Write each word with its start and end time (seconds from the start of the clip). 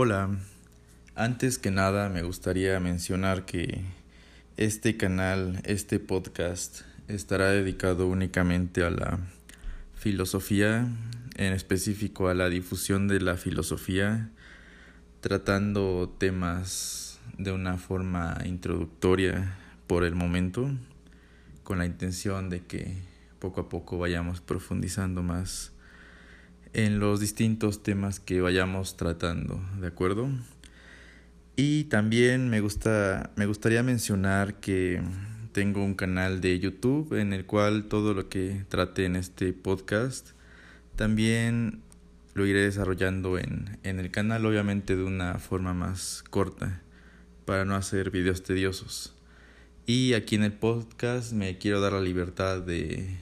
Hola, 0.00 0.30
antes 1.16 1.58
que 1.58 1.72
nada 1.72 2.08
me 2.08 2.22
gustaría 2.22 2.78
mencionar 2.78 3.44
que 3.46 3.82
este 4.56 4.96
canal, 4.96 5.60
este 5.64 5.98
podcast, 5.98 6.82
estará 7.08 7.50
dedicado 7.50 8.06
únicamente 8.06 8.84
a 8.84 8.90
la 8.90 9.18
filosofía, 9.94 10.86
en 11.34 11.52
específico 11.52 12.28
a 12.28 12.34
la 12.34 12.48
difusión 12.48 13.08
de 13.08 13.20
la 13.20 13.36
filosofía, 13.36 14.30
tratando 15.20 16.14
temas 16.16 17.18
de 17.36 17.50
una 17.50 17.76
forma 17.76 18.38
introductoria 18.44 19.58
por 19.88 20.04
el 20.04 20.14
momento, 20.14 20.70
con 21.64 21.78
la 21.78 21.86
intención 21.86 22.50
de 22.50 22.60
que 22.60 22.94
poco 23.40 23.62
a 23.62 23.68
poco 23.68 23.98
vayamos 23.98 24.40
profundizando 24.40 25.24
más 25.24 25.72
en 26.72 26.98
los 26.98 27.20
distintos 27.20 27.82
temas 27.82 28.20
que 28.20 28.40
vayamos 28.40 28.96
tratando, 28.96 29.60
¿de 29.80 29.86
acuerdo? 29.86 30.28
Y 31.56 31.84
también 31.84 32.48
me 32.48 32.60
gusta 32.60 33.30
me 33.36 33.46
gustaría 33.46 33.82
mencionar 33.82 34.60
que 34.60 35.00
tengo 35.52 35.84
un 35.84 35.94
canal 35.94 36.40
de 36.40 36.58
YouTube 36.58 37.14
en 37.18 37.32
el 37.32 37.44
cual 37.46 37.84
todo 37.84 38.14
lo 38.14 38.28
que 38.28 38.64
trate 38.68 39.04
en 39.06 39.16
este 39.16 39.52
podcast 39.52 40.30
también 40.94 41.82
lo 42.34 42.46
iré 42.46 42.62
desarrollando 42.62 43.38
en, 43.38 43.78
en 43.82 43.98
el 43.98 44.10
canal, 44.10 44.46
obviamente 44.46 44.94
de 44.94 45.02
una 45.02 45.38
forma 45.38 45.74
más 45.74 46.22
corta, 46.30 46.82
para 47.44 47.64
no 47.64 47.74
hacer 47.74 48.10
videos 48.10 48.42
tediosos. 48.42 49.14
Y 49.86 50.14
aquí 50.14 50.36
en 50.36 50.44
el 50.44 50.52
podcast 50.52 51.32
me 51.32 51.58
quiero 51.58 51.80
dar 51.80 51.94
la 51.94 52.00
libertad 52.00 52.60
de, 52.60 53.16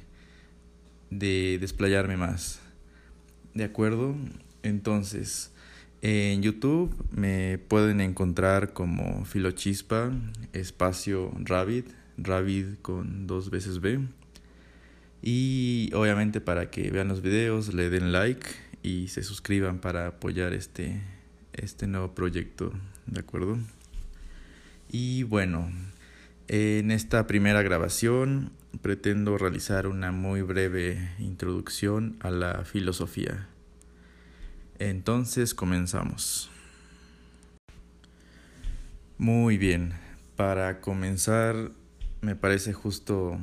de 1.11 1.59
desplayarme 1.61 2.17
más. 2.17 2.61
¿De 3.57 3.65
acuerdo? 3.65 4.15
Entonces, 4.63 5.51
en 6.03 6.43
YouTube 6.43 6.95
me 7.11 7.57
pueden 7.57 8.03
encontrar 8.03 8.75
como 8.75 9.25
Filochispa, 9.25 10.13
espacio 10.53 11.33
Rabbit, 11.39 11.87
Rabbit 12.19 12.83
con 12.83 13.27
dos 13.27 13.49
veces 13.49 13.81
B. 13.81 14.01
Y 15.23 15.91
obviamente 15.95 16.43
para 16.43 16.71
que 16.71 16.91
vean 16.91 17.09
los 17.09 17.23
videos, 17.23 17.73
le 17.73 17.89
den 17.89 18.13
like 18.13 18.47
y 18.83 19.09
se 19.09 19.23
suscriban 19.23 19.79
para 19.79 20.09
apoyar 20.09 20.53
este, 20.53 21.01
este 21.55 21.87
nuevo 21.87 22.15
proyecto, 22.15 22.75
¿de 23.07 23.21
acuerdo? 23.21 23.57
Y 24.91 25.23
bueno, 25.23 25.73
en 26.49 26.91
esta 26.91 27.27
primera 27.27 27.63
grabación 27.63 28.53
pretendo 28.83 29.39
realizar 29.39 29.87
una 29.87 30.13
muy 30.13 30.43
breve 30.43 31.11
introducción 31.19 32.17
a 32.21 32.31
la 32.31 32.65
filosofía. 32.65 33.49
Entonces 34.79 35.55
comenzamos. 35.55 36.51
Muy 39.19 39.57
bien, 39.57 39.95
para 40.37 40.81
comenzar 40.81 41.73
me 42.21 42.35
parece 42.35 42.73
justo 42.73 43.39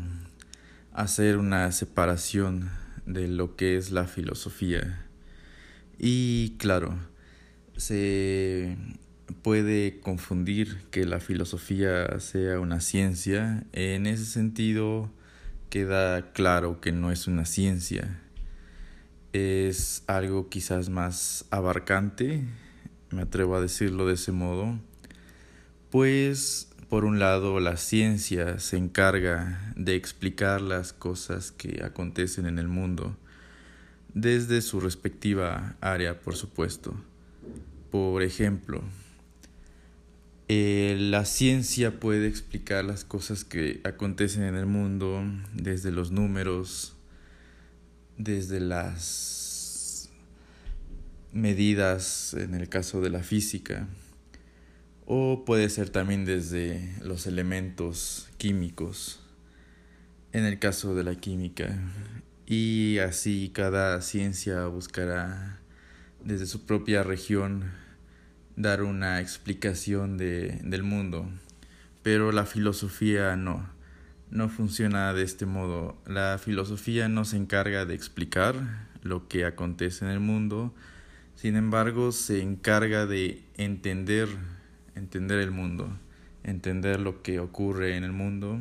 hacer 0.92 1.38
una 1.38 1.72
separación 1.72 2.70
de 3.06 3.28
lo 3.28 3.56
que 3.56 3.78
es 3.78 3.92
la 3.92 4.06
filosofía. 4.06 5.06
Y 5.98 6.56
claro, 6.58 6.98
se 7.78 8.78
puede 9.42 10.00
confundir 10.00 10.78
que 10.92 11.06
la 11.06 11.20
filosofía 11.20 12.20
sea 12.20 12.60
una 12.60 12.80
ciencia. 12.82 13.64
En 13.72 14.06
ese 14.06 14.26
sentido, 14.26 15.12
queda 15.74 16.34
claro 16.34 16.80
que 16.80 16.92
no 16.92 17.12
es 17.12 17.26
una 17.26 17.46
ciencia. 17.46 18.22
Es 19.32 20.04
algo 20.06 20.48
quizás 20.48 20.90
más 20.90 21.46
abarcante, 21.50 22.44
me 23.10 23.24
atrevo 23.24 23.56
a 23.56 23.60
decirlo 23.60 24.06
de 24.06 24.14
ese 24.14 24.32
modo, 24.32 24.78
pues 25.90 26.70
por 26.90 27.06
un 27.06 27.18
lado 27.18 27.60
la 27.60 27.78
ciencia 27.78 28.60
se 28.60 28.78
encarga 28.78 29.74
de 29.76 29.96
explicar 29.96 30.62
las 30.62 30.94
cosas 30.94 31.52
que 31.52 31.82
acontecen 31.84 32.46
en 32.46 32.60
el 32.60 32.68
mundo, 32.68 33.18
desde 34.14 34.62
su 34.62 34.80
respectiva 34.80 35.76
área, 35.82 36.20
por 36.20 36.36
supuesto. 36.36 36.94
Por 37.90 38.22
ejemplo, 38.22 38.84
eh, 40.50 40.98
la 41.00 41.26
ciencia 41.26 42.00
puede 42.00 42.28
explicar 42.28 42.84
las 42.84 43.06
cosas 43.06 43.46
que 43.46 43.80
acontecen 43.84 44.44
en 44.44 44.56
el 44.56 44.66
mundo 44.66 45.24
desde 45.54 45.92
los 45.92 46.12
números, 46.12 46.96
desde 48.18 48.60
las 48.60 50.10
medidas 51.32 52.34
en 52.34 52.56
el 52.56 52.68
caso 52.70 53.02
de 53.02 53.10
la 53.10 53.24
física, 53.24 53.88
o 55.06 55.46
puede 55.46 55.70
ser 55.70 55.90
también 55.90 56.26
desde 56.26 56.96
los 57.02 57.26
elementos 57.26 58.30
químicos 58.38 59.22
en 60.34 60.46
el 60.46 60.60
caso 60.60 60.94
de 60.94 61.04
la 61.04 61.16
química. 61.16 61.78
Y 62.46 62.98
así 63.00 63.52
cada 63.54 64.02
ciencia 64.02 64.66
buscará 64.66 65.60
desde 66.24 66.46
su 66.46 66.66
propia 66.66 67.04
región 67.04 67.72
dar 68.56 68.84
una 68.84 69.20
explicación 69.20 70.18
de, 70.18 70.60
del 70.64 70.84
mundo, 70.84 71.28
pero 72.02 72.32
la 72.32 72.46
filosofía 72.46 73.36
no, 73.36 73.68
no 74.30 74.50
funciona 74.50 75.14
de 75.14 75.24
este 75.24 75.46
modo. 75.46 75.98
La 76.06 76.38
filosofía 76.38 77.08
no 77.10 77.26
se 77.26 77.38
encarga 77.38 77.86
de 77.86 77.96
explicar 77.96 78.56
lo 79.02 79.28
que 79.28 79.46
acontece 79.46 80.06
en 80.06 80.12
el 80.12 80.20
mundo, 80.20 80.74
sin 81.36 81.56
embargo 81.56 82.12
se 82.12 82.42
encarga 82.42 83.06
de 83.06 83.42
entender, 83.58 84.30
entender 84.96 85.40
el 85.40 85.52
mundo, 85.52 85.90
entender 86.44 87.00
lo 87.00 87.22
que 87.22 87.40
ocurre 87.40 87.98
en 87.98 88.04
el 88.04 88.12
mundo, 88.12 88.60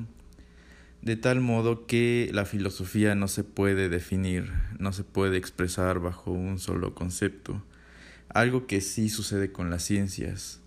de 1.03 1.17
tal 1.17 1.41
modo 1.41 1.87
que 1.87 2.31
la 2.33 2.45
filosofía 2.45 3.15
no 3.15 3.29
se 3.29 3.45
puede 3.45 3.89
definir, 3.89 4.53
no 4.79 4.93
se 4.93 5.05
puede 5.05 5.37
expresar 5.37 5.99
bajo 5.99 6.31
un 6.31 6.59
solo 6.59 6.95
concepto 6.95 7.63
algo 8.35 8.67
que 8.67 8.81
sí 8.81 9.09
sucede 9.09 9.53
con 9.53 9.71
las 9.71 9.83
ciencias. 9.83 10.61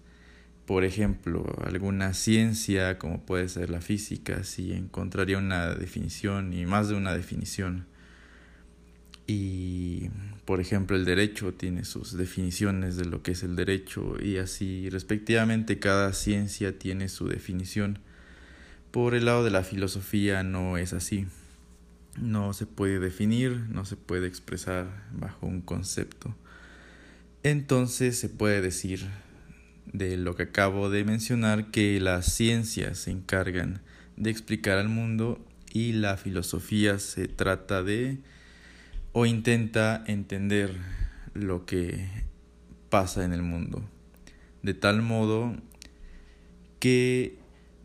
Por 0.66 0.84
ejemplo, 0.84 1.46
alguna 1.64 2.14
ciencia 2.14 2.98
como 2.98 3.22
puede 3.22 3.48
ser 3.50 3.70
la 3.70 3.81
física, 3.81 4.44
sí 4.44 4.72
encontraría 4.74 5.38
una 5.38 5.76
definición 5.76 6.53
y 6.53 6.66
más 6.66 6.90
de 6.90 6.96
una 6.96 7.14
definición. 7.14 7.86
Y, 9.28 10.09
por 10.46 10.59
ejemplo, 10.59 10.96
el 10.96 11.06
derecho 11.06 11.53
tiene 11.53 11.84
sus 11.84 12.16
definiciones 12.16 12.96
de 12.96 13.06
lo 13.06 13.24
que 13.24 13.31
es 13.31 13.44
el 13.44 13.56
derecho 13.56 14.18
y 14.22 14.38
así 14.38 14.90
respectivamente 14.90 15.80
cada 15.80 16.14
ciencia 16.14 16.78
tiene 16.78 17.09
su 17.09 17.28
definición. 17.28 18.00
Por 18.92 19.16
el 19.16 19.26
lado 19.26 19.44
de 19.44 19.52
la 19.52 19.64
filosofía 19.64 20.44
no 20.44 20.78
es 20.78 20.94
así. 20.94 21.28
No 22.20 22.53
se 22.53 22.66
puede 22.66 23.00
definir, 23.00 23.66
no 23.70 23.86
se 23.86 23.97
puede 23.97 24.28
expresar 24.28 24.88
bajo 25.12 25.47
un 25.47 25.62
concepto. 25.62 26.36
Entonces 27.46 28.18
se 28.18 28.28
puede 28.28 28.60
decir 28.60 29.06
de 29.86 30.18
lo 30.18 30.36
que 30.36 30.42
acabo 30.42 30.90
de 30.90 31.04
mencionar 31.04 31.70
que 31.70 32.00
las 32.00 32.34
ciencias 32.34 32.98
se 32.98 33.12
encargan 33.12 33.84
de 34.18 34.32
explicar 34.32 34.80
al 34.80 34.90
mundo 34.90 35.46
y 35.72 35.92
la 35.92 36.18
filosofía 36.18 36.98
se 36.98 37.28
trata 37.28 37.84
de 37.84 38.18
o 39.12 39.28
intenta 39.28 40.04
entender 40.08 40.76
lo 41.36 41.68
que 41.68 42.10
pasa 42.90 43.24
en 43.24 43.32
el 43.32 43.44
mundo. 43.44 43.88
De 44.64 44.74
tal 44.74 45.04
modo 45.04 45.56
que 46.80 47.38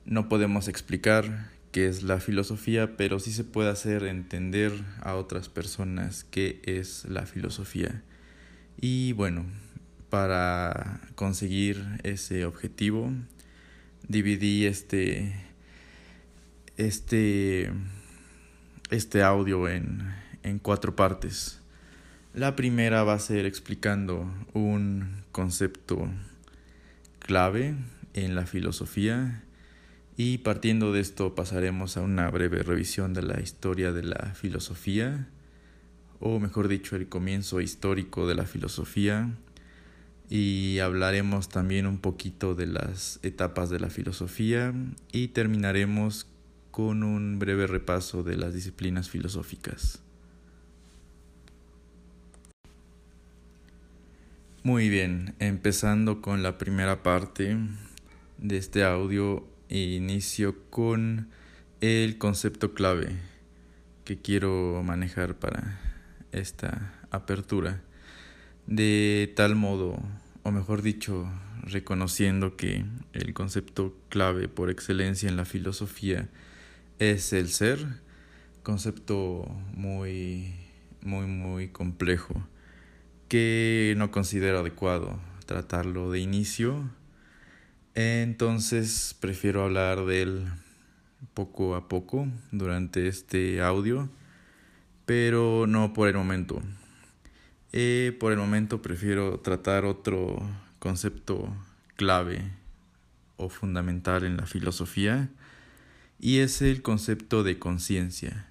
no 0.07 0.31
podemos 0.31 0.69
explicar 0.69 1.51
qué 1.71 1.87
es 1.87 2.03
la 2.03 2.19
filosofía, 2.19 2.97
pero 2.97 3.19
sí 3.19 3.31
se 3.31 3.45
puede 3.45 3.69
hacer 3.69 4.05
entender 4.05 4.73
a 5.03 5.17
otras 5.17 5.51
personas 5.51 6.25
qué 6.25 6.63
es 6.65 7.05
la 7.05 7.27
filosofía. 7.27 8.03
Y 8.81 9.13
bueno, 9.13 9.45
para 10.09 11.03
conseguir 11.15 11.85
ese 12.03 12.47
objetivo, 12.47 13.13
dividí 14.09 14.65
este, 14.65 15.35
este, 16.79 17.71
este 18.91 19.23
audio 19.23 19.69
en, 19.69 20.15
en 20.43 20.59
cuatro 20.59 20.97
partes. 20.97 21.61
La 22.33 22.57
primera 22.57 23.05
va 23.05 23.15
a 23.15 23.19
ser 23.19 23.45
explicando 23.45 24.33
un 24.55 25.25
concepto 25.31 26.09
clave 27.19 27.75
en 28.15 28.35
la 28.35 28.47
filosofía 28.47 29.43
y 30.17 30.39
partiendo 30.39 30.93
de 30.93 31.01
esto 31.01 31.35
pasaremos 31.35 31.99
a 31.99 32.01
una 32.01 32.31
breve 32.31 32.63
revisión 32.63 33.13
de 33.13 33.23
la 33.23 33.41
historia 33.41 33.93
de 33.93 34.05
la 34.05 34.33
filosofía 34.35 35.29
o 36.21 36.39
mejor 36.39 36.69
dicho, 36.69 36.97
el 36.97 37.09
comienzo 37.09 37.61
histórico 37.61 38.29
de 38.29 38.35
la 38.35 38.45
filosofía 38.45 39.31
y 40.29 40.79
hablaremos 40.79 41.49
también 41.49 41.87
un 41.87 41.99
poquito 41.99 42.55
de 42.55 42.67
las 42.67 43.19
etapas 43.23 43.71
de 43.71 43.81
la 43.81 43.91
filosofía 43.91 44.73
y 45.13 45.29
terminaremos 45.29 46.27
con 46.71 47.03
un 47.03 47.39
breve 47.39 47.67
repaso 47.67 48.23
de 48.23 48.37
las 48.37 48.55
disciplinas 48.55 49.09
filosóficas. 49.09 50.01
Muy 54.63 54.91
bien, 54.91 55.35
empezando 55.39 56.21
con 56.21 56.43
la 56.43 56.59
primera 56.59 57.03
parte 57.03 57.57
de 58.37 58.57
este 58.59 58.85
audio, 58.85 59.49
inicio 59.71 60.55
con 60.69 61.29
el 61.81 62.19
concepto 62.19 62.75
clave 62.75 63.17
que 64.05 64.19
quiero 64.19 64.83
manejar 64.85 65.39
para 65.39 65.90
esta 66.33 66.95
apertura. 67.11 67.83
De 68.67 69.33
tal 69.37 69.55
modo, 69.57 70.03
o 70.43 70.51
mejor 70.51 70.83
dicho, 70.83 71.31
reconociendo 71.63 72.57
que 72.57 72.85
el 73.13 73.35
concepto 73.35 73.97
clave 74.09 74.49
por 74.49 74.71
excelencia 74.71 75.29
en 75.29 75.37
la 75.37 75.45
filosofía 75.45 76.29
es 76.99 77.33
el 77.33 77.49
ser, 77.49 77.85
concepto 78.63 79.45
muy, 79.75 80.55
muy, 81.03 81.27
muy 81.27 81.69
complejo 81.69 82.47
que 83.31 83.95
no 83.97 84.11
considero 84.11 84.59
adecuado 84.59 85.21
tratarlo 85.47 86.11
de 86.11 86.19
inicio. 86.19 86.91
Entonces 87.95 89.17
prefiero 89.21 89.63
hablar 89.63 90.05
de 90.05 90.23
él 90.23 90.49
poco 91.33 91.77
a 91.77 91.89
poco 91.89 92.27
durante 92.51 93.07
este 93.07 93.63
audio, 93.63 94.09
pero 95.11 95.67
no 95.67 95.93
por 95.93 96.07
el 96.07 96.15
momento. 96.15 96.63
Eh, 97.73 98.17
por 98.21 98.31
el 98.31 98.39
momento 98.39 98.81
prefiero 98.81 99.41
tratar 99.41 99.85
otro 99.85 100.41
concepto 100.79 101.53
clave 101.97 102.45
o 103.37 103.49
fundamental 103.49 104.23
en 104.23 104.37
la 104.37 104.47
filosofía 104.47 105.29
y 106.21 106.39
es 106.39 106.63
el 106.63 106.83
concepto 106.83 107.43
de 107.43 107.59
conciencia. 107.59 108.47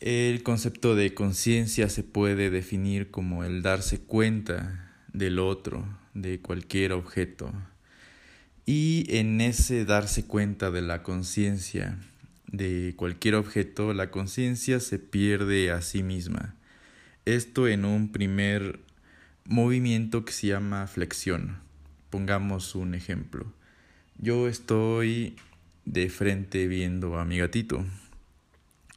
El 0.00 0.42
concepto 0.42 0.96
de 0.96 1.14
conciencia 1.14 1.88
se 1.90 2.02
puede 2.02 2.50
definir 2.50 3.12
como 3.12 3.44
el 3.44 3.62
darse 3.62 4.00
cuenta 4.00 4.96
del 5.12 5.38
otro, 5.38 5.86
de 6.12 6.40
cualquier 6.40 6.90
objeto. 6.90 7.52
Y 8.64 9.06
en 9.10 9.40
ese 9.40 9.84
darse 9.84 10.26
cuenta 10.26 10.72
de 10.72 10.82
la 10.82 11.04
conciencia 11.04 12.00
de 12.46 12.94
cualquier 12.96 13.34
objeto, 13.34 13.92
la 13.92 14.10
conciencia 14.10 14.80
se 14.80 14.98
pierde 14.98 15.70
a 15.70 15.82
sí 15.82 16.02
misma. 16.02 16.54
Esto 17.24 17.68
en 17.68 17.84
un 17.84 18.12
primer 18.12 18.80
movimiento 19.44 20.24
que 20.24 20.32
se 20.32 20.48
llama 20.48 20.86
flexión. 20.86 21.58
Pongamos 22.10 22.74
un 22.74 22.94
ejemplo. 22.94 23.52
Yo 24.18 24.48
estoy 24.48 25.36
de 25.84 26.08
frente 26.08 26.66
viendo 26.68 27.18
a 27.18 27.24
mi 27.24 27.38
gatito. 27.38 27.84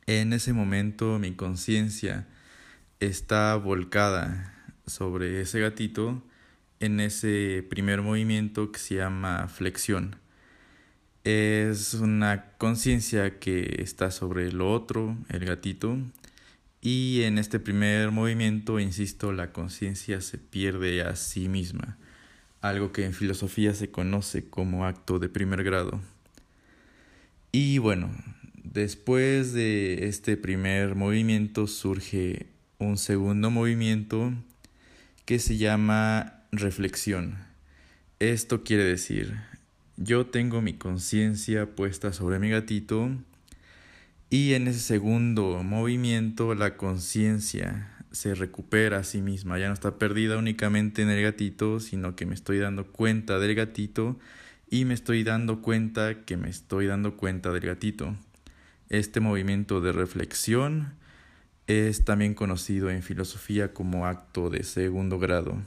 En 0.06 0.34
ese 0.34 0.54
momento 0.54 1.20
mi 1.20 1.34
conciencia 1.34 2.28
está 3.00 3.56
volcada 3.56 4.56
sobre 4.86 5.42
ese 5.42 5.60
gatito 5.60 6.24
en 6.80 7.00
ese 7.00 7.66
primer 7.70 8.02
movimiento 8.02 8.72
que 8.72 8.80
se 8.80 8.96
llama 8.96 9.48
flexión. 9.48 10.16
Es 11.30 11.94
una 11.94 12.52
conciencia 12.58 13.40
que 13.40 13.82
está 13.84 14.12
sobre 14.12 14.52
lo 14.52 14.72
otro, 14.72 15.18
el 15.30 15.46
gatito, 15.46 15.98
y 16.82 17.24
en 17.24 17.38
este 17.38 17.60
primer 17.60 18.12
movimiento, 18.12 18.80
insisto, 18.80 19.32
la 19.32 19.52
conciencia 19.52 20.22
se 20.22 20.38
pierde 20.38 21.02
a 21.02 21.16
sí 21.16 21.50
misma, 21.50 21.98
algo 22.62 22.92
que 22.92 23.06
en 23.06 23.14
filosofía 23.14 23.74
se 23.74 23.92
conoce 23.92 24.50
como 24.50 24.86
acto 24.86 25.20
de 25.20 25.30
primer 25.30 25.64
grado. 25.64 26.00
Y 27.52 27.80
bueno, 27.80 28.10
Después 28.72 29.54
de 29.54 30.08
este 30.08 30.38
primer 30.38 30.94
movimiento 30.94 31.66
surge 31.66 32.46
un 32.78 33.00
segundo 33.00 33.50
movimiento 33.50 34.32
que 35.26 35.40
se 35.40 35.58
llama 35.58 36.44
reflexión. 36.52 37.40
Esto 38.20 38.64
quiere 38.64 38.84
decir, 38.84 39.40
yo 40.02 40.26
tengo 40.26 40.62
mi 40.62 40.74
conciencia 40.74 41.76
puesta 41.76 42.14
sobre 42.14 42.40
mi 42.40 42.50
gatito 42.50 43.10
y 44.30 44.54
en 44.54 44.70
ese 44.70 44.80
segundo 44.80 45.62
movimiento 45.62 46.56
la 46.56 46.78
conciencia 46.78 47.92
se 48.12 48.34
recupera 48.34 49.00
a 49.00 49.04
sí 49.04 49.22
misma, 49.22 49.60
ya 49.60 49.68
no 49.68 49.74
está 49.74 49.98
perdida 49.98 50.38
únicamente 50.38 51.02
en 51.02 51.10
el 51.10 51.22
gatito, 51.22 51.82
sino 51.82 52.16
que 52.16 52.26
me 52.26 52.34
estoy 52.34 52.60
dando 52.60 52.88
cuenta 52.88 53.40
del 53.40 53.56
gatito 53.56 54.18
y 54.70 54.86
me 54.86 54.94
estoy 54.94 55.24
dando 55.24 55.62
cuenta 55.62 56.24
que 56.24 56.38
me 56.38 56.50
estoy 56.50 56.88
dando 56.88 57.18
cuenta 57.18 57.52
del 57.52 57.66
gatito. 57.66 58.16
Este 58.88 59.20
movimiento 59.20 59.82
de 59.82 59.92
reflexión 59.92 60.94
es 61.68 62.06
también 62.06 62.36
conocido 62.36 62.90
en 62.90 63.04
filosofía 63.04 63.74
como 63.74 64.06
acto 64.06 64.50
de 64.50 64.64
segundo 64.64 65.20
grado. 65.20 65.62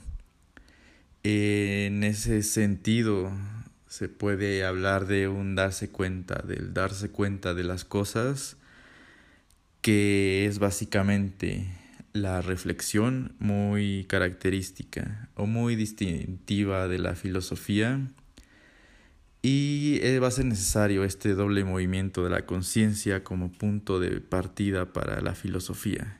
En 1.21 2.03
ese 2.03 2.41
sentido, 2.41 3.31
se 3.93 4.09
puede 4.09 4.65
hablar 4.65 5.05
de 5.05 5.27
un 5.27 5.53
darse 5.53 5.91
cuenta, 5.91 6.41
del 6.41 6.73
darse 6.73 7.11
cuenta 7.11 7.53
de 7.53 7.63
las 7.63 7.85
cosas, 7.85 8.57
que 9.81 10.47
es 10.47 10.57
básicamente 10.57 11.67
la 12.11 12.41
reflexión 12.41 13.35
muy 13.37 14.05
característica 14.09 15.29
o 15.35 15.45
muy 15.45 15.75
distintiva 15.75 16.87
de 16.87 16.97
la 16.97 17.13
filosofía 17.13 18.01
y 19.43 19.99
eh, 20.01 20.17
va 20.17 20.29
a 20.29 20.31
ser 20.31 20.45
necesario 20.45 21.03
este 21.03 21.35
doble 21.35 21.63
movimiento 21.63 22.23
de 22.23 22.31
la 22.31 22.47
conciencia 22.47 23.23
como 23.23 23.51
punto 23.51 23.99
de 23.99 24.21
partida 24.21 24.91
para 24.91 25.21
la 25.21 25.35
filosofía. 25.35 26.19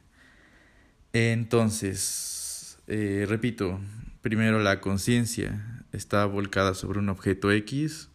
Entonces, 1.12 2.78
eh, 2.86 3.26
repito, 3.28 3.80
primero 4.22 4.60
la 4.60 4.80
conciencia 4.80 5.73
está 5.94 6.26
volcada 6.26 6.74
sobre 6.74 7.00
un 7.00 7.10
objeto 7.10 7.52
X 7.52 8.10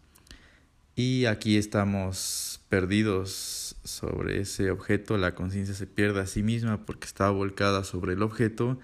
y 0.97 1.27
aquí 1.27 1.57
estamos 1.57 2.61
perdidos 2.69 3.77
sobre 3.85 4.41
ese 4.41 4.71
objeto, 4.71 5.17
la 5.17 5.35
conciencia 5.35 5.75
se 5.75 5.87
pierde 5.87 6.21
a 6.21 6.27
sí 6.27 6.43
misma 6.43 6.85
porque 6.85 7.07
está 7.07 7.31
volcada 7.31 7.85
sobre 7.85 8.15
el 8.15 8.23
objeto 8.23 8.79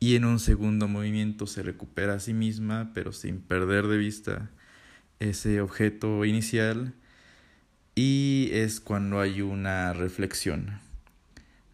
y 0.00 0.16
en 0.16 0.24
un 0.24 0.40
segundo 0.40 0.88
movimiento 0.88 1.46
se 1.46 1.62
recupera 1.62 2.14
a 2.14 2.20
sí 2.20 2.34
misma 2.34 2.90
pero 2.92 3.12
sin 3.12 3.40
perder 3.40 3.86
de 3.86 3.96
vista 3.96 4.50
ese 5.20 5.60
objeto 5.60 6.24
inicial 6.24 6.92
y 7.94 8.50
es 8.52 8.80
cuando 8.80 9.20
hay 9.20 9.40
una 9.40 9.92
reflexión. 9.92 10.80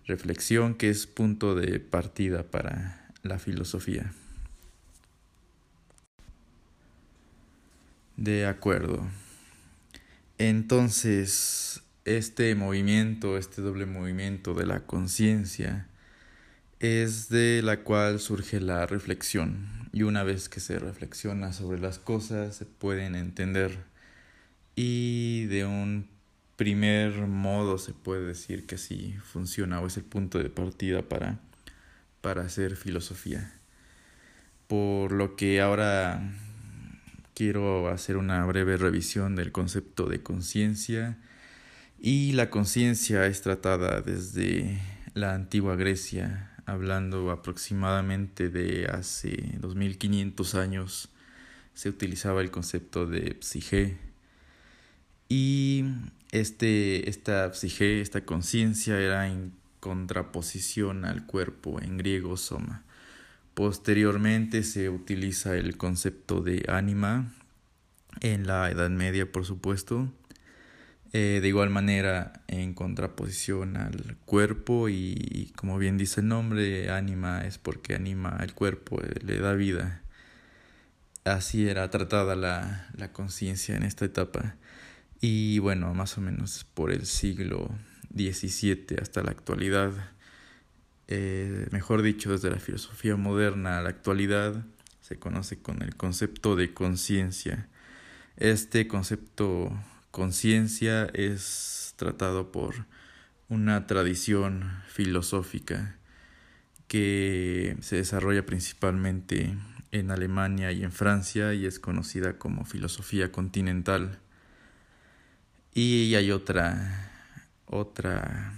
Reflexión 0.06 0.74
que 0.74 0.90
es 0.90 1.06
punto 1.06 1.54
de 1.54 1.80
partida 1.80 2.42
para 2.42 3.08
la 3.22 3.38
filosofía. 3.38 4.12
De 8.20 8.44
acuerdo. 8.44 9.08
Entonces, 10.36 11.80
este 12.04 12.54
movimiento, 12.54 13.38
este 13.38 13.62
doble 13.62 13.86
movimiento 13.86 14.52
de 14.52 14.66
la 14.66 14.80
conciencia, 14.80 15.88
es 16.80 17.30
de 17.30 17.62
la 17.62 17.82
cual 17.82 18.20
surge 18.20 18.60
la 18.60 18.84
reflexión. 18.84 19.88
Y 19.94 20.02
una 20.02 20.22
vez 20.22 20.50
que 20.50 20.60
se 20.60 20.78
reflexiona 20.78 21.54
sobre 21.54 21.80
las 21.80 21.98
cosas, 21.98 22.56
se 22.56 22.66
pueden 22.66 23.14
entender. 23.14 23.84
Y 24.76 25.46
de 25.46 25.64
un 25.64 26.06
primer 26.56 27.26
modo 27.26 27.78
se 27.78 27.94
puede 27.94 28.26
decir 28.26 28.66
que 28.66 28.76
sí 28.76 29.14
funciona 29.24 29.80
o 29.80 29.86
es 29.86 29.96
el 29.96 30.04
punto 30.04 30.38
de 30.38 30.50
partida 30.50 31.00
para, 31.00 31.38
para 32.20 32.42
hacer 32.42 32.76
filosofía. 32.76 33.54
Por 34.66 35.12
lo 35.12 35.36
que 35.36 35.62
ahora 35.62 36.20
quiero 37.40 37.88
hacer 37.88 38.18
una 38.18 38.44
breve 38.44 38.76
revisión 38.76 39.34
del 39.34 39.50
concepto 39.50 40.04
de 40.04 40.22
conciencia. 40.22 41.16
Y 41.98 42.32
la 42.32 42.50
conciencia 42.50 43.24
es 43.24 43.40
tratada 43.40 44.02
desde 44.02 44.78
la 45.14 45.32
antigua 45.32 45.74
Grecia 45.74 46.54
hablando 46.66 47.30
aproximadamente 47.30 48.50
de 48.50 48.88
hace 48.92 49.54
2500 49.58 50.54
años, 50.54 51.08
se 51.72 51.88
utilizaba 51.88 52.42
el 52.42 52.50
concepto 52.50 53.06
de 53.06 53.38
psique. 53.40 53.96
Y 55.30 55.86
este, 56.32 57.08
esta 57.08 57.54
psique, 57.54 58.02
esta 58.02 58.22
conciencia 58.26 59.00
era 59.00 59.28
en 59.28 59.54
contraposición 59.80 61.06
al 61.06 61.24
cuerpo, 61.24 61.80
en 61.80 61.96
griego 61.96 62.36
soma. 62.36 62.84
Posteriormente 63.60 64.62
se 64.62 64.88
utiliza 64.88 65.54
el 65.54 65.76
concepto 65.76 66.40
de 66.40 66.64
ánima, 66.66 67.30
en 68.22 68.46
la 68.46 68.70
Edad 68.70 68.88
Media 68.88 69.30
por 69.30 69.44
supuesto, 69.44 70.10
eh, 71.12 71.40
de 71.42 71.48
igual 71.48 71.68
manera 71.68 72.42
en 72.48 72.72
contraposición 72.72 73.76
al 73.76 74.16
cuerpo 74.24 74.88
y 74.88 75.52
como 75.56 75.76
bien 75.76 75.98
dice 75.98 76.22
el 76.22 76.28
nombre, 76.28 76.88
anima 76.88 77.42
es 77.44 77.58
porque 77.58 77.94
anima 77.94 78.30
al 78.30 78.54
cuerpo, 78.54 78.98
eh, 79.02 79.20
le 79.26 79.38
da 79.40 79.52
vida. 79.52 80.00
Así 81.24 81.68
era 81.68 81.90
tratada 81.90 82.36
la, 82.36 82.88
la 82.96 83.12
conciencia 83.12 83.76
en 83.76 83.82
esta 83.82 84.06
etapa. 84.06 84.56
Y 85.20 85.58
bueno, 85.58 85.92
más 85.92 86.16
o 86.16 86.22
menos 86.22 86.64
por 86.64 86.90
el 86.90 87.04
siglo 87.04 87.68
XVII 88.14 88.96
hasta 89.02 89.22
la 89.22 89.32
actualidad, 89.32 89.92
eh, 91.10 91.66
mejor 91.72 92.02
dicho, 92.02 92.30
desde 92.30 92.50
la 92.50 92.60
filosofía 92.60 93.16
moderna 93.16 93.78
a 93.78 93.82
la 93.82 93.90
actualidad, 93.90 94.64
se 95.00 95.18
conoce 95.18 95.60
con 95.60 95.82
el 95.82 95.96
concepto 95.96 96.54
de 96.54 96.72
conciencia. 96.72 97.68
Este 98.36 98.86
concepto 98.86 99.72
conciencia 100.12 101.06
es 101.12 101.94
tratado 101.96 102.52
por 102.52 102.86
una 103.48 103.88
tradición 103.88 104.82
filosófica 104.86 105.96
que 106.86 107.76
se 107.80 107.96
desarrolla 107.96 108.46
principalmente 108.46 109.56
en 109.90 110.10
Alemania 110.12 110.70
y 110.70 110.84
en 110.84 110.92
Francia 110.92 111.54
y 111.54 111.66
es 111.66 111.80
conocida 111.80 112.38
como 112.38 112.64
filosofía 112.64 113.32
continental. 113.32 114.20
Y 115.74 116.14
hay 116.14 116.30
otra 116.30 117.10
otra 117.66 118.52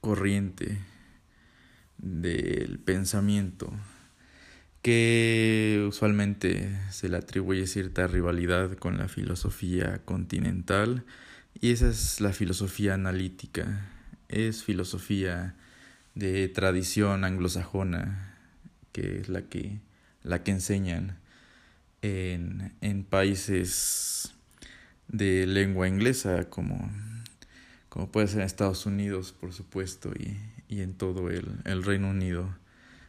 corriente 0.00 0.91
del 2.02 2.80
pensamiento 2.80 3.72
que 4.82 5.84
usualmente 5.88 6.76
se 6.90 7.08
le 7.08 7.16
atribuye 7.16 7.68
cierta 7.68 8.08
rivalidad 8.08 8.76
con 8.76 8.98
la 8.98 9.08
filosofía 9.08 10.04
continental 10.04 11.04
y 11.60 11.70
esa 11.70 11.88
es 11.88 12.20
la 12.20 12.32
filosofía 12.32 12.94
analítica, 12.94 13.88
es 14.28 14.64
filosofía 14.64 15.54
de 16.16 16.48
tradición 16.48 17.24
anglosajona, 17.24 18.36
que 18.90 19.20
es 19.20 19.28
la 19.28 19.42
que, 19.42 19.78
la 20.24 20.42
que 20.42 20.50
enseñan 20.50 21.18
en, 22.02 22.74
en 22.80 23.04
países 23.04 24.34
de 25.06 25.46
lengua 25.46 25.86
inglesa 25.86 26.50
como, 26.50 26.90
como 27.88 28.10
puede 28.10 28.26
ser 28.26 28.40
en 28.40 28.46
Estados 28.46 28.84
Unidos, 28.86 29.32
por 29.32 29.52
supuesto, 29.52 30.10
y, 30.18 30.36
y 30.72 30.80
en 30.80 30.94
todo 30.94 31.28
el, 31.28 31.60
el 31.64 31.84
Reino 31.84 32.08
Unido. 32.08 32.56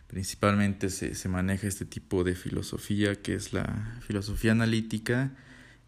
Principalmente 0.07 0.89
se, 0.89 1.15
se 1.15 1.29
maneja 1.29 1.65
este 1.65 1.85
tipo 1.85 2.25
de 2.25 2.35
filosofía 2.35 3.15
que 3.21 3.35
es 3.35 3.53
la 3.53 3.99
filosofía 4.05 4.51
analítica 4.51 5.31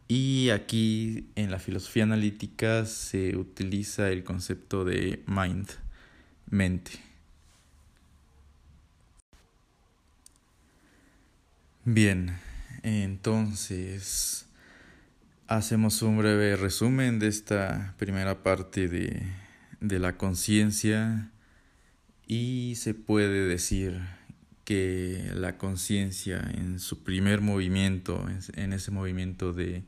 y 0.08 0.52
aquí 0.52 1.28
en 1.36 1.52
la 1.52 1.60
filosofía 1.60 2.04
analítica 2.04 2.86
se 2.86 3.36
utiliza 3.36 4.10
el 4.10 4.24
concepto 4.24 4.86
de 4.86 5.22
mind, 5.28 5.68
mente. 6.50 6.92
Bien, 11.84 12.38
entonces 12.84 14.46
hacemos 15.48 16.02
un 16.02 16.20
breve 16.20 16.56
resumen 16.56 17.20
de 17.20 17.28
esta 17.28 17.96
primera 17.98 18.44
parte 18.44 18.88
de, 18.88 19.24
de 19.82 20.00
la 20.00 20.18
conciencia 20.18 21.32
y 22.28 22.76
se 22.76 22.94
puede 22.94 23.48
decir 23.48 24.00
que 24.64 25.32
la 25.36 25.58
conciencia 25.58 26.40
en 26.40 26.80
su 26.80 27.04
primer 27.04 27.42
movimiento, 27.42 28.26
en 28.56 28.74
ese 28.74 28.92
movimiento 28.92 29.54
de, 29.54 29.84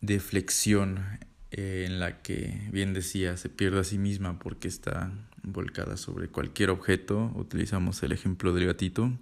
de 0.00 0.18
flexión 0.20 0.98
eh, 1.52 1.84
en 1.86 2.00
la 2.00 2.20
que, 2.20 2.68
bien 2.72 2.92
decía, 2.92 3.36
se 3.36 3.48
pierde 3.48 3.80
a 3.80 3.84
sí 3.84 3.96
misma 3.96 4.38
porque 4.40 4.66
está 4.66 5.12
volcada 5.42 5.96
sobre 5.96 6.28
cualquier 6.28 6.70
objeto, 6.70 7.32
utilizamos 7.36 8.02
el 8.02 8.10
ejemplo 8.10 8.52
del 8.52 8.66
gatito, 8.66 9.12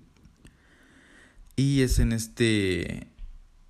y 1.57 1.83
es 1.83 1.99
en 1.99 2.12
este, 2.12 3.07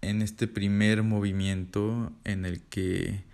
en 0.00 0.22
este 0.22 0.46
primer 0.46 1.02
movimiento 1.02 2.12
en 2.22 2.44
el 2.44 2.62
que 2.62 3.24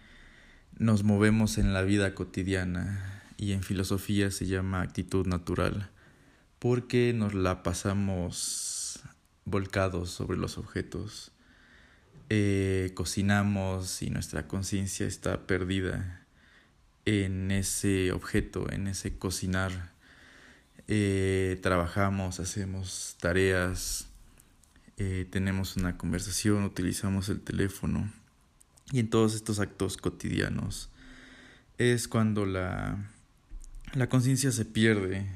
nos 0.79 1.05
movemos 1.05 1.59
en 1.59 1.75
la 1.75 1.83
vida 1.83 2.15
cotidiana 2.15 3.20
y 3.41 3.55
en 3.55 3.63
filosofía 3.63 4.31
se 4.31 4.47
llama 4.47 4.83
actitud 4.83 5.27
natural, 5.27 5.89
porque 6.59 7.15
nos 7.15 7.33
la 7.33 7.63
pasamos 7.63 9.01
volcados 9.47 10.11
sobre 10.11 10.37
los 10.37 10.59
objetos. 10.59 11.33
Eh, 12.29 12.93
cocinamos 12.95 14.03
y 14.03 14.11
nuestra 14.11 14.47
conciencia 14.47 15.07
está 15.07 15.47
perdida 15.47 16.27
en 17.07 17.51
ese 17.51 18.13
objeto, 18.13 18.71
en 18.71 18.89
ese 18.89 19.17
cocinar. 19.17 19.95
Eh, 20.87 21.59
trabajamos, 21.63 22.41
hacemos 22.41 23.17
tareas, 23.21 24.07
eh, 24.99 25.27
tenemos 25.31 25.79
una 25.79 25.97
conversación, 25.97 26.65
utilizamos 26.65 27.31
el 27.31 27.41
teléfono. 27.41 28.13
Y 28.93 28.99
en 28.99 29.09
todos 29.09 29.35
estos 29.35 29.61
actos 29.61 29.97
cotidianos 29.97 30.91
es 31.79 32.07
cuando 32.07 32.45
la 32.45 32.99
la 33.95 34.09
conciencia 34.09 34.53
se 34.53 34.65
pierde. 34.65 35.27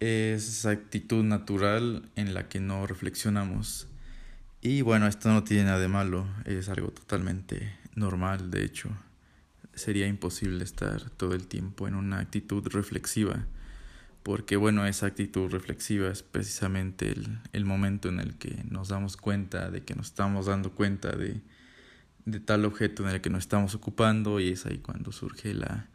Es 0.00 0.48
esa 0.48 0.70
actitud 0.70 1.24
natural 1.24 2.10
en 2.16 2.34
la 2.34 2.48
que 2.48 2.60
no 2.60 2.86
reflexionamos. 2.86 3.88
Y 4.60 4.82
bueno, 4.82 5.06
esto 5.06 5.28
no 5.28 5.44
tiene 5.44 5.64
nada 5.64 5.78
de 5.78 5.88
malo, 5.88 6.26
es 6.44 6.68
algo 6.68 6.88
totalmente 6.88 7.76
normal, 7.94 8.50
de 8.50 8.64
hecho. 8.64 8.90
Sería 9.74 10.06
imposible 10.06 10.64
estar 10.64 11.10
todo 11.10 11.34
el 11.34 11.46
tiempo 11.46 11.86
en 11.86 11.94
una 11.94 12.18
actitud 12.18 12.66
reflexiva, 12.68 13.46
porque 14.22 14.56
bueno, 14.56 14.86
esa 14.86 15.06
actitud 15.06 15.50
reflexiva 15.50 16.08
es 16.10 16.22
precisamente 16.22 17.12
el, 17.12 17.38
el 17.52 17.64
momento 17.64 18.08
en 18.08 18.18
el 18.18 18.36
que 18.36 18.64
nos 18.68 18.88
damos 18.88 19.16
cuenta 19.16 19.70
de 19.70 19.82
que 19.84 19.94
nos 19.94 20.08
estamos 20.08 20.46
dando 20.46 20.72
cuenta 20.72 21.12
de, 21.12 21.40
de 22.24 22.40
tal 22.40 22.64
objeto 22.64 23.04
en 23.04 23.14
el 23.14 23.20
que 23.20 23.30
nos 23.30 23.44
estamos 23.44 23.74
ocupando 23.74 24.40
y 24.40 24.48
es 24.48 24.66
ahí 24.66 24.78
cuando 24.78 25.12
surge 25.12 25.54
la, 25.54 25.88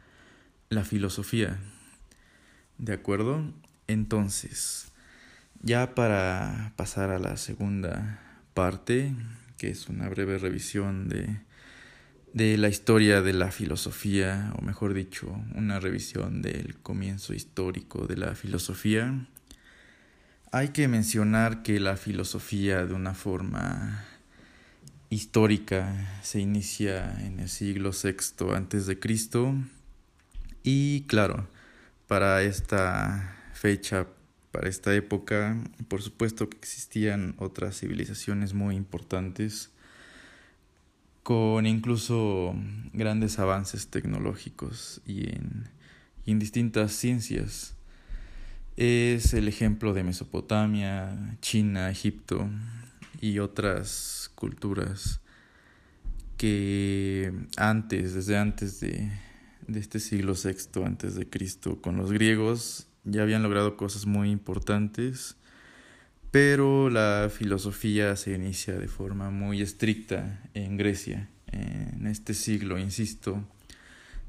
la 0.71 0.85
filosofía. 0.85 1.59
¿De 2.77 2.93
acuerdo? 2.93 3.43
Entonces, 3.87 4.87
ya 5.61 5.93
para 5.95 6.71
pasar 6.77 7.11
a 7.11 7.19
la 7.19 7.35
segunda 7.35 8.21
parte, 8.53 9.13
que 9.57 9.69
es 9.69 9.89
una 9.89 10.07
breve 10.07 10.37
revisión 10.37 11.09
de, 11.09 11.41
de 12.33 12.57
la 12.57 12.69
historia 12.69 13.21
de 13.21 13.33
la 13.33 13.51
filosofía, 13.51 14.53
o 14.57 14.61
mejor 14.61 14.93
dicho, 14.93 15.27
una 15.55 15.81
revisión 15.81 16.41
del 16.41 16.77
comienzo 16.77 17.33
histórico 17.33 18.07
de 18.07 18.15
la 18.15 18.33
filosofía, 18.33 19.27
hay 20.53 20.69
que 20.69 20.87
mencionar 20.87 21.63
que 21.63 21.81
la 21.81 21.97
filosofía 21.97 22.85
de 22.85 22.93
una 22.93 23.13
forma 23.13 24.05
histórica 25.09 26.21
se 26.23 26.39
inicia 26.39 27.13
en 27.25 27.41
el 27.41 27.49
siglo 27.49 27.91
VI 27.91 28.55
antes 28.55 28.85
de 28.85 28.99
Cristo 28.99 29.53
y 30.63 31.01
claro, 31.07 31.47
para 32.07 32.43
esta 32.43 33.35
fecha, 33.53 34.07
para 34.51 34.67
esta 34.69 34.93
época, 34.93 35.57
por 35.87 36.01
supuesto 36.01 36.49
que 36.49 36.57
existían 36.57 37.35
otras 37.37 37.79
civilizaciones 37.79 38.53
muy 38.53 38.75
importantes 38.75 39.71
con 41.23 41.65
incluso 41.65 42.55
grandes 42.93 43.39
avances 43.39 43.87
tecnológicos 43.87 45.01
y 45.05 45.29
en, 45.29 45.69
y 46.25 46.31
en 46.31 46.39
distintas 46.39 46.93
ciencias. 46.93 47.75
Es 48.77 49.33
el 49.33 49.47
ejemplo 49.47 49.93
de 49.93 50.03
Mesopotamia, 50.03 51.37
China, 51.41 51.89
Egipto 51.89 52.49
y 53.19 53.39
otras 53.39 54.31
culturas 54.35 55.21
que 56.37 57.31
antes, 57.57 58.13
desde 58.15 58.37
antes 58.37 58.79
de 58.79 59.11
de 59.67 59.79
este 59.79 59.99
siglo 59.99 60.33
VI 60.33 60.83
antes 60.83 61.15
de 61.15 61.29
Cristo 61.29 61.81
con 61.81 61.97
los 61.97 62.11
griegos 62.11 62.87
ya 63.03 63.23
habían 63.23 63.43
logrado 63.43 63.77
cosas 63.77 64.05
muy 64.05 64.29
importantes, 64.29 65.35
pero 66.29 66.89
la 66.89 67.29
filosofía 67.33 68.15
se 68.15 68.33
inicia 68.33 68.77
de 68.77 68.87
forma 68.87 69.31
muy 69.31 69.61
estricta 69.61 70.41
en 70.53 70.77
Grecia, 70.77 71.29
en 71.51 72.07
este 72.07 72.33
siglo, 72.33 72.77
insisto, 72.77 73.43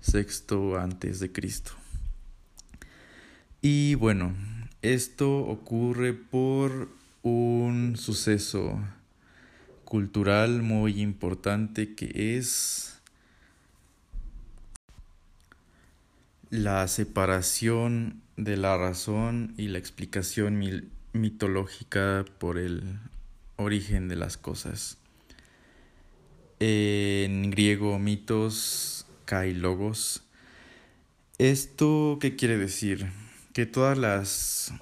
sexto 0.00 0.78
antes 0.78 1.20
de 1.20 1.30
Cristo. 1.32 1.72
Y 3.60 3.94
bueno, 3.94 4.34
esto 4.80 5.38
ocurre 5.38 6.14
por 6.14 6.88
un 7.22 7.96
suceso 7.96 8.80
cultural 9.84 10.62
muy 10.62 11.00
importante 11.00 11.94
que 11.94 12.38
es 12.38 12.91
la 16.52 16.86
separación 16.86 18.20
de 18.36 18.58
la 18.58 18.76
razón 18.76 19.54
y 19.56 19.68
la 19.68 19.78
explicación 19.78 20.62
mitológica 21.14 22.26
por 22.38 22.58
el 22.58 22.98
origen 23.56 24.06
de 24.08 24.16
las 24.16 24.36
cosas. 24.36 24.98
En 26.60 27.50
griego, 27.50 27.98
mitos, 27.98 29.06
kai 29.24 29.54
logos. 29.54 30.24
¿Esto 31.38 32.18
qué 32.20 32.36
quiere 32.36 32.58
decir? 32.58 33.10
Que 33.54 33.64
todas 33.64 33.96
las, 33.96 34.74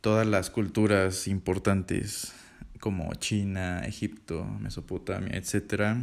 todas 0.00 0.24
las 0.24 0.50
culturas 0.50 1.26
importantes 1.26 2.32
como 2.78 3.12
China, 3.16 3.80
Egipto, 3.80 4.44
Mesopotamia, 4.60 5.36
etc., 5.36 5.96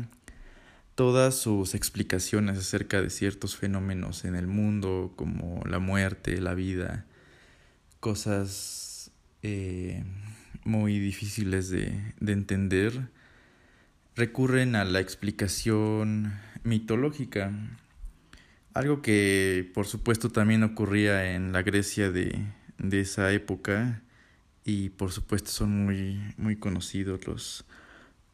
todas 0.95 1.35
sus 1.35 1.75
explicaciones 1.75 2.57
acerca 2.57 3.01
de 3.01 3.09
ciertos 3.09 3.55
fenómenos 3.55 4.25
en 4.25 4.35
el 4.35 4.47
mundo, 4.47 5.13
como 5.15 5.63
la 5.65 5.79
muerte, 5.79 6.39
la 6.39 6.53
vida, 6.53 7.05
cosas 7.99 9.11
eh, 9.41 10.03
muy 10.63 10.99
difíciles 10.99 11.69
de, 11.69 12.13
de 12.19 12.31
entender, 12.33 13.09
recurren 14.15 14.75
a 14.75 14.85
la 14.85 14.99
explicación 14.99 16.33
mitológica, 16.63 17.51
algo 18.73 19.01
que 19.01 19.69
por 19.73 19.85
supuesto 19.85 20.29
también 20.29 20.63
ocurría 20.63 21.33
en 21.33 21.51
la 21.51 21.63
Grecia 21.63 22.11
de, 22.11 22.45
de 22.77 22.99
esa 23.01 23.31
época 23.31 24.01
y 24.65 24.89
por 24.89 25.11
supuesto 25.11 25.51
son 25.51 25.85
muy, 25.85 26.21
muy 26.37 26.55
conocidos 26.55 27.27
los, 27.27 27.65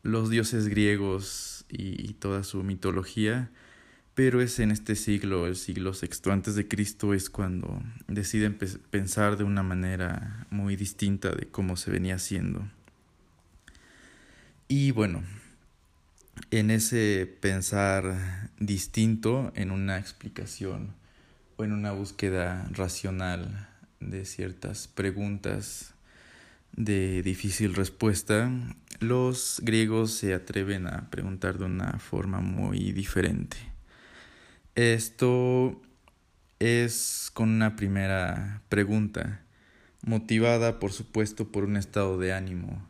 los 0.04 0.30
dioses 0.30 0.68
griegos 0.68 1.59
y, 1.70 2.14
toda 2.14 2.44
su 2.44 2.64
mitología, 2.64 3.50
pero 4.16 4.42
es 4.42 4.60
en 4.60 4.72
este 4.72 4.96
siglo, 4.96 5.48
el 5.48 5.56
siglo 5.56 5.94
sexto 5.94 6.32
antes 6.32 6.56
de 6.56 6.68
Cristo, 6.68 7.14
es 7.14 7.30
cuando 7.30 7.82
deciden 8.08 8.58
pensar 8.90 9.38
de 9.38 9.44
una 9.44 9.64
manera 9.64 10.48
muy 10.50 10.76
distinta 10.76 11.32
de 11.32 11.48
cómo 11.48 11.78
se 11.78 11.92
venía 11.92 12.16
haciendo. 12.16 12.68
Y 14.68 14.92
bueno, 14.92 15.24
en 16.52 16.72
ese 16.72 17.32
pensar 17.40 18.50
distinto, 18.60 19.52
en 19.56 19.72
una 19.72 19.98
explicación 19.98 20.94
o 21.58 21.64
en 21.64 21.72
una 21.72 21.92
búsqueda 21.92 22.68
racional 22.72 23.70
de 24.00 24.26
ciertas 24.26 24.88
preguntas 24.88 25.94
de 26.74 27.22
difícil 27.24 27.76
respuesta, 27.76 28.52
los 29.00 29.62
griegos 29.64 30.12
se 30.12 30.34
atreven 30.34 30.88
a 30.88 31.10
preguntar 31.10 31.58
de 31.58 31.66
una 31.66 32.00
forma 32.00 32.40
muy 32.40 32.92
diferente. 32.92 33.58
Esto 34.76 35.82
es 36.60 37.32
con 37.34 37.50
una 37.50 37.76
primera 37.76 38.62
pregunta, 38.70 39.42
motivada 40.02 40.80
por 40.80 40.92
supuesto 40.92 41.52
por 41.52 41.64
un 41.64 41.78
estado 41.78 42.18
de 42.18 42.34
ánimo, 42.34 42.86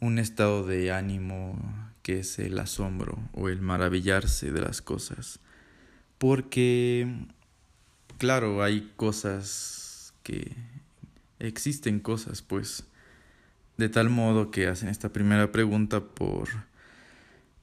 un 0.00 0.18
estado 0.18 0.66
de 0.66 0.92
ánimo 0.92 1.58
que 2.02 2.20
es 2.20 2.38
el 2.38 2.58
asombro 2.58 3.18
o 3.32 3.48
el 3.48 3.60
maravillarse 3.60 4.52
de 4.52 4.60
las 4.60 4.82
cosas. 4.82 5.40
Porque, 6.18 7.26
claro, 8.18 8.62
hay 8.62 8.92
cosas 8.96 10.14
que 10.22 10.54
existen 11.38 12.00
cosas, 12.00 12.42
pues, 12.42 12.84
de 13.76 13.88
tal 13.88 14.10
modo 14.10 14.50
que 14.50 14.66
hacen 14.66 14.88
esta 14.88 15.12
primera 15.12 15.50
pregunta 15.50 16.00
por 16.00 16.48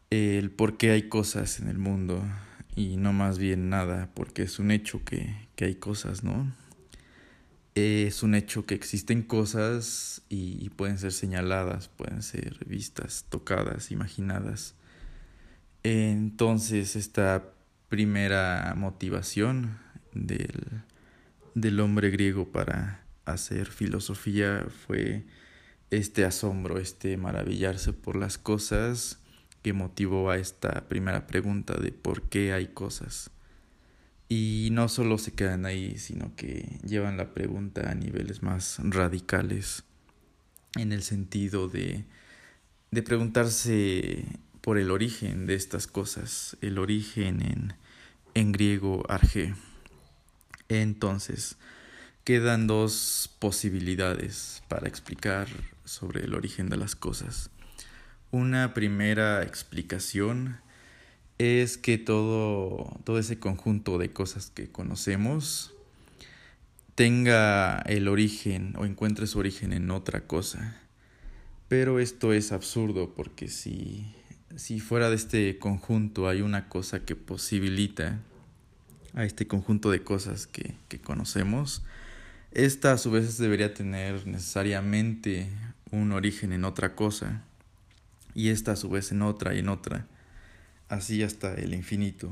el 0.10 0.52
por 0.52 0.78
qué 0.78 0.92
hay 0.92 1.04
cosas 1.04 1.60
en 1.60 1.70
el 1.70 1.78
mundo 1.78 2.24
y 2.76 2.98
no 2.98 3.14
más 3.14 3.38
bien 3.38 3.70
nada, 3.70 4.10
porque 4.14 4.44
es 4.44 4.60
un 4.60 4.72
hecho 4.72 5.04
que, 5.04 5.48
que 5.56 5.66
hay 5.66 5.76
cosas, 5.76 6.24
¿no? 6.24 6.52
Es 7.76 8.24
un 8.24 8.36
hecho 8.36 8.66
que 8.66 8.76
existen 8.76 9.22
cosas 9.22 10.22
y, 10.28 10.70
pueden 10.72 10.98
ser 10.98 11.14
señaladas, 11.14 11.88
pueden 11.88 12.22
ser 12.22 12.66
vistas, 12.66 13.26
tocadas, 13.30 13.92
imaginadas. 13.92 14.76
Entonces 15.84 16.98
esta 16.98 17.44
primera 17.88 18.74
motivación 18.78 19.78
del, 20.14 20.82
del 21.56 21.80
hombre 21.80 22.10
griego 22.10 22.52
para 22.52 23.06
hacer 23.26 23.68
filosofía 23.68 24.66
fue 24.86 25.26
este 25.92 26.26
asombro, 26.26 26.80
este 26.80 27.18
maravillarse 27.18 27.94
por 27.94 28.16
las 28.16 28.38
cosas 28.38 29.20
que 29.62 29.74
motivó 29.74 30.32
a 30.32 30.38
esta 30.38 30.88
primera 30.88 31.28
pregunta 31.28 31.76
de 31.76 31.92
por 31.92 32.24
qué 32.24 32.54
hay 32.54 32.68
cosas. 32.68 33.30
Y 34.30 34.70
no 34.72 34.88
solo 34.88 35.18
se 35.18 35.34
quedan 35.34 35.66
ahí, 35.66 35.98
sino 35.98 36.34
que 36.36 36.80
llevan 36.86 37.18
la 37.18 37.34
pregunta 37.34 37.92
a 37.92 37.96
niveles 37.96 38.42
más 38.42 38.78
radicales, 38.80 39.84
en 40.76 40.94
el 40.94 41.04
sentido 41.04 41.68
de, 41.68 42.06
de 42.92 43.04
preguntarse 43.04 44.24
por 44.62 44.78
el 44.78 44.90
origen 44.90 45.48
de 45.48 45.56
estas 45.56 45.86
cosas, 45.86 46.56
el 46.62 46.78
origen 46.78 47.42
en, 47.42 47.74
en 48.34 48.54
griego 48.54 49.04
arge. 49.10 49.54
Entonces, 50.70 51.58
quedan 52.24 52.68
dos 52.68 53.36
posibilidades 53.40 54.64
para 54.70 54.88
explicar 54.88 55.48
sobre 55.86 56.24
el 56.24 56.34
origen 56.34 56.70
de 56.70 56.78
las 56.78 56.96
cosas. 56.96 57.50
Una 58.32 58.74
primera 58.74 59.44
explicación 59.44 60.60
es 61.38 61.78
que 61.78 61.98
todo, 61.98 63.00
todo 63.04 63.20
ese 63.20 63.40
conjunto 63.40 63.98
de 63.98 64.14
cosas 64.14 64.52
que 64.52 64.72
conocemos 64.72 65.74
tenga 66.96 67.80
el 67.88 68.08
origen 68.08 68.74
o 68.78 68.86
encuentre 68.86 69.28
su 69.28 69.40
origen 69.40 69.74
en 69.74 69.90
otra 69.92 70.28
cosa. 70.28 70.80
Pero 71.68 72.00
esto 72.00 72.34
es 72.34 72.52
absurdo 72.52 73.14
porque 73.16 73.48
si, 73.48 74.14
si 74.56 74.80
fuera 74.80 75.10
de 75.10 75.16
este 75.16 75.58
conjunto 75.58 76.28
hay 76.28 76.42
una 76.42 76.70
cosa 76.70 77.06
que 77.06 77.16
posibilita 77.16 78.20
a 79.14 79.26
este 79.26 79.48
conjunto 79.48 79.90
de 79.90 80.04
cosas 80.04 80.48
que, 80.48 80.76
que 80.90 81.00
conocemos, 81.00 81.82
esta 82.52 82.94
a 82.94 82.98
su 82.98 83.12
vez 83.12 83.38
debería 83.38 83.74
tener 83.74 84.28
necesariamente 84.28 85.50
un 85.92 86.12
origen 86.12 86.54
en 86.54 86.66
otra 86.66 86.96
cosa 86.96 87.44
y 88.34 88.50
esta 88.50 88.74
a 88.74 88.76
su 88.76 88.90
vez 88.90 89.12
en 89.12 89.22
otra 89.22 89.54
y 89.54 89.60
en 89.60 89.70
otra 89.70 90.08
así 90.92 91.24
hasta 91.24 91.54
el 91.54 91.74
infinito, 91.74 92.32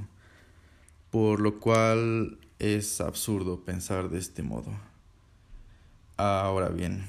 por 1.12 1.40
lo 1.40 1.60
cual 1.60 2.38
es 2.60 3.00
absurdo 3.00 3.64
pensar 3.64 4.10
de 4.10 4.20
este 4.20 4.44
modo. 4.44 4.78
Ahora 6.18 6.68
bien, 6.68 7.06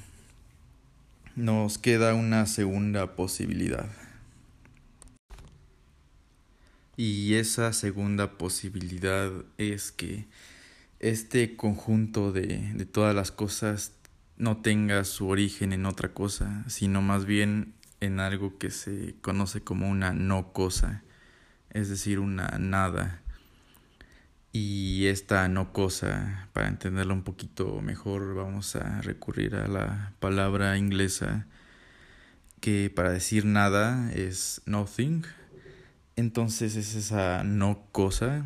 nos 1.34 1.76
queda 1.76 2.14
una 2.14 2.46
segunda 2.46 3.16
posibilidad. 3.16 3.90
Y 6.96 7.34
esa 7.34 7.72
segunda 7.72 8.38
posibilidad 8.38 9.32
es 9.58 9.90
que 9.90 10.26
este 11.00 11.56
conjunto 11.56 12.32
de, 12.32 12.72
de, 12.74 12.86
todas 12.86 13.14
las 13.14 13.32
cosas 13.32 13.92
no 14.36 14.58
tenga 14.58 15.04
su 15.04 15.28
origen 15.28 15.72
en 15.72 15.86
otra 15.86 16.14
cosa, 16.14 16.64
sino 16.68 17.02
más 17.02 17.24
bien 17.24 17.74
en 18.00 18.20
algo 18.20 18.58
que 18.58 18.70
se 18.70 19.16
conoce 19.20 19.62
como 19.62 19.90
una 19.90 20.12
no 20.12 20.52
cosa 20.52 21.02
es 21.70 21.88
decir, 21.88 22.18
una 22.18 22.58
nada. 22.58 23.22
Y 24.52 25.06
esta 25.06 25.48
no 25.48 25.72
cosa, 25.72 26.48
para 26.52 26.68
entenderlo 26.68 27.14
un 27.14 27.22
poquito 27.22 27.80
mejor, 27.80 28.34
vamos 28.34 28.74
a 28.76 29.00
recurrir 29.00 29.54
a 29.54 29.68
la 29.68 30.12
palabra 30.18 30.76
inglesa 30.76 31.46
que 32.60 32.90
para 32.90 33.10
decir 33.10 33.44
nada 33.44 34.10
es 34.12 34.60
nothing. 34.66 35.24
Entonces 36.16 36.74
es 36.76 36.96
esa 36.96 37.44
no 37.44 37.86
cosa, 37.92 38.44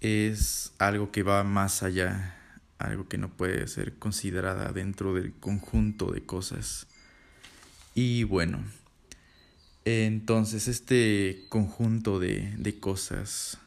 es 0.00 0.72
algo 0.78 1.10
que 1.10 1.22
va 1.22 1.44
más 1.44 1.82
allá, 1.82 2.36
algo 2.78 3.08
que 3.08 3.18
no 3.18 3.28
puede 3.28 3.66
ser 3.68 3.94
considerada 3.94 4.72
dentro 4.72 5.14
del 5.14 5.32
conjunto 5.32 6.10
de 6.12 6.22
cosas. 6.22 6.86
Y 7.94 8.24
bueno, 8.24 8.64
entonces, 9.84 10.68
este 10.68 11.46
conjunto 11.48 12.18
de, 12.18 12.54
de, 12.58 12.78
cosas 12.78 13.58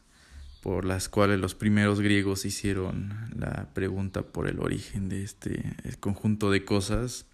por 0.62 0.84
las 0.84 1.08
cuales 1.08 1.40
los 1.40 1.54
primeros 1.54 2.00
griegos 2.00 2.44
hicieron 2.44 3.30
la 3.36 3.68
pregunta 3.74 4.22
por 4.22 4.48
el 4.48 4.60
origen 4.60 5.08
de 5.08 5.22
este 5.22 5.76
conjunto 6.00 6.50
de 6.50 6.64
cosas 6.64 7.26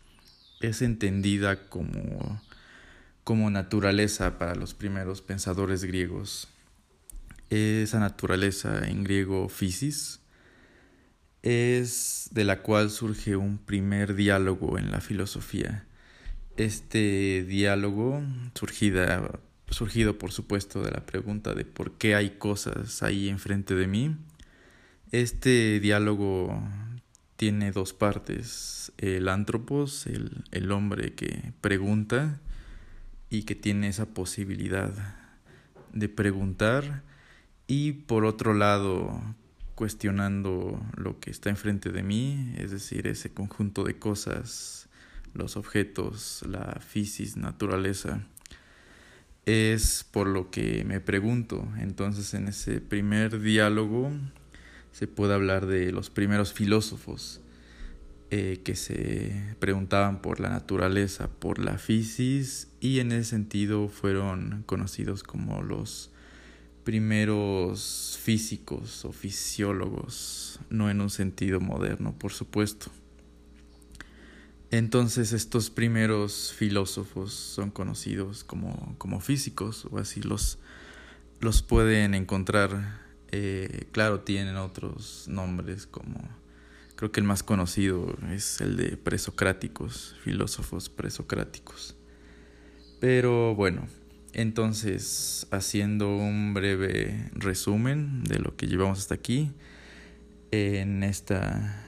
es 0.60 0.82
entendida 0.82 1.68
como, 1.68 2.40
como 3.24 3.50
naturaleza 3.50 4.38
para 4.38 4.54
los 4.54 4.74
primeros 4.74 5.22
pensadores 5.22 5.84
griegos. 5.84 6.48
Esa 7.50 7.98
naturaleza 7.98 8.88
en 8.88 9.02
griego 9.02 9.48
physis 9.48 10.20
es 11.42 12.28
de 12.30 12.44
la 12.44 12.62
cual 12.62 12.90
surge 12.90 13.34
un 13.34 13.58
primer 13.58 14.14
diálogo 14.14 14.78
en 14.78 14.92
la 14.92 15.00
filosofía. 15.00 15.84
Este 16.56 17.44
diálogo, 17.44 18.22
surgida, 18.54 19.40
surgido 19.68 20.16
por 20.16 20.30
supuesto 20.30 20.80
de 20.82 20.92
la 20.92 21.04
pregunta 21.06 21.54
de 21.54 21.64
por 21.64 21.98
qué 21.98 22.14
hay 22.14 22.30
cosas 22.30 23.02
ahí 23.02 23.28
enfrente 23.28 23.74
de 23.74 23.88
mí, 23.88 24.16
este 25.10 25.80
diálogo 25.80 26.62
tiene 27.34 27.72
dos 27.72 27.94
partes, 27.94 28.92
el 28.98 29.28
antropos, 29.28 30.06
el, 30.06 30.44
el 30.52 30.70
hombre 30.70 31.14
que 31.14 31.52
pregunta 31.60 32.38
y 33.28 33.42
que 33.42 33.56
tiene 33.56 33.88
esa 33.88 34.06
posibilidad 34.06 34.92
de 35.92 36.08
preguntar 36.08 37.09
y 37.70 37.92
por 37.92 38.24
otro 38.24 38.52
lado 38.52 39.22
cuestionando 39.76 40.84
lo 40.96 41.20
que 41.20 41.30
está 41.30 41.50
enfrente 41.50 41.92
de 41.92 42.02
mí, 42.02 42.52
es 42.58 42.72
decir, 42.72 43.06
ese 43.06 43.32
conjunto 43.32 43.84
de 43.84 43.96
cosas 43.96 44.88
los 45.34 45.56
objetos, 45.56 46.42
la 46.48 46.80
fisis, 46.84 47.36
naturaleza, 47.36 48.26
es 49.46 50.04
por 50.10 50.26
lo 50.26 50.50
que 50.50 50.82
me 50.84 50.98
pregunto. 50.98 51.68
Entonces 51.78 52.34
en 52.34 52.48
ese 52.48 52.80
primer 52.80 53.40
diálogo 53.40 54.10
se 54.90 55.06
puede 55.06 55.34
hablar 55.34 55.66
de 55.66 55.92
los 55.92 56.10
primeros 56.10 56.52
filósofos. 56.52 57.40
eh, 58.32 58.60
que 58.64 58.76
se 58.76 59.56
preguntaban 59.58 60.22
por 60.22 60.38
la 60.38 60.50
naturaleza, 60.50 61.28
por 61.28 61.58
la 61.58 61.78
fisis, 61.78 62.68
y 62.80 63.00
en 63.00 63.10
ese 63.12 63.30
sentido 63.30 63.88
fueron 63.88 64.62
conocidos 64.66 65.24
como 65.24 65.62
los 65.62 66.09
primeros 66.84 68.18
físicos 68.22 69.04
o 69.04 69.12
fisiólogos, 69.12 70.60
no 70.70 70.90
en 70.90 71.00
un 71.00 71.10
sentido 71.10 71.60
moderno, 71.60 72.14
por 72.18 72.32
supuesto. 72.32 72.90
Entonces 74.70 75.32
estos 75.32 75.70
primeros 75.70 76.52
filósofos 76.56 77.32
son 77.32 77.70
conocidos 77.70 78.44
como, 78.44 78.94
como 78.98 79.20
físicos, 79.20 79.86
o 79.90 79.98
así 79.98 80.22
los, 80.22 80.58
los 81.40 81.62
pueden 81.62 82.14
encontrar. 82.14 83.00
Eh, 83.32 83.86
claro, 83.92 84.20
tienen 84.20 84.56
otros 84.56 85.26
nombres 85.28 85.86
como 85.86 86.40
Creo 87.00 87.12
que 87.12 87.20
el 87.20 87.26
más 87.26 87.42
conocido 87.42 88.14
es 88.30 88.60
el 88.60 88.76
de 88.76 88.98
presocráticos, 88.98 90.16
filósofos 90.22 90.90
presocráticos. 90.90 91.96
Pero 93.00 93.54
bueno, 93.54 93.86
entonces 94.32 95.46
haciendo 95.50 96.16
un 96.16 96.54
breve 96.54 97.30
resumen 97.34 98.24
de 98.24 98.38
lo 98.38 98.56
que 98.56 98.66
llevamos 98.66 98.98
hasta 98.98 99.14
aquí, 99.14 99.52
en, 100.50 101.02
esta, 101.02 101.84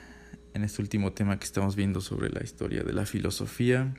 en 0.54 0.64
este 0.64 0.82
último 0.82 1.12
tema 1.12 1.38
que 1.38 1.44
estamos 1.44 1.76
viendo 1.76 2.00
sobre 2.00 2.30
la 2.30 2.42
historia 2.42 2.82
de 2.82 2.92
la 2.92 3.06
filosofía, 3.06 3.94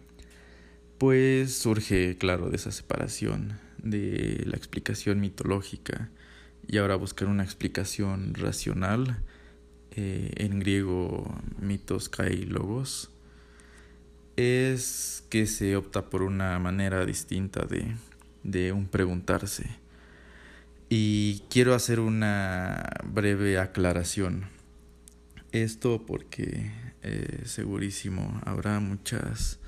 pues 0.97 1.55
surge, 1.55 2.17
claro, 2.17 2.49
de 2.49 2.55
esa 2.55 2.71
separación 2.71 3.59
de 3.77 4.43
la 4.45 4.55
explicación 4.55 5.19
mitológica 5.19 6.09
y 6.67 6.77
ahora 6.77 6.95
buscar 6.95 7.27
una 7.27 7.43
explicación 7.43 8.33
racional 8.33 9.19
eh, 9.91 10.31
en 10.37 10.59
griego 10.59 11.41
mitos 11.59 12.09
kai 12.09 12.45
logos, 12.45 13.11
es 14.37 15.23
que 15.29 15.45
se 15.45 15.75
opta 15.75 16.09
por 16.09 16.23
una 16.23 16.57
manera 16.57 17.05
distinta 17.05 17.65
de, 17.65 17.93
de 18.43 18.71
un 18.71 18.87
preguntarse. 18.87 19.77
Y 20.89 21.43
quiero 21.49 21.73
hacer 21.73 21.99
una 21.99 22.89
breve 23.03 23.57
aclaración. 23.57 24.45
Esto 25.51 26.05
porque 26.05 26.71
eh, 27.01 27.41
segurísimo 27.45 28.41
habrá 28.45 28.79
muchas, 28.79 29.59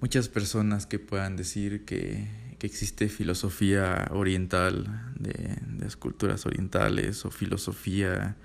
muchas 0.00 0.28
personas 0.28 0.86
que 0.86 0.98
puedan 0.98 1.36
decir 1.36 1.84
que, 1.84 2.28
que 2.58 2.66
existe 2.66 3.08
filosofía 3.08 4.08
oriental 4.10 5.12
de, 5.18 5.32
de, 5.32 5.84
las 5.84 5.96
culturas 5.96 6.44
orientales 6.46 7.24
o 7.24 7.30
filosofía 7.30 8.36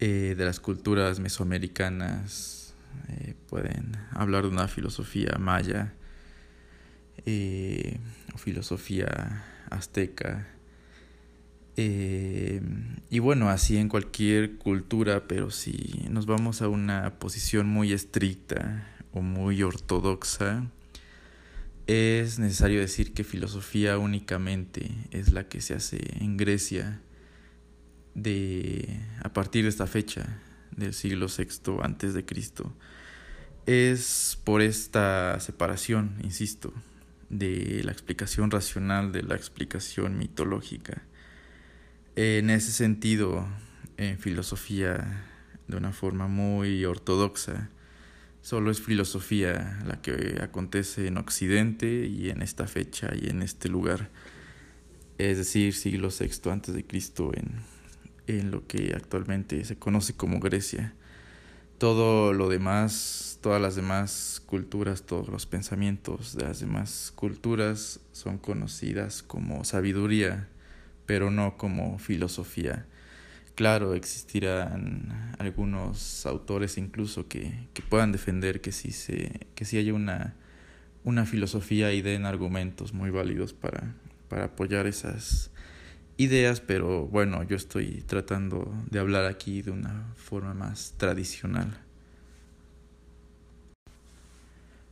eh, 0.00 0.34
de 0.36 0.44
las 0.44 0.58
culturas 0.58 1.20
mesoamericanas, 1.20 2.74
eh, 3.08 3.34
pueden 3.48 3.96
hablar 4.10 4.42
de 4.42 4.48
una 4.48 4.66
filosofía 4.66 5.36
maya 5.38 5.94
eh, 7.26 7.98
o 8.34 8.38
filosofía 8.38 9.44
azteca. 9.70 10.48
y 11.76 13.18
bueno, 13.18 13.48
así 13.48 13.76
en 13.78 13.88
cualquier 13.88 14.56
cultura, 14.58 15.26
pero 15.26 15.50
si 15.50 16.06
nos 16.10 16.26
vamos 16.26 16.62
a 16.62 16.68
una 16.68 17.18
posición 17.18 17.66
muy 17.66 17.92
estricta 17.92 18.86
o 19.12 19.22
muy 19.22 19.62
ortodoxa, 19.62 20.66
es 21.86 22.38
necesario 22.38 22.80
decir 22.80 23.12
que 23.12 23.24
filosofía 23.24 23.98
únicamente 23.98 24.90
es 25.10 25.32
la 25.32 25.48
que 25.48 25.60
se 25.60 25.74
hace 25.74 25.98
en 26.20 26.36
Grecia 26.36 27.00
de 28.14 29.00
a 29.22 29.32
partir 29.32 29.64
de 29.64 29.70
esta 29.70 29.86
fecha 29.86 30.40
del 30.76 30.94
siglo 30.94 31.26
VI 31.26 31.78
antes 31.82 32.14
de 32.14 32.24
Cristo 32.24 32.72
es 33.66 34.38
por 34.44 34.60
esta 34.60 35.38
separación, 35.40 36.16
insisto, 36.22 36.72
de 37.32 37.82
la 37.82 37.90
explicación 37.90 38.52
racional 38.52 39.10
de 39.10 39.24
la 39.24 39.34
explicación 39.34 40.16
mitológica. 40.16 41.02
En 42.14 42.48
ese 42.50 42.70
sentido, 42.70 43.48
en 43.96 44.18
filosofía, 44.18 45.24
de 45.66 45.76
una 45.76 45.92
forma 45.92 46.28
muy 46.28 46.84
ortodoxa, 46.84 47.70
solo 48.40 48.70
es 48.70 48.80
filosofía 48.80 49.80
la 49.84 50.00
que 50.00 50.38
acontece 50.40 51.08
en 51.08 51.18
Occidente 51.18 52.06
y 52.06 52.30
en 52.30 52.42
esta 52.42 52.68
fecha 52.68 53.10
y 53.20 53.30
en 53.30 53.42
este 53.42 53.68
lugar, 53.68 54.10
es 55.18 55.38
decir, 55.38 55.74
siglo 55.74 56.08
VI 56.08 56.50
antes 56.50 56.74
de 56.74 56.84
Cristo 56.84 57.32
en 57.34 57.72
en 58.26 58.50
lo 58.50 58.66
que 58.66 58.92
actualmente 58.94 59.64
se 59.64 59.76
conoce 59.76 60.14
como 60.14 60.40
Grecia. 60.40 60.94
Todo 61.78 62.32
lo 62.32 62.48
demás, 62.48 63.31
todas 63.42 63.60
las 63.60 63.76
demás 63.76 64.42
culturas, 64.46 65.02
todos 65.02 65.28
los 65.28 65.44
pensamientos 65.44 66.34
de 66.34 66.44
las 66.44 66.60
demás 66.60 67.12
culturas 67.14 68.00
son 68.12 68.38
conocidas 68.38 69.22
como 69.22 69.64
sabiduría, 69.64 70.48
pero 71.04 71.30
no 71.30 71.58
como 71.58 71.98
filosofía. 71.98 72.86
Claro, 73.54 73.92
existirán 73.92 75.34
algunos 75.38 76.24
autores 76.24 76.78
incluso 76.78 77.28
que, 77.28 77.68
que 77.74 77.82
puedan 77.82 78.12
defender 78.12 78.62
que 78.62 78.72
sí, 78.72 78.92
se, 78.92 79.46
que 79.54 79.66
sí 79.66 79.76
haya 79.76 79.92
una, 79.92 80.34
una 81.04 81.26
filosofía 81.26 81.92
y 81.92 82.00
den 82.00 82.24
argumentos 82.24 82.94
muy 82.94 83.10
válidos 83.10 83.52
para, 83.52 83.94
para 84.30 84.44
apoyar 84.44 84.86
esas, 84.86 85.50
ideas, 86.16 86.60
pero 86.60 87.06
bueno, 87.06 87.42
yo 87.42 87.56
estoy 87.56 88.02
tratando 88.06 88.72
de 88.90 88.98
hablar 88.98 89.26
aquí 89.26 89.62
de 89.62 89.70
una 89.70 90.12
forma 90.14 90.54
más 90.54 90.94
tradicional. 90.96 91.78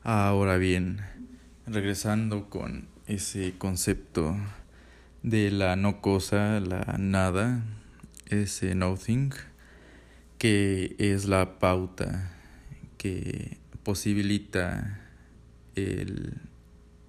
Ahora 0.02 0.56
bien, 0.56 1.02
regresando 1.66 2.48
con 2.48 2.88
ese 3.06 3.52
concepto 3.58 4.34
de 5.22 5.50
la 5.50 5.76
no 5.76 6.00
cosa, 6.00 6.58
la 6.58 6.96
nada, 6.98 7.62
ese 8.24 8.74
nothing, 8.74 9.34
que 10.38 10.96
es 10.98 11.26
la 11.26 11.58
pauta 11.58 12.32
que 12.96 13.58
posibilita 13.82 15.02
el, 15.74 16.32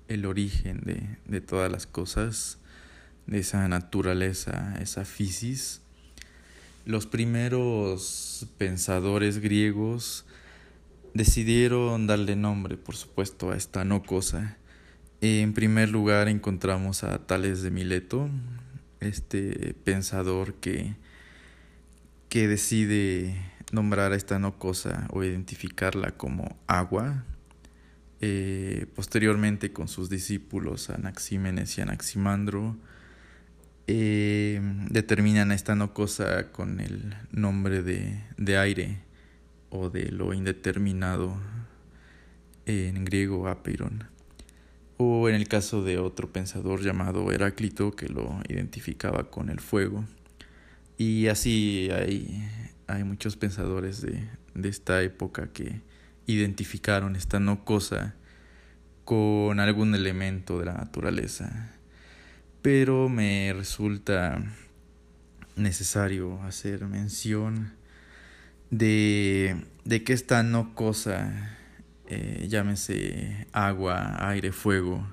el 0.10 0.26
origen 0.26 0.82
de, 0.82 1.18
de 1.26 1.40
todas 1.40 1.72
las 1.72 1.88
cosas 1.88 2.58
de 3.26 3.40
esa 3.40 3.66
naturaleza, 3.70 4.76
esa 4.82 5.06
fisis. 5.06 5.80
Los 6.84 7.08
primeros 7.08 8.48
pensadores 8.58 9.40
griegos 9.40 10.26
decidieron 11.14 12.08
darle 12.08 12.36
nombre, 12.36 12.78
por 12.78 12.96
supuesto, 12.96 13.52
a 13.52 13.58
esta 13.58 13.84
no 13.86 14.04
cosa. 14.04 14.58
En 15.22 15.54
primer 15.54 15.90
lugar 15.90 16.28
encontramos 16.28 17.04
a 17.04 17.20
Tales 17.20 17.62
de 17.62 17.72
Mileto, 17.72 18.30
este 19.00 19.76
pensador 19.84 20.56
que, 20.56 20.96
que 22.30 22.48
decide 22.48 23.36
nombrar 23.72 24.14
a 24.14 24.16
esta 24.16 24.40
no 24.40 24.58
cosa 24.58 25.08
o 25.12 25.24
identificarla 25.24 26.12
como 26.12 26.58
agua. 26.68 27.24
Eh, 28.24 28.86
posteriormente 28.96 29.74
con 29.74 29.88
sus 29.88 30.10
discípulos 30.10 30.92
Anaxímenes 30.92 31.76
y 31.78 31.82
Anaximandro 31.82 32.78
eh, 33.88 34.62
determinan 34.92 35.52
esta 35.52 35.74
no 35.74 35.96
cosa 35.96 36.52
con 36.52 36.80
el 36.80 37.16
nombre 37.32 37.82
de, 37.82 38.24
de 38.38 38.58
aire 38.60 39.11
o 39.72 39.90
de 39.90 40.12
lo 40.12 40.34
indeterminado 40.34 41.36
en 42.66 43.04
griego 43.06 43.48
apeiron. 43.48 44.04
O 44.98 45.30
en 45.30 45.36
el 45.36 45.48
caso 45.48 45.84
de 45.84 45.98
otro 45.98 46.32
pensador 46.32 46.82
llamado 46.82 47.32
Heráclito 47.32 47.96
que 47.96 48.08
lo 48.08 48.40
identificaba 48.48 49.32
con 49.32 49.50
el 49.50 49.60
fuego. 49.60 50.06
Y 50.98 51.28
así 51.28 51.90
hay, 51.92 52.48
hay 52.86 53.04
muchos 53.04 53.36
pensadores 53.36 54.02
de, 54.02 54.30
de 54.54 54.70
esta 54.70 55.02
época 55.02 55.52
que 55.52 55.82
identificaron 56.28 57.16
esta 57.16 57.40
no 57.40 57.66
cosa 57.66 58.14
con 59.06 59.60
algún 59.60 59.96
elemento 59.96 60.60
de 60.60 60.66
la 60.66 60.74
naturaleza. 60.74 61.72
Pero 62.62 63.10
me 63.10 63.54
resulta 63.54 64.44
necesario 65.56 66.42
hacer 66.44 66.86
mención 66.86 67.81
de, 68.72 69.64
de 69.86 70.04
que 70.04 70.14
esta 70.14 70.42
no 70.42 70.74
cosa, 70.74 71.58
eh, 72.08 72.48
llámese 72.50 73.46
agua, 73.52 74.28
aire, 74.30 74.52
fuego, 74.52 75.06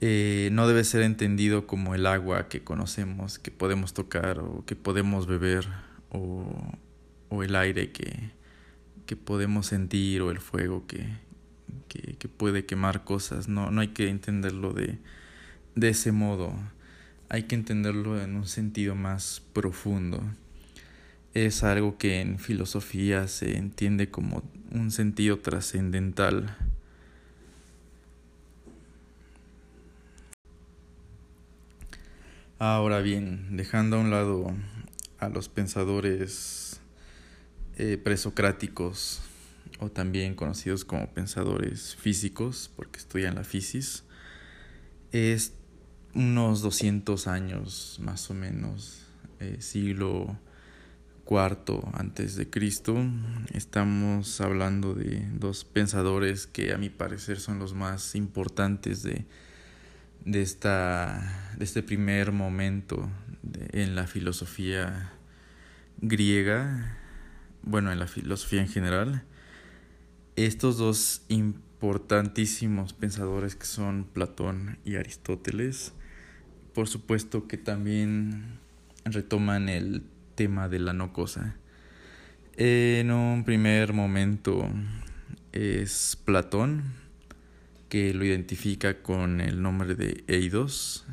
eh, 0.00 0.48
no 0.52 0.66
debe 0.66 0.82
ser 0.84 1.02
entendido 1.02 1.66
como 1.66 1.94
el 1.94 2.06
agua 2.06 2.48
que 2.48 2.62
conocemos, 2.64 3.38
que 3.38 3.50
podemos 3.50 3.92
tocar 3.92 4.38
o 4.38 4.64
que 4.64 4.74
podemos 4.76 5.26
beber, 5.26 5.68
o, 6.08 6.72
o 7.28 7.42
el 7.42 7.54
aire 7.54 7.92
que, 7.92 8.30
que 9.04 9.16
podemos 9.16 9.66
sentir, 9.66 10.22
o 10.22 10.30
el 10.30 10.38
fuego 10.38 10.86
que, 10.86 11.06
que, 11.88 12.16
que 12.16 12.28
puede 12.28 12.64
quemar 12.64 13.04
cosas. 13.04 13.48
No, 13.48 13.70
no 13.70 13.82
hay 13.82 13.88
que 13.88 14.08
entenderlo 14.08 14.72
de 14.72 14.98
de 15.74 15.88
ese 15.88 16.12
modo. 16.12 16.54
Hay 17.28 17.44
que 17.44 17.54
entenderlo 17.54 18.20
en 18.20 18.36
un 18.36 18.46
sentido 18.46 18.94
más 18.94 19.42
profundo. 19.52 20.22
Es 21.34 21.62
algo 21.62 21.96
que 21.96 22.20
en 22.20 22.38
filosofía 22.38 23.28
se 23.28 23.56
entiende 23.56 24.10
como 24.10 24.42
un 24.72 24.90
sentido 24.90 25.38
trascendental. 25.38 26.56
Ahora 32.58 33.00
bien, 33.00 33.56
dejando 33.56 33.96
a 33.96 34.00
un 34.00 34.10
lado 34.10 34.54
a 35.18 35.28
los 35.28 35.48
pensadores 35.48 36.80
eh, 37.76 37.96
presocráticos 37.96 39.22
o 39.78 39.88
también 39.90 40.34
conocidos 40.34 40.84
como 40.84 41.08
pensadores 41.10 41.96
físicos, 41.96 42.70
porque 42.76 42.98
estudian 42.98 43.36
la 43.36 43.44
fisis, 43.44 44.04
es 45.12 45.54
unos 46.12 46.60
200 46.60 47.28
años 47.28 47.98
más 48.02 48.28
o 48.30 48.34
menos, 48.34 49.06
eh, 49.38 49.56
siglo 49.60 50.36
cuarto 51.30 51.88
antes 51.92 52.34
de 52.34 52.50
Cristo. 52.50 53.06
Estamos 53.54 54.40
hablando 54.40 54.94
de 54.94 55.24
dos 55.32 55.64
pensadores 55.64 56.48
que 56.48 56.72
a 56.72 56.76
mi 56.76 56.90
parecer 56.90 57.38
son 57.38 57.60
los 57.60 57.72
más 57.72 58.16
importantes 58.16 59.04
de, 59.04 59.26
de, 60.24 60.42
esta, 60.42 61.54
de 61.56 61.64
este 61.64 61.84
primer 61.84 62.32
momento 62.32 63.08
en 63.70 63.94
la 63.94 64.08
filosofía 64.08 65.12
griega, 66.00 66.98
bueno, 67.62 67.92
en 67.92 68.00
la 68.00 68.08
filosofía 68.08 68.62
en 68.62 68.68
general. 68.68 69.22
Estos 70.34 70.78
dos 70.78 71.22
importantísimos 71.28 72.92
pensadores 72.92 73.54
que 73.54 73.66
son 73.66 74.02
Platón 74.02 74.80
y 74.84 74.96
Aristóteles, 74.96 75.92
por 76.74 76.88
supuesto 76.88 77.46
que 77.46 77.56
también 77.56 78.58
retoman 79.04 79.68
el 79.68 80.02
tema 80.40 80.70
de 80.70 80.78
la 80.78 80.94
no 80.94 81.12
cosa. 81.12 81.54
En 82.56 83.10
un 83.10 83.44
primer 83.44 83.92
momento 83.92 84.70
es 85.52 86.16
Platón, 86.24 86.94
que 87.90 88.14
lo 88.14 88.24
identifica 88.24 89.02
con 89.02 89.42
el 89.42 89.60
nombre 89.60 89.94
de 89.96 90.24
Eidos. 90.28 91.04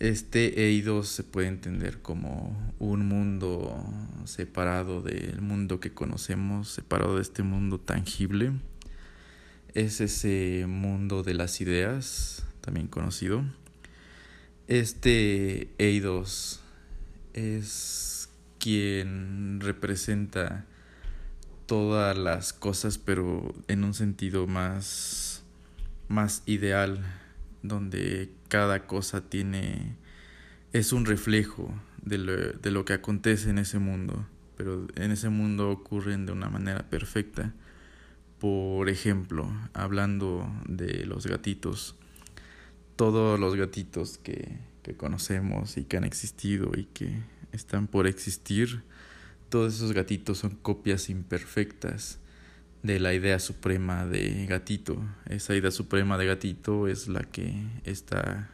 Este 0.00 0.66
Eidos 0.66 1.08
se 1.08 1.24
puede 1.24 1.48
entender 1.48 2.02
como 2.02 2.74
un 2.78 3.08
mundo 3.08 3.90
separado 4.26 5.00
del 5.00 5.40
mundo 5.40 5.80
que 5.80 5.94
conocemos, 5.94 6.68
separado 6.68 7.16
de 7.16 7.22
este 7.22 7.42
mundo 7.42 7.80
tangible. 7.80 8.52
Es 9.72 10.02
ese 10.02 10.66
mundo 10.68 11.22
de 11.22 11.32
las 11.32 11.62
ideas, 11.62 12.44
también 12.60 12.86
conocido. 12.86 13.42
Este 14.68 15.70
Eidos 15.78 16.60
es 17.34 18.28
quien 18.58 19.60
representa 19.60 20.66
todas 21.66 22.16
las 22.18 22.52
cosas, 22.52 22.98
pero 22.98 23.54
en 23.68 23.84
un 23.84 23.94
sentido 23.94 24.46
más, 24.46 25.42
más 26.08 26.42
ideal, 26.46 27.00
donde 27.62 28.30
cada 28.48 28.86
cosa 28.86 29.22
tiene, 29.22 29.96
es 30.72 30.92
un 30.92 31.06
reflejo 31.06 31.72
de 32.02 32.18
lo, 32.18 32.36
de 32.36 32.70
lo 32.70 32.84
que 32.84 32.92
acontece 32.92 33.50
en 33.50 33.58
ese 33.58 33.78
mundo, 33.78 34.26
pero 34.56 34.86
en 34.96 35.10
ese 35.10 35.28
mundo 35.28 35.70
ocurren 35.70 36.26
de 36.26 36.32
una 36.32 36.48
manera 36.48 36.88
perfecta. 36.90 37.54
Por 38.38 38.88
ejemplo, 38.88 39.50
hablando 39.74 40.50
de 40.66 41.04
los 41.06 41.26
gatitos, 41.26 41.94
todos 42.96 43.38
los 43.38 43.54
gatitos 43.54 44.18
que, 44.18 44.58
que 44.82 44.96
conocemos 44.96 45.76
y 45.76 45.84
que 45.84 45.96
han 45.96 46.04
existido 46.04 46.72
y 46.76 46.84
que 46.84 47.22
están 47.52 47.86
por 47.86 48.06
existir, 48.06 48.82
todos 49.48 49.74
esos 49.74 49.92
gatitos 49.92 50.38
son 50.38 50.50
copias 50.56 51.10
imperfectas 51.10 52.18
de 52.82 53.00
la 53.00 53.12
idea 53.12 53.38
suprema 53.38 54.06
de 54.06 54.46
gatito. 54.46 55.02
Esa 55.26 55.54
idea 55.54 55.70
suprema 55.70 56.16
de 56.16 56.26
gatito 56.26 56.88
es 56.88 57.08
la 57.08 57.22
que 57.24 57.66
está 57.84 58.50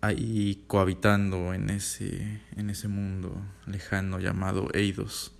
ahí 0.00 0.64
cohabitando 0.66 1.54
en 1.54 1.70
ese, 1.70 2.40
en 2.56 2.70
ese 2.70 2.88
mundo 2.88 3.40
lejano 3.66 4.18
llamado 4.18 4.68
Eidos. 4.74 5.32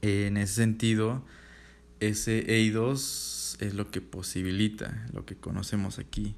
En 0.00 0.36
ese 0.36 0.54
sentido, 0.54 1.24
ese 2.00 2.54
Eidos 2.54 3.56
es 3.60 3.74
lo 3.74 3.90
que 3.90 4.00
posibilita 4.00 5.06
lo 5.12 5.26
que 5.26 5.34
conocemos 5.34 5.98
aquí. 5.98 6.36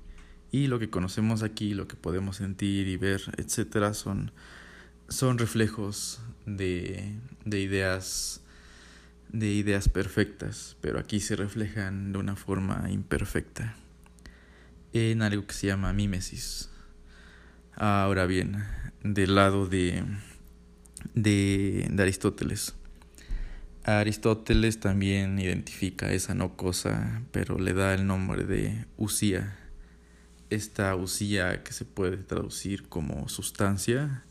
Y 0.52 0.66
lo 0.66 0.78
que 0.78 0.90
conocemos 0.90 1.42
aquí, 1.42 1.74
lo 1.74 1.86
que 1.86 1.96
podemos 1.96 2.36
sentir 2.36 2.88
y 2.88 2.96
ver, 2.96 3.22
etcétera, 3.36 3.94
son 3.94 4.32
son 5.10 5.38
reflejos 5.38 6.20
de, 6.46 7.16
de 7.44 7.60
ideas 7.60 8.40
de 9.28 9.46
ideas 9.46 9.88
perfectas, 9.88 10.76
pero 10.80 10.98
aquí 10.98 11.20
se 11.20 11.36
reflejan 11.36 12.12
de 12.12 12.18
una 12.18 12.34
forma 12.34 12.86
imperfecta 12.90 13.76
en 14.92 15.22
algo 15.22 15.46
que 15.46 15.54
se 15.54 15.68
llama 15.68 15.92
mímesis. 15.92 16.68
Ahora 17.76 18.26
bien, 18.26 18.64
del 19.04 19.36
lado 19.36 19.66
de, 19.66 20.04
de, 21.14 21.86
de 21.88 22.02
Aristóteles. 22.02 22.74
Aristóteles 23.84 24.80
también 24.80 25.38
identifica 25.38 26.12
esa 26.12 26.34
no 26.34 26.56
cosa, 26.56 27.22
pero 27.30 27.58
le 27.58 27.72
da 27.72 27.94
el 27.94 28.08
nombre 28.08 28.44
de 28.44 28.84
usía. 28.96 29.56
Esta 30.50 30.94
usía 30.96 31.62
que 31.62 31.72
se 31.72 31.84
puede 31.84 32.18
traducir 32.18 32.88
como 32.88 33.28
sustancia 33.28 34.24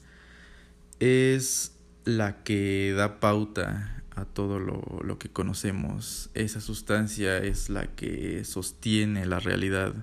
es 0.99 1.73
la 2.05 2.43
que 2.43 2.93
da 2.95 3.19
pauta 3.19 4.03
a 4.15 4.25
todo 4.25 4.59
lo, 4.59 5.17
que 5.17 5.29
conocemos. 5.29 6.29
Esa 6.33 6.61
sustancia 6.61 7.37
es 7.37 7.69
la 7.69 7.87
que 7.87 8.43
sostiene 8.43 9.25
la 9.25 9.39
realidad, 9.39 9.93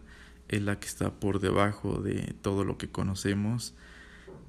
es 0.49 0.63
la 0.63 0.81
que 0.81 0.87
está 0.87 1.13
por 1.13 1.41
debajo 1.41 2.01
de 2.01 2.35
todo 2.43 2.65
lo 2.65 2.79
que 2.79 2.89
conocemos 2.89 3.75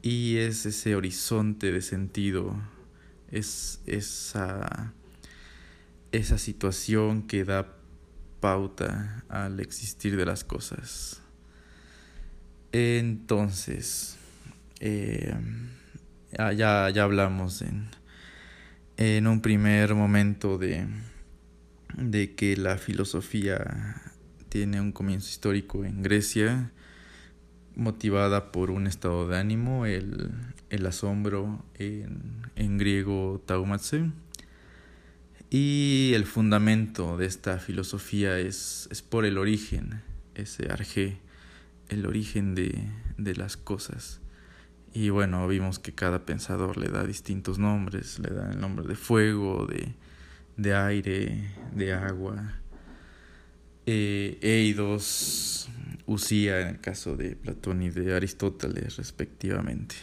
y 0.01 0.37
es 0.37 0.65
ese 0.65 0.95
horizonte 0.95 1.71
de 1.71 1.81
sentido, 1.81 2.55
es 3.29 3.81
esa, 3.85 4.93
esa 6.11 6.37
situación 6.37 7.23
que 7.23 7.43
da 7.43 7.73
pauta 8.39 9.25
al 9.27 9.59
existir 9.59 10.15
de 10.15 10.25
las 10.25 10.43
cosas. 10.43 11.21
Entonces, 12.71 14.17
eh, 14.79 15.33
ya, 16.37 16.89
ya, 16.89 17.03
hablamos 17.03 17.61
en, 17.61 17.87
en 18.97 19.27
un 19.27 19.41
primer 19.41 19.95
momento 19.95 20.57
de, 20.57 20.87
de 21.95 22.35
que 22.35 22.57
la 22.57 22.77
filosofía 22.77 24.01
tiene 24.49 24.81
un 24.81 24.91
comienzo 24.91 25.29
histórico 25.29 25.85
en 25.85 26.03
Grecia, 26.03 26.71
motivada 27.75 28.51
por 28.51 28.71
un 28.71 28.87
estado 28.87 29.27
de 29.27 29.37
ánimo, 29.37 29.85
el, 29.85 30.31
el 30.69 30.85
asombro 30.85 31.63
en, 31.75 32.41
en 32.55 32.77
griego 32.77 33.41
taumatse. 33.45 34.11
Y 35.49 36.11
el 36.13 36.25
fundamento 36.25 37.15
de 37.17 37.25
esta 37.25 37.57
filosofía 37.59 38.37
es, 38.37 38.89
es 38.91 39.01
por 39.01 39.25
el 39.25 39.37
origen, 39.37 40.01
ese 40.35 40.69
arjé, 40.69 41.19
el 41.89 42.05
origen 42.05 42.55
de, 42.55 42.89
de 43.17 43.35
las 43.35 43.57
cosas. 43.57 44.21
Y 44.93 45.09
bueno, 45.09 45.47
vimos 45.47 45.79
que 45.79 45.93
cada 45.93 46.25
pensador 46.25 46.77
le 46.77 46.89
da 46.89 47.03
distintos 47.03 47.59
nombres, 47.59 48.19
le 48.19 48.29
da 48.29 48.51
el 48.51 48.59
nombre 48.59 48.87
de 48.87 48.95
fuego, 48.95 49.65
de, 49.65 49.93
de 50.55 50.75
aire, 50.75 51.51
de 51.73 51.93
agua. 51.93 52.61
Eh, 53.85 54.37
Eidos, 54.41 55.69
Usía 56.07 56.61
en 56.61 56.67
el 56.69 56.79
caso 56.79 57.17
de 57.17 57.35
Platón 57.35 57.81
y 57.81 57.89
de 57.89 58.15
Aristóteles 58.15 58.95
respectivamente. 58.95 59.95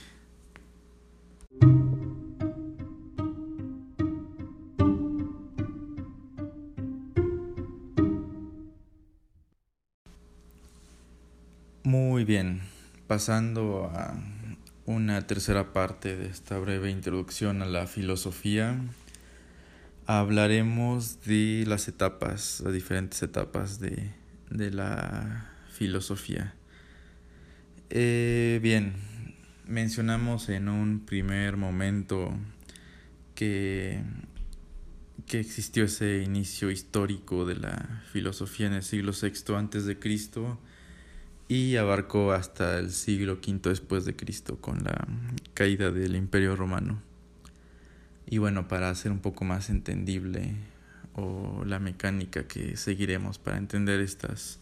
Muy 11.97 12.25
bien, 12.25 12.61
pasando 13.07 13.85
a 13.85 14.21
una 14.85 15.29
tercera 15.29 15.73
parte 15.73 16.17
de 16.17 16.27
esta 16.27 16.59
breve 16.59 16.91
introducción 16.91 17.63
a 17.63 17.67
la 17.67 17.87
filosofía. 17.87 18.81
Hablaremos 20.05 21.25
de 21.25 21.63
las 21.69 21.87
etapas, 21.87 22.61
las 22.65 22.73
diferentes 22.73 23.23
etapas 23.23 23.79
de, 23.79 24.11
de 24.51 24.73
la 24.73 25.53
filosofía. 25.71 26.57
Eh, 27.91 28.59
bien, 28.61 28.95
mencionamos 29.65 30.49
en 30.49 30.69
un 30.69 31.07
primer 31.07 31.57
momento 31.57 32.37
que, 33.37 34.03
que 35.29 35.39
existió 35.39 35.85
ese 35.85 36.25
inicio 36.25 36.73
histórico 36.73 37.45
de 37.45 37.55
la 37.55 38.03
filosofía 38.13 38.67
en 38.67 38.73
el 38.73 38.83
siglo 38.83 39.13
VI 39.13 39.55
antes 39.55 39.85
de 39.85 40.01
Cristo 40.01 40.59
y 41.49 41.77
abarcó 41.77 42.33
hasta 42.33 42.79
el 42.79 42.91
siglo 42.91 43.35
V 43.35 43.69
después 43.69 44.05
de 44.05 44.17
Cristo 44.17 44.57
con 44.61 44.83
la 44.85 45.07
caída 45.53 45.91
del 45.91 46.17
Imperio 46.17 46.57
Romano. 46.57 47.03
Y 48.27 48.39
bueno, 48.39 48.69
para 48.69 48.89
hacer 48.89 49.13
un 49.13 49.21
poco 49.21 49.45
más 49.45 49.69
entendible 49.69 50.57
o 51.15 51.65
la 51.67 51.79
mecánica 51.79 52.47
que 52.47 52.77
seguiremos 52.77 53.39
para 53.39 53.59
entender 53.59 54.01
estas 54.01 54.59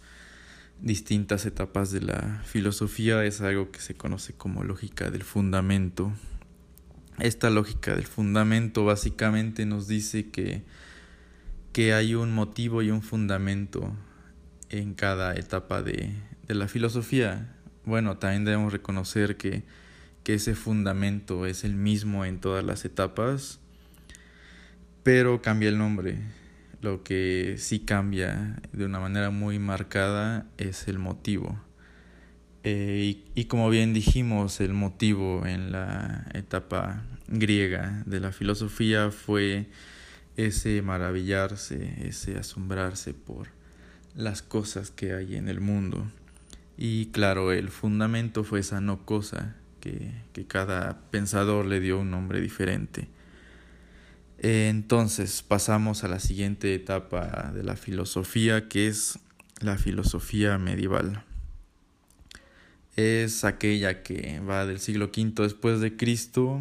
distintas 0.80 1.46
etapas 1.46 1.92
de 1.92 2.00
la 2.00 2.42
filosofía 2.44 3.24
es 3.24 3.40
algo 3.40 3.70
que 3.70 3.80
se 3.80 3.94
conoce 3.94 4.32
como 4.32 4.64
lógica 4.64 5.10
del 5.10 5.22
fundamento. 5.22 6.12
Esta 7.20 7.50
lógica 7.50 7.94
del 7.94 8.06
fundamento 8.06 8.84
básicamente 8.84 9.64
nos 9.64 9.86
dice 9.86 10.30
que, 10.30 10.64
que 11.72 11.94
hay 11.94 12.16
un 12.16 12.34
motivo 12.34 12.82
y 12.82 12.90
un 12.90 13.02
fundamento 13.02 13.94
en 14.70 14.94
cada 14.94 15.34
etapa 15.34 15.82
de, 15.82 16.14
de 16.52 16.58
la 16.58 16.68
filosofía. 16.68 17.48
Bueno, 17.86 18.18
también 18.18 18.44
debemos 18.44 18.74
reconocer 18.74 19.38
que, 19.38 19.62
que 20.22 20.34
ese 20.34 20.54
fundamento 20.54 21.46
es 21.46 21.64
el 21.64 21.74
mismo 21.74 22.26
en 22.26 22.40
todas 22.40 22.62
las 22.62 22.84
etapas, 22.84 23.58
pero 25.02 25.40
cambia 25.40 25.70
el 25.70 25.78
nombre. 25.78 26.18
Lo 26.82 27.02
que 27.04 27.56
sí 27.56 27.80
cambia 27.80 28.60
de 28.72 28.84
una 28.84 29.00
manera 29.00 29.30
muy 29.30 29.58
marcada 29.58 30.46
es 30.58 30.88
el 30.88 30.98
motivo. 30.98 31.58
Eh, 32.64 33.24
y, 33.34 33.40
y, 33.40 33.44
como 33.46 33.70
bien 33.70 33.94
dijimos, 33.94 34.60
el 34.60 34.74
motivo 34.74 35.46
en 35.46 35.72
la 35.72 36.26
etapa 36.34 37.02
griega 37.28 38.02
de 38.04 38.20
la 38.20 38.30
filosofía 38.30 39.10
fue 39.10 39.68
ese 40.36 40.82
maravillarse, 40.82 42.06
ese 42.06 42.36
asombrarse 42.36 43.14
por 43.14 43.48
las 44.14 44.42
cosas 44.42 44.90
que 44.90 45.14
hay 45.14 45.36
en 45.36 45.48
el 45.48 45.60
mundo. 45.60 46.06
Y 46.76 47.06
claro, 47.06 47.52
el 47.52 47.68
fundamento 47.68 48.44
fue 48.44 48.61
esa 48.61 48.80
no 48.80 49.04
cosa 49.04 49.56
que, 49.80 50.12
que 50.32 50.46
cada 50.46 51.00
pensador 51.11 51.66
le 51.66 51.80
dio 51.80 52.00
un 52.00 52.11
nombre 52.11 52.40
diferente. 52.40 53.08
Entonces 54.38 55.42
pasamos 55.42 56.02
a 56.02 56.08
la 56.08 56.18
siguiente 56.18 56.74
etapa 56.74 57.52
de 57.54 57.62
la 57.62 57.76
filosofía, 57.76 58.68
que 58.68 58.88
es 58.88 59.18
la 59.61 59.78
filosofía 59.78 60.58
medieval. 60.58 61.24
Es 62.96 63.44
aquella 63.44 64.02
que 64.02 64.40
va 64.40 64.66
del 64.66 64.80
siglo 64.80 65.06
V 65.06 65.42
después 65.44 65.80
de 65.80 65.96
Cristo, 65.96 66.61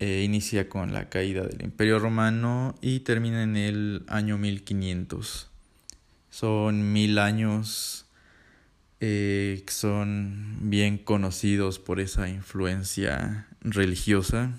e 0.00 0.22
inicia 0.22 0.68
con 0.68 0.92
la 0.92 1.08
caída 1.08 1.42
del 1.42 1.62
Imperio 1.62 1.98
Romano 1.98 2.74
y 2.80 3.00
termina 3.00 3.42
en 3.42 3.56
el 3.56 4.02
año 4.08 4.38
1500. 4.38 5.50
Son 6.30 6.92
mil 6.92 7.18
años 7.18 7.99
eh, 9.00 9.64
son 9.68 10.70
bien 10.70 10.98
conocidos 10.98 11.78
por 11.78 12.00
esa 12.00 12.28
influencia 12.28 13.46
religiosa 13.62 14.52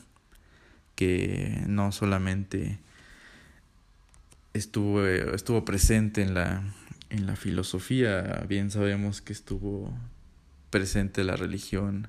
que 0.95 1.63
no 1.67 1.91
solamente 1.91 2.79
estuvo, 4.53 5.05
estuvo 5.05 5.65
presente 5.65 6.21
en 6.21 6.33
la, 6.33 6.63
en 7.09 7.25
la 7.25 7.35
filosofía, 7.35 8.45
bien 8.47 8.71
sabemos 8.71 9.21
que 9.21 9.33
estuvo 9.33 9.93
presente 10.69 11.23
la 11.23 11.35
religión 11.35 12.07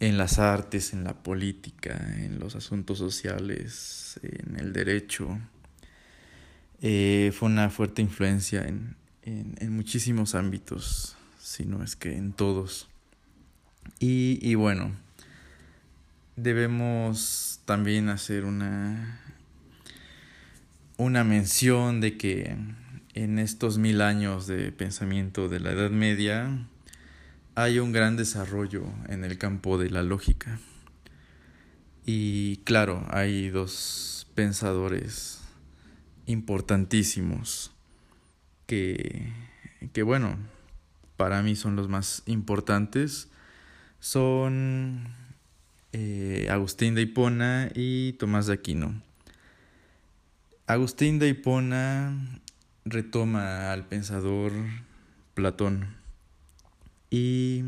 en 0.00 0.16
las 0.16 0.38
artes, 0.38 0.92
en 0.92 1.04
la 1.04 1.22
política, 1.22 2.14
en 2.18 2.38
los 2.38 2.54
asuntos 2.54 2.98
sociales, 2.98 4.20
en 4.22 4.58
el 4.58 4.72
derecho. 4.72 5.38
Eh, 6.80 7.32
fue 7.34 7.48
una 7.48 7.70
fuerte 7.70 8.02
influencia 8.02 8.66
en, 8.66 8.96
en, 9.22 9.56
en, 9.58 9.74
muchísimos 9.74 10.36
ámbitos, 10.36 11.17
si 11.48 11.64
no 11.64 11.82
es 11.82 11.96
que 11.96 12.14
en 12.14 12.34
todos. 12.34 12.88
Y, 13.98 14.38
y 14.42 14.54
bueno, 14.54 14.92
debemos 16.36 17.60
también 17.64 18.10
hacer 18.10 18.44
una, 18.44 19.18
una 20.98 21.24
mención 21.24 22.02
de 22.02 22.18
que 22.18 22.54
en 23.14 23.38
estos 23.38 23.78
mil 23.78 24.02
años 24.02 24.46
de 24.46 24.72
pensamiento 24.72 25.48
de 25.48 25.60
la 25.60 25.72
Edad 25.72 25.90
Media 25.90 26.66
hay 27.54 27.78
un 27.78 27.92
gran 27.92 28.18
desarrollo 28.18 28.84
en 29.08 29.24
el 29.24 29.38
campo 29.38 29.78
de 29.78 29.88
la 29.88 30.02
lógica. 30.02 30.60
Y 32.04 32.58
claro, 32.58 33.06
hay 33.08 33.48
dos 33.48 34.26
pensadores 34.34 35.40
importantísimos 36.26 37.72
que, 38.66 39.32
que 39.94 40.02
bueno, 40.02 40.36
para 41.18 41.42
mí 41.42 41.56
son 41.56 41.74
los 41.74 41.88
más 41.88 42.22
importantes. 42.26 43.28
Son 43.98 45.08
eh, 45.92 46.46
Agustín 46.48 46.94
de 46.94 47.02
Hipona 47.02 47.70
y 47.74 48.12
Tomás 48.14 48.46
de 48.46 48.54
Aquino. 48.54 49.02
Agustín 50.68 51.18
de 51.18 51.28
Hipona 51.28 52.16
retoma 52.84 53.72
al 53.72 53.84
pensador 53.86 54.52
Platón 55.34 55.88
y, 57.10 57.64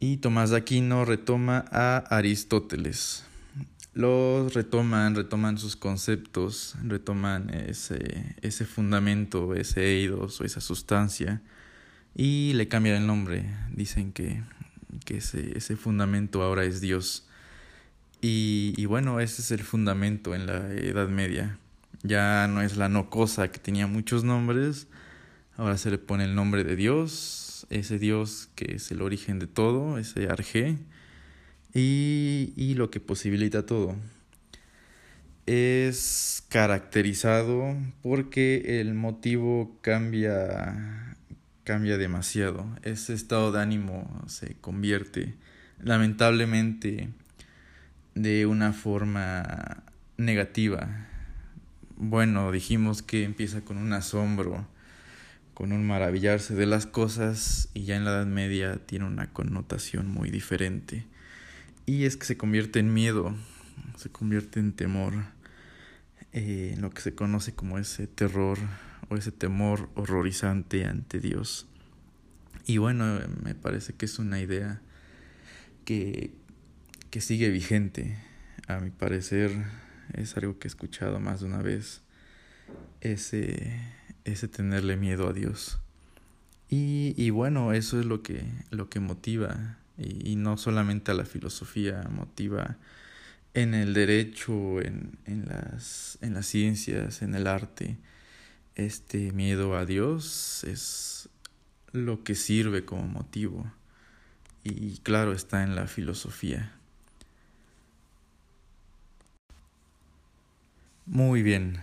y 0.00 0.16
Tomás 0.16 0.50
de 0.50 0.56
Aquino 0.56 1.04
retoma 1.04 1.66
a 1.70 1.98
Aristóteles. 1.98 3.24
Los 3.92 4.54
retoman, 4.54 5.14
retoman 5.14 5.58
sus 5.58 5.76
conceptos, 5.76 6.74
retoman 6.82 7.50
ese, 7.50 8.34
ese 8.40 8.64
fundamento, 8.64 9.54
ese 9.54 9.84
eidos 9.84 10.40
o 10.40 10.44
esa 10.44 10.62
sustancia 10.62 11.42
y 12.16 12.54
le 12.54 12.66
cambian 12.66 12.96
el 12.96 13.06
nombre. 13.06 13.44
Dicen 13.72 14.12
que 14.12 14.42
que 15.06 15.18
ese, 15.18 15.56
ese 15.56 15.76
fundamento 15.76 16.42
ahora 16.42 16.64
es 16.64 16.80
Dios. 16.80 17.26
Y, 18.20 18.74
y, 18.76 18.86
bueno, 18.86 19.20
ese 19.20 19.42
es 19.42 19.50
el 19.50 19.60
fundamento 19.60 20.34
en 20.34 20.46
la 20.46 20.72
Edad 20.72 21.08
Media. 21.08 21.58
Ya 22.02 22.46
no 22.48 22.62
es 22.62 22.76
la 22.76 22.88
no 22.88 23.10
cosa 23.10 23.50
que 23.50 23.58
tenía 23.58 23.86
muchos 23.86 24.24
nombres, 24.24 24.86
ahora 25.56 25.78
se 25.78 25.90
le 25.90 25.98
pone 25.98 26.24
el 26.24 26.34
nombre 26.34 26.64
de 26.64 26.76
Dios, 26.76 27.66
ese 27.70 27.98
Dios 27.98 28.48
que 28.54 28.76
es 28.76 28.90
el 28.90 29.02
origen 29.02 29.38
de 29.38 29.46
todo, 29.46 29.98
ese 29.98 30.28
arjé, 30.28 30.76
y, 31.74 32.52
y 32.56 32.74
lo 32.74 32.90
que 32.90 33.00
posibilita 33.00 33.66
todo. 33.66 33.96
Es 35.46 36.44
caracterizado 36.48 37.76
porque 38.02 38.80
el 38.80 38.94
motivo 38.94 39.78
cambia 39.80 41.16
cambia 41.66 41.98
demasiado. 41.98 42.64
Ese 42.82 43.12
estado 43.12 43.50
de 43.50 43.60
ánimo 43.60 44.22
se 44.28 44.54
convierte 44.60 45.34
lamentablemente 45.82 47.08
de 48.14 48.46
una 48.46 48.72
forma 48.72 49.82
negativa. 50.16 51.08
Bueno, 51.96 52.52
dijimos 52.52 53.02
que 53.02 53.24
empieza 53.24 53.62
con 53.62 53.78
un 53.78 53.92
asombro, 53.94 54.64
con 55.54 55.72
un 55.72 55.84
maravillarse 55.84 56.54
de 56.54 56.66
las 56.66 56.86
cosas 56.86 57.68
y 57.74 57.82
ya 57.82 57.96
en 57.96 58.04
la 58.04 58.12
Edad 58.12 58.26
Media 58.26 58.76
tiene 58.86 59.06
una 59.06 59.32
connotación 59.32 60.08
muy 60.08 60.30
diferente. 60.30 61.04
Y 61.84 62.04
es 62.04 62.16
que 62.16 62.26
se 62.26 62.36
convierte 62.36 62.78
en 62.78 62.94
miedo, 62.94 63.34
se 63.96 64.08
convierte 64.08 64.60
en 64.60 64.72
temor, 64.72 65.14
eh, 66.32 66.74
en 66.74 66.80
lo 66.80 66.90
que 66.90 67.02
se 67.02 67.16
conoce 67.16 67.56
como 67.56 67.76
ese 67.76 68.06
terror 68.06 68.56
o 69.08 69.16
ese 69.16 69.32
temor 69.32 69.88
horrorizante 69.94 70.84
ante 70.84 71.20
Dios. 71.20 71.66
Y 72.66 72.78
bueno, 72.78 73.20
me 73.42 73.54
parece 73.54 73.92
que 73.92 74.06
es 74.06 74.18
una 74.18 74.40
idea 74.40 74.80
que, 75.84 76.32
que 77.10 77.20
sigue 77.20 77.48
vigente. 77.50 78.18
A 78.66 78.80
mi 78.80 78.90
parecer 78.90 79.52
es 80.14 80.36
algo 80.36 80.58
que 80.58 80.66
he 80.66 80.70
escuchado 80.70 81.20
más 81.20 81.40
de 81.40 81.46
una 81.46 81.62
vez. 81.62 82.02
Ese, 83.00 83.80
ese 84.24 84.48
tenerle 84.48 84.96
miedo 84.96 85.28
a 85.28 85.32
Dios. 85.32 85.78
Y, 86.68 87.14
y 87.16 87.30
bueno, 87.30 87.72
eso 87.72 88.00
es 88.00 88.06
lo 88.06 88.22
que, 88.22 88.44
lo 88.70 88.88
que 88.88 88.98
motiva. 88.98 89.78
Y, 89.96 90.36
no 90.36 90.58
solamente 90.58 91.12
a 91.12 91.14
la 91.14 91.24
filosofía, 91.24 92.02
motiva 92.10 92.76
en 93.54 93.72
el 93.72 93.94
derecho, 93.94 94.82
en, 94.82 95.18
en, 95.24 95.46
las, 95.46 96.18
en 96.20 96.34
las 96.34 96.46
ciencias, 96.46 97.22
en 97.22 97.34
el 97.34 97.46
arte 97.46 97.96
este 98.76 99.32
miedo 99.32 99.76
a 99.76 99.86
Dios 99.86 100.62
es 100.64 101.28
lo 101.92 102.22
que 102.22 102.34
sirve 102.34 102.84
como 102.84 103.08
motivo 103.08 103.72
y 104.62 104.98
claro 104.98 105.32
está 105.32 105.62
en 105.62 105.74
la 105.74 105.86
filosofía. 105.86 106.72
Muy 111.06 111.42
bien, 111.42 111.82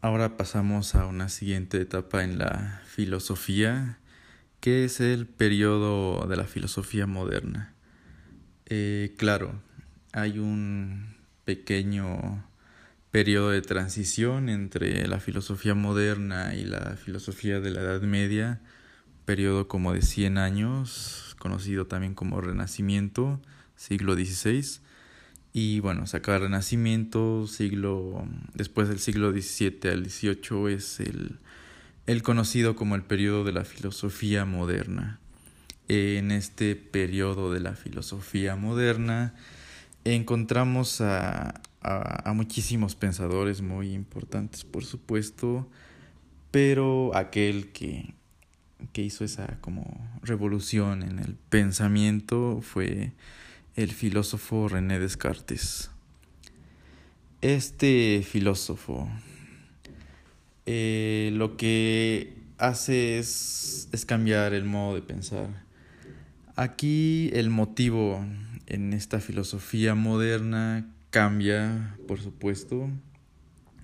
ahora 0.00 0.36
pasamos 0.36 0.94
a 0.94 1.06
una 1.06 1.28
siguiente 1.28 1.80
etapa 1.80 2.24
en 2.24 2.38
la 2.38 2.80
filosofía 2.86 3.98
que 4.60 4.84
es 4.84 5.00
el 5.00 5.26
periodo 5.26 6.26
de 6.26 6.36
la 6.36 6.44
filosofía 6.44 7.06
moderna. 7.06 7.74
Eh, 8.66 9.14
claro, 9.18 9.60
hay 10.12 10.38
un 10.38 11.16
pequeño 11.44 12.45
periodo 13.16 13.48
de 13.48 13.62
transición 13.62 14.50
entre 14.50 15.08
la 15.08 15.20
filosofía 15.20 15.74
moderna 15.74 16.54
y 16.54 16.64
la 16.64 16.98
filosofía 17.02 17.60
de 17.60 17.70
la 17.70 17.80
Edad 17.80 18.02
Media, 18.02 18.60
periodo 19.24 19.68
como 19.68 19.94
de 19.94 20.02
100 20.02 20.36
años, 20.36 21.34
conocido 21.38 21.86
también 21.86 22.14
como 22.14 22.42
Renacimiento, 22.42 23.40
siglo 23.74 24.16
XVI. 24.16 24.82
Y 25.54 25.80
bueno, 25.80 26.04
el 26.12 26.40
Renacimiento, 26.42 27.46
siglo, 27.46 28.28
después 28.52 28.90
del 28.90 28.98
siglo 28.98 29.32
XVII 29.32 29.88
al 29.90 30.10
XVIII 30.10 30.74
es 30.74 31.00
el, 31.00 31.38
el 32.06 32.22
conocido 32.22 32.76
como 32.76 32.96
el 32.96 33.02
periodo 33.02 33.44
de 33.44 33.52
la 33.52 33.64
filosofía 33.64 34.44
moderna. 34.44 35.20
En 35.88 36.32
este 36.32 36.76
periodo 36.76 37.50
de 37.50 37.60
la 37.60 37.76
filosofía 37.76 38.56
moderna 38.56 39.32
encontramos 40.04 41.00
a, 41.00 41.62
a, 41.86 42.32
muchísimos 42.34 42.96
pensadores 42.96 43.62
muy 43.62 43.92
importantes, 43.92 44.64
por 44.64 44.84
supuesto, 44.84 45.68
pero 46.50 47.14
aquel 47.14 47.68
que, 47.72 48.14
que 48.92 49.02
hizo 49.02 49.24
esa 49.24 49.58
como 49.60 49.84
revolución 50.22 51.02
en 51.04 51.20
el 51.20 51.34
pensamiento 51.48 52.60
fue 52.60 53.12
el 53.76 53.92
filósofo 53.92 54.68
René 54.68 54.98
Descartes. 54.98 55.90
Este 57.40 58.26
filósofo 58.28 59.08
eh, 60.64 61.30
lo 61.34 61.56
que 61.56 62.34
hace 62.58 63.18
es, 63.18 63.88
es 63.92 64.04
cambiar 64.04 64.54
el 64.54 64.64
modo 64.64 64.96
de 64.96 65.02
pensar. 65.02 65.64
Aquí 66.56 67.30
el 67.34 67.50
motivo 67.50 68.24
en 68.66 68.92
esta 68.92 69.20
filosofía 69.20 69.94
moderna 69.94 70.86
cambia, 71.16 71.96
por 72.06 72.20
supuesto. 72.20 72.90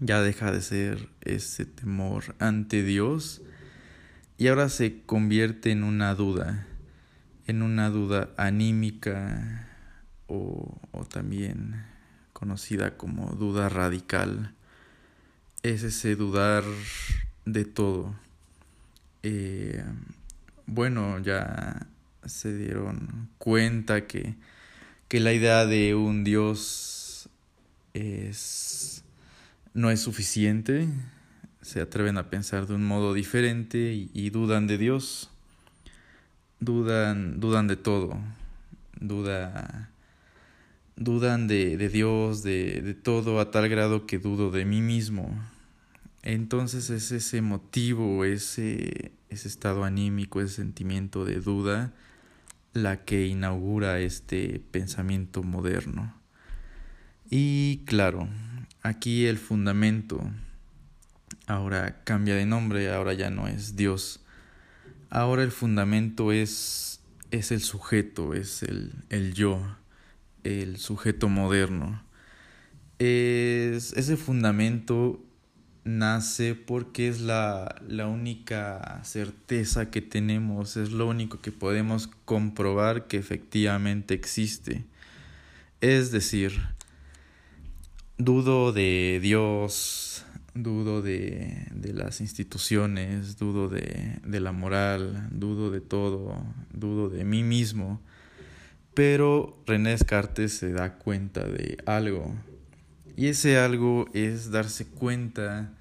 Ya 0.01 0.21
deja 0.21 0.53
de 0.53 0.61
ser 0.61 1.09
ese 1.23 1.65
temor 1.65 2.35
ante 2.39 2.83
Dios 2.83 3.41
y 4.37 4.49
ahora 4.49 4.69
se 4.69 5.01
convierte 5.07 5.71
en 5.71 5.83
una 5.83 6.15
duda, 6.15 6.67
en 7.47 7.63
una 7.63 7.89
duda 7.89 8.29
anímica 8.37 9.67
o, 10.27 10.79
o 10.91 11.05
también 11.07 11.87
conocida 12.35 12.99
como 12.99 13.31
duda 13.31 13.71
radical. 13.71 14.53
Es 15.63 15.85
ese 15.85 16.17
dudar 16.17 16.65
de 17.47 17.65
todo. 17.65 18.15
Eh, 19.23 19.83
bueno, 20.67 21.19
ya 21.19 21.87
se 22.27 22.55
dieron 22.55 23.31
cuenta 23.39 24.07
que, 24.07 24.35
que 25.09 25.19
la 25.19 25.33
idea 25.33 25.65
de 25.65 25.95
un 25.95 26.25
Dios 26.25 26.92
es, 27.95 29.05
no 29.75 29.91
es 29.91 30.01
suficiente. 30.01 30.89
Se 31.61 31.81
atreven 31.81 32.19
a 32.19 32.31
pensar 32.31 32.67
de 32.67 32.75
un 32.75 32.85
modo 32.85 33.15
diferente 33.15 34.09
y, 34.13 34.31
dudan 34.31 34.67
de 34.67 34.79
Dios. 34.79 35.31
Dudan, 36.61 37.41
dudan 37.41 37.69
de 37.69 37.77
todo. 37.77 38.19
Duda 39.01 39.89
dudan 40.97 41.49
de, 41.49 41.77
de 41.77 41.89
Dios, 41.89 42.43
de, 42.43 42.83
de, 42.83 42.95
todo, 42.95 43.41
a 43.41 43.51
tal 43.51 43.69
grado 43.69 44.07
que 44.07 44.19
dudo 44.19 44.51
de 44.51 44.65
mí 44.65 44.81
mismo. 44.81 45.31
Entonces 46.23 46.91
es 46.91 47.11
ese 47.11 47.43
motivo, 47.43 48.25
ese, 48.25 49.13
ese 49.29 49.49
estado 49.49 49.85
anímico, 49.85 50.41
ese 50.41 50.57
sentimiento 50.57 51.25
de 51.25 51.41
duda, 51.41 51.93
la 52.73 53.05
que 53.05 53.27
inaugura 53.27 54.01
este 54.01 54.61
pensamiento 54.71 55.43
moderno. 55.43 56.22
Y 57.35 57.79
claro, 57.87 58.29
aquí 58.83 59.25
el 59.25 59.39
fundamento 59.39 60.21
ahora 61.47 62.05
cambia 62.05 62.35
de 62.35 62.45
nombre, 62.45 62.93
ahora 62.93 63.15
ya 63.15 63.31
no 63.31 63.49
es 63.49 63.75
Dios. 63.75 64.21
Ahora 65.09 65.43
el 65.43 65.51
fundamento 65.51 66.31
es, 66.31 67.01
es 67.31 67.51
el 67.51 67.63
sujeto, 67.63 68.35
es 68.35 68.63
el, 68.63 68.93
el 69.09 69.33
yo 69.33 69.63
el 70.45 70.77
sujeto 70.77 71.31
moderno. 71.31 72.03
Es, 72.99 73.95
ese 73.95 74.19
fundamento 74.19 75.25
nace 75.85 76.55
porque 76.55 77.09
es 77.09 77.23
la, 77.23 77.77
la 77.89 78.09
única 78.09 79.01
certeza 79.05 79.91
que 79.91 80.03
tenemos, 80.03 80.77
es 80.77 80.93
lo 80.93 81.09
único 81.09 81.41
que 81.41 81.51
podemos 81.51 82.09
comprobar 82.27 83.07
que 83.07 83.17
efectivamente 83.17 84.13
existe. 84.13 84.85
Es 85.81 86.13
decir, 86.13 86.61
dudo 88.25 88.73
de 88.73 89.21
Dios, 89.23 90.25
dudo 90.55 91.03
de, 91.03 91.69
de 91.73 91.93
las 91.93 92.21
instituciones, 92.21 93.39
dudo 93.39 93.69
de, 93.69 94.19
de 94.25 94.41
la 94.41 94.53
moral, 94.53 95.29
dudo 95.31 95.71
de 95.71 95.81
todo, 95.81 96.43
dudo 96.73 97.09
de 97.09 97.25
mí 97.25 97.43
mismo 97.43 98.01
pero 98.95 99.63
René 99.67 99.91
Descartes 99.91 100.57
se 100.57 100.73
da 100.73 100.99
cuenta 100.99 101.47
de 101.47 101.79
algo. 101.87 102.35
Y 103.17 103.27
ese 103.27 103.59
algo 103.59 104.07
es 104.13 104.51
darse 104.51 104.87
cuenta 104.87 105.73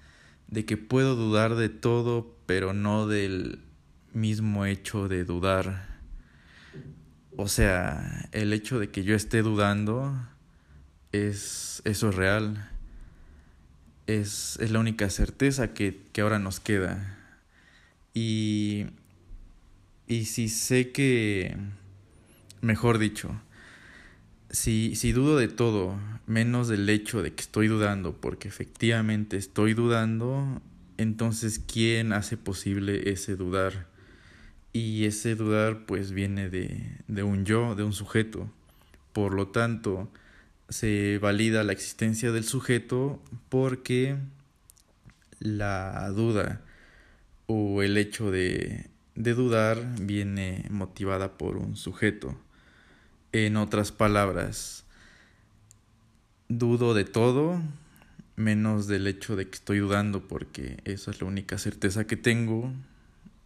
de 0.47 0.65
que 0.65 0.77
puedo 0.77 1.15
dudar 1.15 1.55
de 1.55 1.69
todo, 1.69 2.35
pero 2.45 2.73
no 2.73 3.07
del 3.07 3.59
mismo 4.13 4.65
hecho 4.65 5.07
de 5.07 5.23
dudar. 5.23 5.99
O 7.37 7.47
sea, 7.47 8.29
el 8.31 8.53
hecho 8.53 8.79
de 8.79 8.89
que 8.89 9.03
yo 9.03 9.15
esté 9.15 9.41
dudando 9.41 10.13
es 11.11 11.81
eso 11.85 12.09
es 12.09 12.15
real. 12.15 12.69
Es, 14.07 14.57
es 14.59 14.71
la 14.71 14.79
única 14.79 15.09
certeza 15.09 15.73
que, 15.73 16.01
que 16.11 16.21
ahora 16.21 16.39
nos 16.39 16.59
queda. 16.59 17.17
Y, 18.13 18.87
y 20.07 20.25
si 20.25 20.49
sé 20.49 20.91
que 20.91 21.55
Mejor 22.61 22.99
dicho, 22.99 23.41
si, 24.51 24.95
si 24.95 25.13
dudo 25.13 25.37
de 25.37 25.47
todo, 25.47 25.99
menos 26.27 26.67
del 26.67 26.87
hecho 26.89 27.23
de 27.23 27.33
que 27.33 27.41
estoy 27.41 27.67
dudando, 27.67 28.13
porque 28.21 28.47
efectivamente 28.47 29.35
estoy 29.35 29.73
dudando, 29.73 30.61
entonces 30.97 31.57
¿quién 31.57 32.13
hace 32.13 32.37
posible 32.37 33.09
ese 33.09 33.35
dudar? 33.35 33.87
Y 34.73 35.05
ese 35.05 35.33
dudar 35.33 35.87
pues 35.87 36.11
viene 36.11 36.49
de, 36.49 36.99
de 37.07 37.23
un 37.23 37.45
yo, 37.45 37.73
de 37.73 37.81
un 37.81 37.93
sujeto. 37.93 38.47
Por 39.11 39.33
lo 39.33 39.47
tanto, 39.47 40.07
se 40.71 41.19
valida 41.19 41.63
la 41.65 41.73
existencia 41.73 42.31
del 42.31 42.45
sujeto 42.45 43.21
porque 43.49 44.15
la 45.39 46.09
duda 46.11 46.61
o 47.45 47.83
el 47.83 47.97
hecho 47.97 48.31
de, 48.31 48.89
de 49.15 49.33
dudar 49.33 49.95
viene 49.99 50.65
motivada 50.69 51.37
por 51.37 51.57
un 51.57 51.75
sujeto. 51.75 52.37
En 53.33 53.57
otras 53.57 53.91
palabras, 53.91 54.85
dudo 56.47 56.93
de 56.93 57.03
todo, 57.03 57.61
menos 58.37 58.87
del 58.87 59.07
hecho 59.07 59.35
de 59.35 59.49
que 59.49 59.55
estoy 59.55 59.79
dudando, 59.79 60.25
porque 60.25 60.79
esa 60.85 61.11
es 61.11 61.21
la 61.21 61.27
única 61.27 61.57
certeza 61.57 62.07
que 62.07 62.15
tengo. 62.15 62.71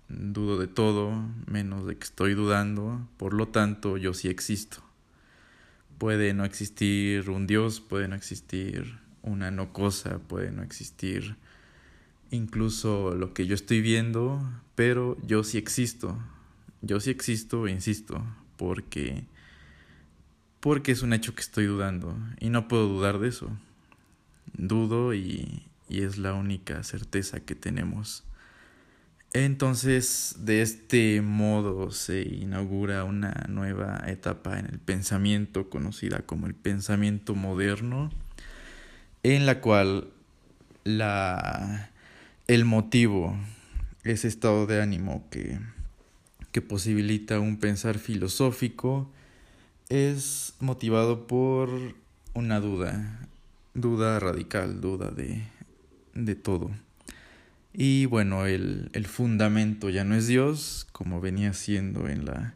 Dudo 0.09 0.59
de 0.59 0.67
todo, 0.67 1.11
menos 1.47 1.87
de 1.87 1.97
que 1.97 2.03
estoy 2.03 2.35
dudando, 2.35 3.07
por 3.17 3.33
lo 3.33 3.47
tanto 3.47 3.97
yo 3.97 4.13
sí 4.13 4.27
existo. 4.27 4.84
Puede 5.97 6.33
no 6.33 6.45
existir 6.45 7.29
un 7.29 7.47
Dios, 7.47 7.79
puede 7.79 8.07
no 8.07 8.15
existir 8.15 8.99
una 9.21 9.51
no 9.51 9.73
cosa, 9.73 10.19
puede 10.19 10.51
no 10.51 10.61
existir 10.61 11.35
incluso 12.31 13.15
lo 13.15 13.33
que 13.33 13.47
yo 13.47 13.55
estoy 13.55 13.81
viendo, 13.81 14.41
pero 14.75 15.17
yo 15.25 15.43
sí 15.43 15.57
existo. 15.57 16.17
Yo 16.81 16.99
sí 16.99 17.09
existo, 17.09 17.67
insisto, 17.67 18.23
porque 18.57 19.23
porque 20.59 20.91
es 20.91 21.03
un 21.03 21.13
hecho 21.13 21.35
que 21.35 21.41
estoy 21.41 21.65
dudando 21.65 22.17
y 22.39 22.49
no 22.49 22.67
puedo 22.67 22.87
dudar 22.87 23.19
de 23.19 23.27
eso. 23.27 23.55
Dudo 24.57 25.13
y, 25.13 25.63
y 25.87 26.01
es 26.01 26.17
la 26.17 26.33
única 26.33 26.81
certeza 26.83 27.39
que 27.39 27.53
tenemos. 27.53 28.23
Entonces, 29.35 30.35
de 30.39 30.61
este 30.61 31.21
modo 31.21 31.91
se 31.91 32.21
inaugura 32.21 33.03
una 33.03 33.33
nueva 33.49 34.01
etapa 34.07 34.57
en 34.57 34.65
el 34.65 34.79
pensamiento 34.79 35.69
conocida 35.69 36.21
como 36.21 36.47
el 36.47 36.55
pensamiento 36.55 37.35
moderno, 37.35 38.11
en 39.23 39.45
la 39.45 39.59
cual 39.59 40.07
la, 40.85 41.89
el 42.47 42.63
motivo, 42.63 43.37
ese 44.05 44.29
estado 44.29 44.67
de 44.67 44.81
ánimo 44.81 45.27
que, 45.29 45.59
que 46.53 46.61
posibilita 46.61 47.41
un 47.41 47.57
pensar 47.57 47.99
filosófico, 47.99 49.11
es 49.89 50.53
motivado 50.61 51.27
por 51.27 51.69
una 52.33 52.61
duda, 52.61 53.27
duda 53.73 54.17
radical, 54.17 54.79
duda 54.79 55.11
de, 55.11 55.43
de 56.13 56.35
todo. 56.35 56.71
Y 57.77 58.05
bueno, 58.05 58.45
el, 58.45 58.89
el, 58.93 59.05
fundamento 59.05 59.89
ya 59.89 60.05
no 60.05 60.15
es 60.15 60.27
Dios, 60.27 60.87
como 60.93 61.19
venía 61.19 61.51
siendo 61.51 62.07
en 62.07 62.23
la, 62.23 62.53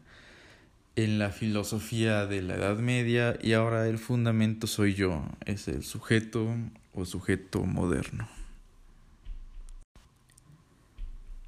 en 0.96 1.18
la 1.18 1.28
filosofía 1.28 2.26
de 2.26 2.40
la 2.40 2.54
Edad 2.54 2.78
Media, 2.78 3.38
y 3.42 3.52
ahora 3.52 3.86
el 3.86 3.98
fundamento 3.98 4.66
soy 4.66 4.94
yo, 4.94 5.26
es 5.44 5.68
el 5.68 5.84
sujeto 5.84 6.56
o 6.94 7.04
sujeto 7.04 7.64
moderno. 7.64 8.28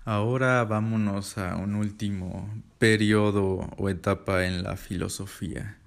Ahora 0.05 0.65
vámonos 0.65 1.39
a 1.39 1.57
un 1.57 1.75
último 1.75 2.53
periodo 2.79 3.71
o 3.79 3.89
etapa 3.89 4.45
en 4.47 4.65
la 4.65 4.77
filosofía. 4.77 5.79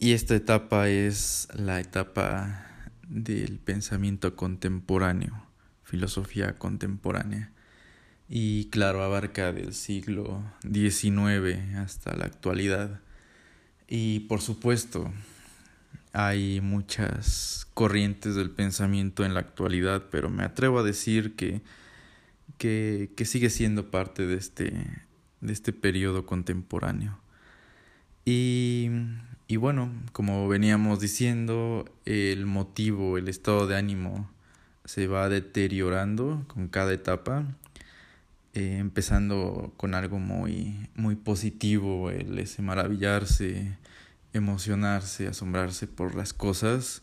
y 0.00 0.12
esta 0.12 0.34
etapa 0.34 0.88
es 0.88 1.46
la 1.54 1.78
etapa 1.78 2.66
del 3.06 3.58
pensamiento 3.58 4.34
contemporáneo, 4.34 5.43
filosofía 5.84 6.56
contemporánea. 6.56 7.52
Y 8.28 8.70
claro, 8.70 9.02
abarca 9.02 9.52
del 9.52 9.74
siglo 9.74 10.42
XIX 10.62 11.76
hasta 11.76 12.16
la 12.16 12.24
actualidad. 12.24 13.00
Y 13.86 14.20
por 14.20 14.40
supuesto, 14.40 15.12
hay 16.12 16.60
muchas 16.60 17.66
corrientes 17.74 18.34
del 18.34 18.50
pensamiento 18.50 19.24
en 19.24 19.34
la 19.34 19.40
actualidad, 19.40 20.04
pero 20.10 20.30
me 20.30 20.42
atrevo 20.42 20.78
a 20.78 20.82
decir 20.82 21.36
que, 21.36 21.60
que, 22.56 23.12
que 23.16 23.24
sigue 23.24 23.50
siendo 23.50 23.90
parte 23.90 24.26
de 24.26 24.36
este, 24.36 24.72
de 25.40 25.52
este 25.52 25.72
periodo 25.72 26.24
contemporáneo. 26.24 27.18
Y, 28.24 28.88
y 29.48 29.56
bueno, 29.56 29.92
como 30.12 30.48
veníamos 30.48 30.98
diciendo, 30.98 31.84
el 32.06 32.46
motivo, 32.46 33.18
el 33.18 33.28
estado 33.28 33.66
de 33.66 33.76
ánimo 33.76 34.33
se 34.84 35.06
va 35.06 35.28
deteriorando 35.28 36.44
con 36.48 36.68
cada 36.68 36.92
etapa, 36.92 37.44
eh, 38.54 38.78
empezando 38.78 39.72
con 39.76 39.94
algo 39.94 40.18
muy, 40.18 40.88
muy 40.94 41.16
positivo, 41.16 42.10
el 42.10 42.38
ese 42.38 42.62
maravillarse, 42.62 43.76
emocionarse, 44.32 45.26
asombrarse 45.26 45.86
por 45.86 46.14
las 46.14 46.32
cosas, 46.32 47.02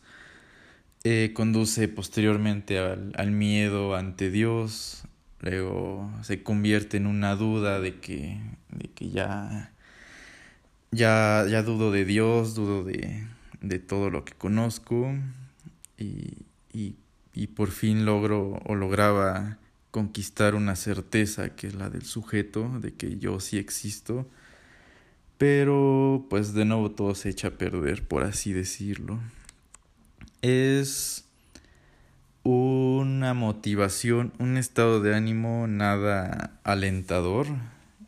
eh, 1.04 1.32
conduce 1.34 1.88
posteriormente 1.88 2.78
al, 2.78 3.12
al, 3.16 3.32
miedo 3.32 3.96
ante 3.96 4.30
Dios, 4.30 5.04
luego 5.40 6.12
se 6.22 6.44
convierte 6.44 6.98
en 6.98 7.08
una 7.08 7.36
duda 7.36 7.80
de 7.80 8.00
que, 8.00 8.40
de 8.70 8.90
que 8.90 9.10
ya, 9.10 9.74
ya, 10.92 11.46
ya 11.50 11.64
dudo 11.64 11.92
de 11.92 12.06
Dios, 12.06 12.54
dudo 12.54 12.84
de, 12.84 13.26
de 13.62 13.80
todo 13.80 14.10
lo 14.10 14.26
que 14.26 14.34
conozco. 14.34 15.12
Y, 15.98 16.46
y, 16.74 16.96
y 17.34 17.48
por 17.48 17.72
fin 17.72 18.06
logro 18.06 18.60
o 18.66 18.76
lograba 18.76 19.58
conquistar 19.92 20.56
una 20.56 20.76
certeza 20.76 21.56
que 21.56 21.68
es 21.68 21.76
la 21.76 21.90
del 21.90 22.04
sujeto, 22.04 22.80
de 22.80 22.94
que 22.94 23.18
yo 23.18 23.40
sí 23.40 23.58
existo 23.58 24.28
pero 25.42 26.28
pues 26.30 26.54
de 26.54 26.66
nuevo 26.66 26.92
todo 26.92 27.16
se 27.16 27.30
echa 27.30 27.48
a 27.48 27.58
perder, 27.58 28.08
por 28.08 28.22
así 28.22 28.54
decirlo. 28.54 29.20
Es 30.44 31.26
una 32.44 33.34
motivación, 33.34 34.34
un 34.38 34.58
estado 34.58 35.02
de 35.02 35.16
ánimo 35.16 35.66
nada 35.66 36.60
alentador, 36.64 37.48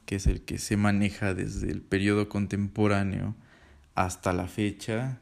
que 0.06 0.18
es 0.18 0.28
el 0.28 0.42
que 0.42 0.60
se 0.60 0.78
maneja 0.78 1.34
desde 1.34 1.72
el 1.72 1.82
periodo 1.82 2.30
contemporáneo 2.30 3.34
hasta 3.96 4.32
la 4.32 4.48
fecha. 4.48 5.20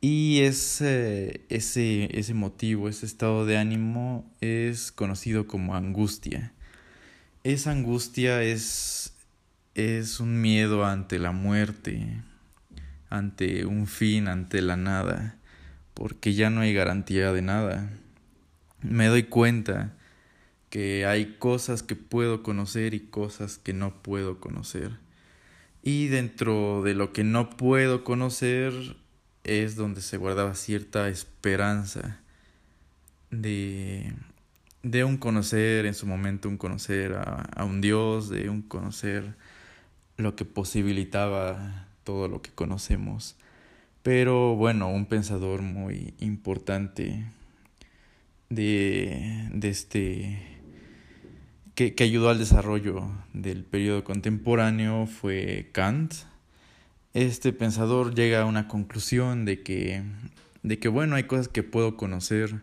Y 0.00 0.40
ese, 0.40 1.44
ese, 1.50 2.08
ese 2.18 2.34
motivo, 2.34 2.88
ese 2.88 3.04
estado 3.04 3.44
de 3.44 3.58
ánimo 3.58 4.30
es 4.40 4.92
conocido 4.92 5.46
como 5.46 5.74
angustia. 5.74 6.52
Esa 7.44 7.72
angustia 7.72 8.42
es 8.42 9.14
es 9.74 10.20
un 10.20 10.40
miedo 10.40 10.84
ante 10.84 11.18
la 11.18 11.32
muerte, 11.32 12.22
ante 13.08 13.66
un 13.66 13.86
fin, 13.86 14.28
ante 14.28 14.62
la 14.62 14.76
nada, 14.76 15.36
porque 15.94 16.34
ya 16.34 16.50
no 16.50 16.60
hay 16.60 16.74
garantía 16.74 17.32
de 17.32 17.42
nada. 17.42 17.90
Me 18.82 19.06
doy 19.06 19.24
cuenta 19.24 19.94
que 20.70 21.06
hay 21.06 21.36
cosas 21.38 21.82
que 21.82 21.96
puedo 21.96 22.42
conocer 22.42 22.94
y 22.94 23.00
cosas 23.00 23.58
que 23.58 23.72
no 23.72 24.02
puedo 24.02 24.40
conocer. 24.40 24.98
Y 25.82 26.08
dentro 26.08 26.82
de 26.82 26.94
lo 26.94 27.12
que 27.12 27.24
no 27.24 27.50
puedo 27.50 28.04
conocer 28.04 28.96
es 29.50 29.76
donde 29.76 30.00
se 30.00 30.16
guardaba 30.16 30.54
cierta 30.54 31.08
esperanza 31.08 32.20
de, 33.30 34.12
de 34.82 35.04
un 35.04 35.16
conocer 35.16 35.86
en 35.86 35.94
su 35.94 36.06
momento, 36.06 36.48
un 36.48 36.56
conocer 36.56 37.14
a, 37.14 37.48
a 37.56 37.64
un 37.64 37.80
Dios, 37.80 38.28
de 38.28 38.48
un 38.48 38.62
conocer 38.62 39.34
lo 40.16 40.36
que 40.36 40.44
posibilitaba 40.44 41.88
todo 42.04 42.28
lo 42.28 42.42
que 42.42 42.50
conocemos. 42.50 43.36
Pero 44.02 44.56
bueno, 44.56 44.88
un 44.90 45.06
pensador 45.06 45.62
muy 45.62 46.14
importante 46.20 47.26
de, 48.48 49.48
de 49.52 49.68
este 49.68 50.60
que, 51.74 51.94
que, 51.94 52.04
ayudó 52.04 52.28
al 52.28 52.38
desarrollo 52.38 53.10
del 53.32 53.64
periodo 53.64 54.04
contemporáneo 54.04 55.06
fue 55.06 55.70
Kant. 55.72 56.14
Este 57.14 57.52
pensador 57.52 58.14
llega 58.14 58.42
a 58.42 58.46
una 58.46 58.68
conclusión 58.68 59.44
de 59.44 59.62
que, 59.62 60.02
de 60.62 60.78
que 60.78 60.88
bueno, 60.88 61.16
hay 61.16 61.24
cosas 61.24 61.48
que 61.48 61.62
puedo 61.62 61.96
conocer 61.96 62.60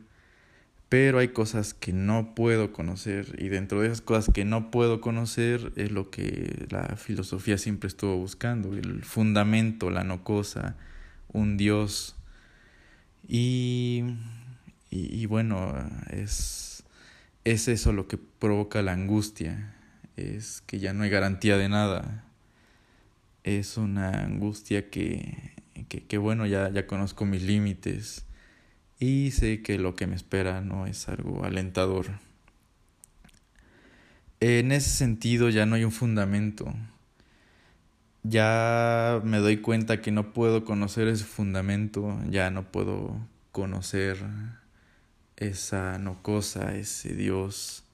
pero 0.89 1.20
hay 1.20 1.30
cosas 1.30 1.74
que 1.74 1.91
no 1.91 2.34
puedo 2.34 2.72
conocer 2.72 3.36
y 3.39 3.50
dentro 3.50 3.82
de 3.82 3.88
esas 3.88 4.02
cosas 4.02 4.34
que 4.34 4.45
no 4.45 4.72
puedo 4.72 5.02
conocer 5.02 5.74
es 5.76 5.91
lo 5.91 6.10
que 6.10 6.66
la 6.70 6.95
filosofía 6.95 7.58
siempre 7.58 7.88
estuvo 7.88 8.16
buscando, 8.16 8.74
el 8.74 9.04
fundamento, 9.04 9.89
la 9.89 10.04
no 10.06 10.24
cosa, 10.24 10.78
un 11.34 11.58
Dios. 11.58 12.16
Y, 13.28 14.06
y, 14.89 15.26
bueno, 15.26 15.74
es, 16.10 16.84
es 17.43 17.68
eso 17.68 17.91
lo 17.91 18.08
que 18.08 18.18
provoca 18.18 18.82
la 18.82 18.93
angustia, 18.93 19.76
es 20.16 20.62
que 20.66 20.80
ya 20.80 20.93
no 20.93 21.04
hay 21.04 21.10
garantía 21.10 21.58
de 21.58 21.68
nada, 21.68 22.24
es 23.48 23.78
una 23.78 24.26
angustia 24.26 24.89
que, 24.89 25.54
que, 25.88 26.04
que 26.04 26.18
bueno, 26.18 26.45
ya, 26.45 26.70
ya 26.70 26.86
conozco 26.86 27.26
mis 27.26 27.43
límites 27.43 28.26
y 29.00 29.32
sé 29.32 29.62
que 29.62 29.80
lo 29.80 29.95
que 29.95 30.06
me 30.06 30.18
espera 30.18 30.60
no 30.60 30.86
es 30.86 31.08
algo 31.08 31.45
alentador. 31.45 32.08
En 34.41 34.74
ese 34.74 34.89
sentido 34.89 35.50
ya 35.50 35.66
no 35.66 35.76
hay 35.76 35.86
un 35.86 35.93
fundamento. 35.93 36.74
Ya 38.24 39.22
me 39.24 39.38
doy 39.38 39.58
cuenta 39.58 40.02
que 40.02 40.12
no 40.12 40.34
puedo 40.34 40.66
conocer 40.66 41.08
ese 41.08 41.24
fundamento, 41.24 42.20
ya 42.30 42.52
no 42.52 42.70
puedo 42.70 43.16
conocer 43.54 44.18
esa 45.38 46.00
no 46.00 46.22
cosa, 46.22 46.76
ese 46.76 47.16
Dios, 47.16 47.86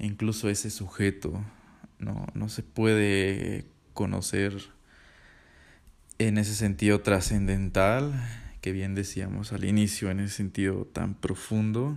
incluso 0.00 0.48
ese 0.48 0.70
sujeto. 0.70 1.44
No, 2.00 2.26
no 2.34 2.48
se 2.48 2.64
puede 2.64 3.66
conocer 3.94 4.68
en 6.18 6.38
ese 6.38 6.54
sentido 6.54 7.00
trascendental 7.00 8.12
que 8.60 8.72
bien 8.72 8.94
decíamos 8.94 9.52
al 9.52 9.64
inicio 9.64 10.10
en 10.10 10.20
ese 10.20 10.36
sentido 10.36 10.86
tan 10.86 11.14
profundo 11.14 11.96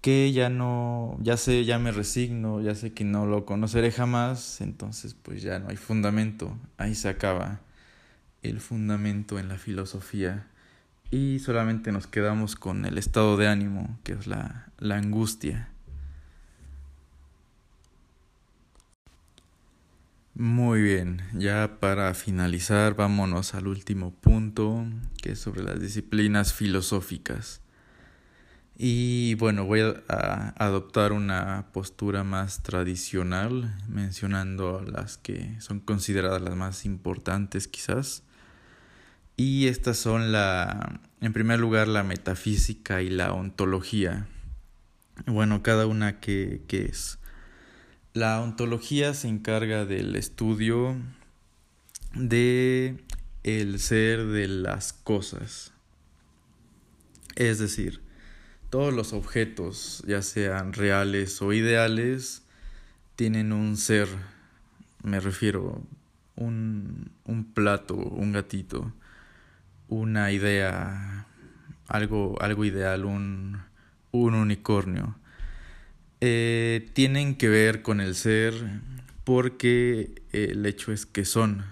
que 0.00 0.32
ya 0.32 0.48
no, 0.48 1.18
ya 1.20 1.36
sé, 1.36 1.64
ya 1.64 1.78
me 1.78 1.90
resigno, 1.90 2.60
ya 2.60 2.74
sé 2.74 2.92
que 2.92 3.04
no 3.04 3.26
lo 3.26 3.44
conoceré 3.44 3.90
jamás, 3.90 4.60
entonces 4.60 5.14
pues 5.14 5.42
ya 5.42 5.58
no 5.58 5.70
hay 5.70 5.76
fundamento, 5.76 6.56
ahí 6.76 6.94
se 6.94 7.08
acaba 7.08 7.60
el 8.42 8.60
fundamento 8.60 9.38
en 9.38 9.48
la 9.48 9.58
filosofía 9.58 10.46
y 11.10 11.40
solamente 11.40 11.90
nos 11.90 12.06
quedamos 12.06 12.54
con 12.54 12.84
el 12.84 12.98
estado 12.98 13.36
de 13.36 13.48
ánimo, 13.48 13.98
que 14.04 14.12
es 14.12 14.26
la, 14.26 14.68
la 14.78 14.96
angustia. 14.96 15.68
Muy 20.38 20.82
bien, 20.82 21.20
ya 21.34 21.80
para 21.80 22.14
finalizar 22.14 22.94
vámonos 22.94 23.56
al 23.56 23.66
último 23.66 24.12
punto, 24.12 24.86
que 25.20 25.32
es 25.32 25.40
sobre 25.40 25.64
las 25.64 25.80
disciplinas 25.80 26.54
filosóficas. 26.54 27.60
Y 28.76 29.34
bueno, 29.34 29.64
voy 29.64 29.80
a, 29.80 30.54
adoptar 30.56 31.10
una 31.10 31.66
postura 31.72 32.22
más 32.22 32.62
tradicional, 32.62 33.76
mencionando 33.88 34.80
las 34.80 35.18
que 35.18 35.60
son 35.60 35.80
consideradas 35.80 36.40
las 36.40 36.54
más 36.54 36.84
importantes 36.84 37.66
quizás. 37.66 38.22
Y 39.36 39.66
estas 39.66 39.96
son 39.96 40.30
la, 40.30 41.00
en 41.20 41.32
primer 41.32 41.58
lugar, 41.58 41.88
la 41.88 42.04
metafísica 42.04 43.02
y 43.02 43.10
la 43.10 43.32
ontología. 43.32 44.28
Bueno, 45.26 45.64
cada 45.64 45.86
una 45.88 46.20
que, 46.20 46.62
que 46.68 46.84
es. 46.84 47.17
La 48.14 48.40
ontología 48.40 49.12
se 49.12 49.28
encarga 49.28 49.84
del 49.84 50.16
estudio 50.16 50.96
de 52.14 53.04
el 53.42 53.78
ser 53.80 54.24
de 54.26 54.48
las 54.48 54.94
cosas. 54.94 55.72
Es 57.36 57.58
decir, 57.58 58.00
todos 58.70 58.94
los 58.94 59.12
objetos, 59.12 60.02
ya 60.06 60.22
sean 60.22 60.72
reales 60.72 61.42
o 61.42 61.52
ideales, 61.52 62.42
tienen 63.14 63.52
un 63.52 63.76
ser. 63.76 64.08
Me 65.02 65.20
refiero 65.20 65.82
un, 66.34 67.10
un 67.24 67.44
plato, 67.52 67.94
un 67.94 68.32
gatito, 68.32 68.90
una 69.88 70.32
idea, 70.32 71.26
algo, 71.88 72.40
algo 72.40 72.64
ideal, 72.64 73.04
un, 73.04 73.60
un 74.12 74.34
unicornio 74.34 75.14
eh, 76.20 76.90
tienen 76.94 77.36
que 77.36 77.48
ver 77.48 77.82
con 77.82 78.00
el 78.00 78.14
ser 78.14 78.54
porque 79.24 80.22
el 80.32 80.64
hecho 80.66 80.92
es 80.92 81.06
que 81.06 81.24
son. 81.24 81.64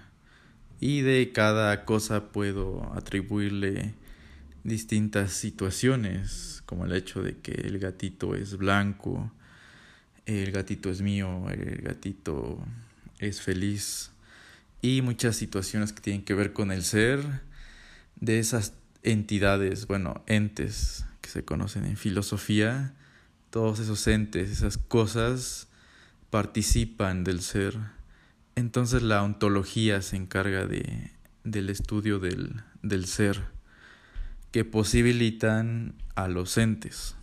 y 0.80 1.00
de 1.00 1.32
cada 1.32 1.84
cosa 1.86 2.32
puedo 2.32 2.92
atribuirle 2.94 3.94
distintas 4.62 5.32
situaciones, 5.32 6.62
como 6.66 6.84
el 6.84 6.92
hecho 6.92 7.22
de 7.22 7.38
que 7.38 7.52
el 7.52 7.78
gatito 7.78 8.34
es 8.34 8.56
blanco, 8.56 9.32
el 10.26 10.50
gatito 10.52 10.90
es 10.90 11.00
mío, 11.00 11.48
el 11.50 11.82
gatito 11.82 12.58
es 13.18 13.40
feliz 13.40 14.10
y 14.82 15.02
muchas 15.02 15.36
situaciones 15.36 15.92
que 15.92 16.00
tienen 16.00 16.24
que 16.24 16.34
ver 16.34 16.52
con 16.52 16.72
el 16.72 16.82
ser 16.82 17.20
de 18.16 18.38
esas 18.38 18.74
entidades, 19.02 19.86
bueno, 19.86 20.22
entes 20.26 21.06
que 21.20 21.30
se 21.30 21.44
conocen 21.44 21.84
en 21.86 21.96
filosofía, 21.96 22.92
todos 23.56 23.78
esos 23.78 24.06
entes, 24.06 24.50
esas 24.50 24.76
cosas 24.76 25.68
participan 26.28 27.24
del 27.24 27.40
ser. 27.40 27.78
Entonces 28.54 29.00
la 29.00 29.22
ontología 29.22 30.02
se 30.02 30.16
encarga 30.16 30.66
de, 30.66 31.12
del 31.42 31.70
estudio 31.70 32.18
del, 32.18 32.60
del 32.82 33.06
ser, 33.06 33.44
que 34.50 34.66
posibilitan 34.66 35.94
a 36.16 36.28
los 36.28 36.58
entes. 36.58 37.16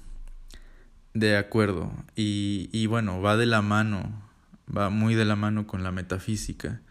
De 1.13 1.37
acuerdo, 1.37 1.93
y, 2.15 2.67
y 2.71 2.87
bueno, 2.87 3.21
va 3.21 3.37
de 3.37 3.45
la 3.45 3.61
mano, 3.61 4.27
va 4.75 4.89
muy 4.89 5.13
de 5.13 5.25
la 5.25 5.35
mano 5.35 5.67
con 5.67 5.83
la 5.83 5.91
metafísica. 5.91 6.81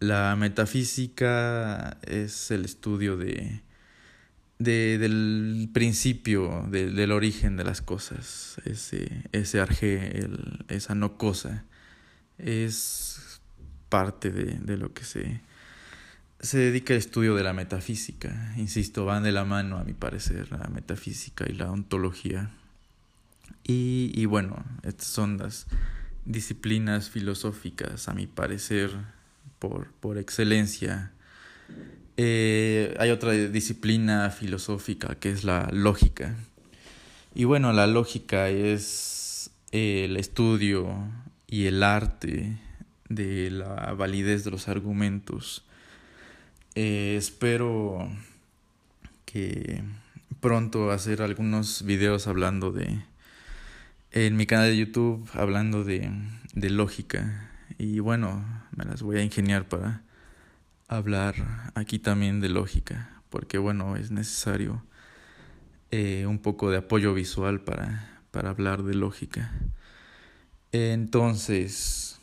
La 0.00 0.34
metafísica 0.34 1.98
es 2.02 2.50
el 2.50 2.64
estudio 2.64 3.16
de, 3.16 3.62
de, 4.58 4.98
del 4.98 5.68
principio, 5.72 6.66
del 6.70 7.12
origen 7.12 7.56
de 7.56 7.64
las 7.64 7.82
cosas, 7.82 8.56
ese, 8.64 9.24
ese 9.32 9.60
arge, 9.60 10.18
el, 10.18 10.64
esa 10.68 10.94
no 10.94 11.18
cosa, 11.18 11.64
es 12.38 13.40
parte 13.88 14.30
de, 14.30 14.58
de 14.58 14.76
lo 14.76 14.92
que 14.92 15.04
se, 15.04 15.40
se 16.40 16.58
dedica 16.58 16.94
al 16.94 16.98
estudio 16.98 17.34
de 17.34 17.42
la 17.42 17.52
metafísica. 17.52 18.54
Insisto, 18.56 19.04
van 19.04 19.22
de 19.22 19.32
la 19.32 19.44
mano, 19.44 19.78
a 19.78 19.84
mi 19.84 19.92
parecer, 19.92 20.50
la 20.50 20.68
metafísica 20.68 21.46
y 21.48 21.52
la 21.52 21.70
ontología. 21.70 22.50
Y, 23.62 24.12
y 24.14 24.26
bueno, 24.26 24.64
estas 24.82 25.08
son 25.08 25.38
las 25.38 25.66
disciplinas 26.24 27.10
filosóficas, 27.10 28.08
a 28.08 28.14
mi 28.14 28.26
parecer, 28.26 28.90
por, 29.58 29.92
por 29.92 30.18
excelencia 30.18 31.12
eh, 32.16 32.94
hay 32.98 33.10
otra 33.10 33.32
disciplina 33.32 34.30
filosófica 34.30 35.16
que 35.16 35.30
es 35.30 35.44
la 35.44 35.68
lógica. 35.72 36.34
Y 37.34 37.44
bueno, 37.44 37.72
la 37.72 37.86
lógica 37.86 38.48
es 38.48 39.50
el 39.72 40.16
estudio 40.16 40.96
y 41.46 41.66
el 41.66 41.82
arte 41.82 42.58
de 43.08 43.50
la 43.50 43.92
validez 43.92 44.44
de 44.44 44.50
los 44.50 44.68
argumentos. 44.68 45.64
Eh, 46.74 47.16
espero 47.18 48.08
que 49.26 49.82
pronto 50.40 50.90
hacer 50.90 51.22
algunos 51.22 51.84
videos 51.84 52.26
hablando 52.26 52.72
de 52.72 53.00
en 54.12 54.36
mi 54.36 54.46
canal 54.46 54.70
de 54.70 54.76
YouTube 54.76 55.28
hablando 55.34 55.84
de, 55.84 56.10
de 56.54 56.70
lógica 56.70 57.50
y 57.76 57.98
bueno 57.98 58.44
me 58.76 58.84
las 58.84 59.02
voy 59.02 59.18
a 59.18 59.22
ingeniar 59.22 59.68
para 59.68 60.02
hablar 60.88 61.72
aquí 61.74 61.98
también 61.98 62.40
de 62.40 62.48
lógica, 62.48 63.22
porque 63.30 63.58
bueno, 63.58 63.96
es 63.96 64.10
necesario 64.10 64.84
eh, 65.90 66.26
un 66.26 66.38
poco 66.38 66.70
de 66.70 66.78
apoyo 66.78 67.14
visual 67.14 67.60
para, 67.60 68.22
para 68.30 68.50
hablar 68.50 68.82
de 68.82 68.94
lógica. 68.94 69.52
Entonces, 70.72 72.20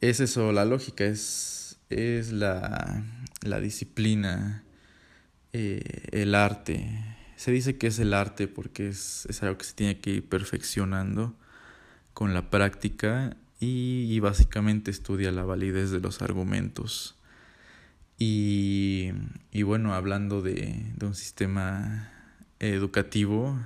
es 0.00 0.20
eso, 0.20 0.52
la 0.52 0.64
lógica 0.64 1.04
es, 1.04 1.78
es 1.90 2.32
la, 2.32 3.04
la 3.42 3.60
disciplina, 3.60 4.62
eh, 5.52 6.08
el 6.12 6.34
arte. 6.34 6.88
Se 7.36 7.50
dice 7.50 7.76
que 7.76 7.88
es 7.88 7.98
el 7.98 8.14
arte 8.14 8.46
porque 8.46 8.88
es, 8.88 9.26
es 9.28 9.42
algo 9.42 9.58
que 9.58 9.64
se 9.64 9.74
tiene 9.74 9.98
que 9.98 10.10
ir 10.10 10.28
perfeccionando 10.28 11.34
con 12.14 12.34
la 12.34 12.50
práctica 12.50 13.36
y, 13.58 14.06
y 14.10 14.20
básicamente 14.20 14.90
estudia 14.90 15.32
la 15.32 15.44
validez 15.44 15.90
de 15.90 16.00
los 16.00 16.22
argumentos 16.22 17.16
y, 18.24 19.10
y 19.50 19.64
bueno, 19.64 19.94
hablando 19.94 20.42
de, 20.42 20.92
de, 20.96 21.06
un 21.06 21.16
sistema 21.16 22.08
educativo, 22.60 23.58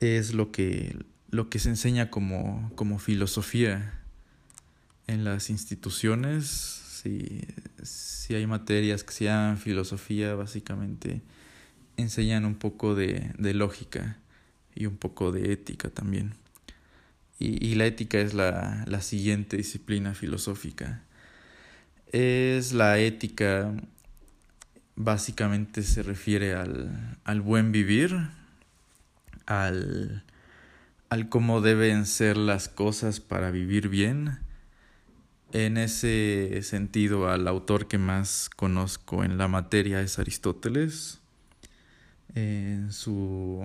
es 0.00 0.34
lo 0.34 0.50
que, 0.50 0.96
lo 1.30 1.48
que 1.48 1.60
se 1.60 1.68
enseña 1.68 2.10
como, 2.10 2.72
como 2.74 2.98
filosofía 2.98 4.00
en 5.06 5.22
las 5.22 5.48
instituciones. 5.48 6.48
Si, 6.48 7.46
si 7.84 8.34
hay 8.34 8.48
materias 8.48 9.04
que 9.04 9.12
se 9.12 9.26
llaman 9.26 9.58
filosofía, 9.58 10.34
básicamente 10.34 11.22
enseñan 11.96 12.44
un 12.44 12.56
poco 12.56 12.96
de, 12.96 13.32
de 13.38 13.54
lógica 13.54 14.18
y 14.74 14.86
un 14.86 14.96
poco 14.96 15.30
de 15.30 15.52
ética 15.52 15.88
también. 15.88 16.34
Y, 17.38 17.64
y 17.64 17.76
la 17.76 17.86
ética 17.86 18.18
es 18.18 18.34
la, 18.34 18.84
la 18.88 19.00
siguiente 19.00 19.56
disciplina 19.56 20.14
filosófica 20.14 21.04
es 22.12 22.72
la 22.72 22.98
ética, 22.98 23.72
básicamente 24.96 25.82
se 25.82 26.02
refiere 26.02 26.54
al, 26.54 27.18
al 27.24 27.40
buen 27.40 27.72
vivir, 27.72 28.28
al, 29.46 30.24
al 31.08 31.28
cómo 31.28 31.60
deben 31.60 32.06
ser 32.06 32.36
las 32.36 32.68
cosas 32.68 33.20
para 33.20 33.50
vivir 33.50 33.88
bien. 33.88 34.38
En 35.52 35.76
ese 35.76 36.60
sentido, 36.62 37.28
al 37.28 37.48
autor 37.48 37.88
que 37.88 37.98
más 37.98 38.50
conozco 38.54 39.24
en 39.24 39.36
la 39.36 39.48
materia 39.48 40.00
es 40.00 40.18
Aristóteles. 40.18 41.20
En 42.34 42.92
su, 42.92 43.64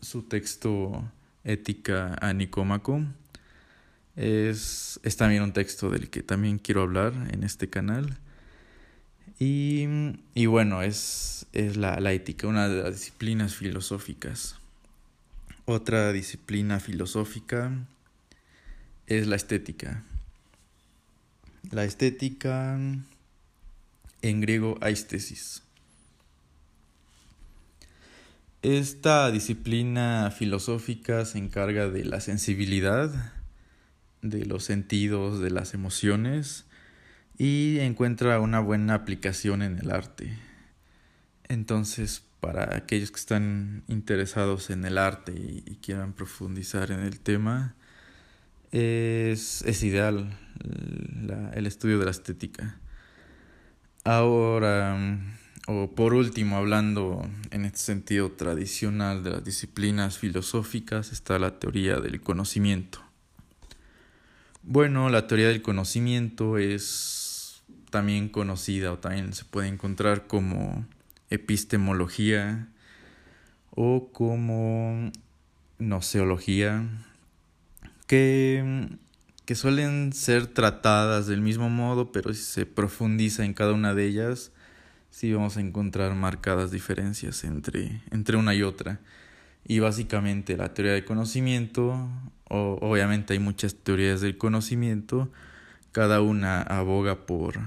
su 0.00 0.22
texto 0.22 1.10
Ética 1.42 2.16
a 2.20 2.32
Nicómaco 2.32 3.04
es, 4.16 5.00
es 5.02 5.16
también 5.16 5.42
un 5.42 5.52
texto 5.52 5.90
del 5.90 6.10
que 6.10 6.22
también 6.22 6.58
quiero 6.58 6.82
hablar 6.82 7.12
en 7.32 7.44
este 7.44 7.68
canal. 7.68 8.18
Y, 9.38 9.86
y 10.34 10.46
bueno, 10.46 10.82
es, 10.82 11.46
es 11.52 11.76
la, 11.76 11.98
la 12.00 12.12
ética, 12.12 12.46
una 12.46 12.68
de 12.68 12.82
las 12.82 12.94
disciplinas 12.94 13.54
filosóficas. 13.54 14.56
Otra 15.64 16.12
disciplina 16.12 16.80
filosófica 16.80 17.72
es 19.06 19.26
la 19.26 19.36
estética. 19.36 20.02
La 21.70 21.84
estética 21.84 22.78
en 24.22 24.40
griego 24.40 24.78
aistesis. 24.80 25.62
Esta 28.62 29.30
disciplina 29.32 30.32
filosófica 30.36 31.24
se 31.24 31.38
encarga 31.38 31.88
de 31.88 32.04
la 32.04 32.20
sensibilidad, 32.20 33.32
de 34.22 34.46
los 34.46 34.64
sentidos, 34.64 35.40
de 35.40 35.50
las 35.50 35.74
emociones 35.74 36.64
y 37.36 37.78
encuentra 37.80 38.40
una 38.40 38.60
buena 38.60 38.94
aplicación 38.94 39.62
en 39.62 39.78
el 39.78 39.90
arte. 39.90 40.38
Entonces, 41.48 42.24
para 42.40 42.76
aquellos 42.76 43.10
que 43.10 43.20
están 43.20 43.84
interesados 43.88 44.70
en 44.70 44.84
el 44.84 44.98
arte 44.98 45.32
y, 45.32 45.76
quieran 45.82 46.12
profundizar 46.12 46.90
en 46.90 47.00
el 47.00 47.20
tema, 47.20 47.74
es, 48.70 49.62
es 49.62 49.82
ideal 49.82 50.38
el 51.54 51.66
estudio 51.66 51.98
de 51.98 52.04
la 52.04 52.10
estética. 52.10 52.78
Ahora, 54.04 54.96
o 55.68 55.94
por 55.94 56.14
último, 56.14 56.56
hablando 56.56 57.28
en 57.50 57.64
este 57.64 57.78
sentido 57.78 58.32
tradicional 58.32 59.22
de 59.22 59.30
las 59.30 59.44
disciplinas 59.44 60.18
filosóficas, 60.18 61.12
está 61.12 61.38
la 61.38 61.58
teoría 61.58 62.00
del 62.00 62.20
conocimiento. 62.20 63.11
Bueno, 64.64 65.10
la 65.10 65.26
teoría 65.26 65.48
del 65.48 65.60
conocimiento 65.60 66.56
es 66.56 67.62
también 67.90 68.28
conocida 68.28 68.92
o 68.92 68.98
también 68.98 69.32
se 69.32 69.44
puede 69.44 69.66
encontrar 69.66 70.28
como 70.28 70.86
epistemología 71.30 72.68
o 73.70 74.10
como 74.12 75.10
noceología, 75.78 76.86
que, 78.06 78.88
que 79.44 79.54
suelen 79.56 80.12
ser 80.12 80.46
tratadas 80.46 81.26
del 81.26 81.40
mismo 81.40 81.68
modo, 81.68 82.12
pero 82.12 82.32
si 82.32 82.42
se 82.42 82.64
profundiza 82.64 83.44
en 83.44 83.54
cada 83.54 83.72
una 83.72 83.94
de 83.94 84.06
ellas, 84.06 84.52
sí 85.10 85.32
vamos 85.32 85.56
a 85.56 85.60
encontrar 85.60 86.14
marcadas 86.14 86.70
diferencias 86.70 87.42
entre, 87.42 88.00
entre 88.12 88.36
una 88.36 88.54
y 88.54 88.62
otra. 88.62 89.00
Y 89.64 89.80
básicamente 89.80 90.56
la 90.56 90.72
teoría 90.72 90.92
del 90.92 91.04
conocimiento 91.04 92.08
obviamente 92.52 93.32
hay 93.32 93.38
muchas 93.38 93.74
teorías 93.74 94.20
del 94.20 94.36
conocimiento, 94.36 95.30
cada 95.90 96.20
una 96.20 96.62
aboga 96.62 97.26
por, 97.26 97.58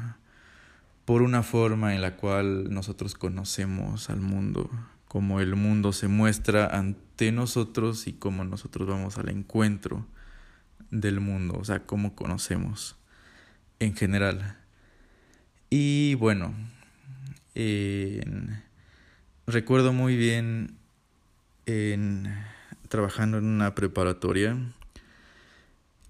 por 1.05 1.21
una 1.21 1.43
forma 1.43 1.95
en 1.95 2.01
la 2.01 2.15
cual 2.15 2.73
nosotros 2.73 3.15
conocemos 3.15 4.09
al 4.09 4.21
mundo, 4.21 4.69
cómo 5.07 5.39
el 5.39 5.55
mundo 5.55 5.91
se 5.91 6.07
muestra 6.07 6.67
ante 6.67 7.31
nosotros 7.31 8.07
y 8.07 8.13
cómo 8.13 8.43
nosotros 8.43 8.87
vamos 8.87 9.17
al 9.17 9.29
encuentro 9.29 10.05
del 10.91 11.19
mundo, 11.19 11.57
o 11.59 11.65
sea, 11.65 11.85
cómo 11.85 12.15
conocemos 12.15 12.95
en 13.79 13.95
general. 13.95 14.57
Y 15.69 16.15
bueno, 16.15 16.53
recuerdo 19.47 19.93
muy 19.93 20.15
bien 20.15 20.77
en, 21.65 22.33
trabajando 22.87 23.37
en 23.39 23.45
una 23.45 23.75
preparatoria 23.75 24.57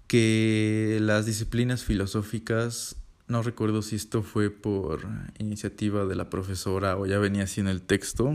que 0.06 0.98
las 1.00 1.26
disciplinas 1.26 1.84
filosóficas, 1.84 2.96
no 3.28 3.42
recuerdo 3.42 3.82
si 3.82 3.96
esto 3.96 4.22
fue 4.22 4.50
por 4.50 5.08
iniciativa 5.38 6.04
de 6.04 6.14
la 6.14 6.30
profesora 6.30 6.96
o 6.96 7.06
ya 7.06 7.18
venía 7.18 7.44
así 7.44 7.60
en 7.60 7.68
el 7.68 7.82
texto, 7.82 8.28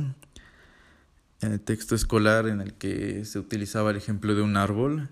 en 1.42 1.52
el 1.52 1.62
texto 1.62 1.96
escolar 1.96 2.48
en 2.48 2.62
el 2.62 2.74
que 2.74 3.26
se 3.26 3.40
utilizaba 3.40 3.92
el 3.92 3.98
ejemplo 3.98 4.36
de 4.36 4.42
un 4.42 4.58
árbol, 4.58 5.10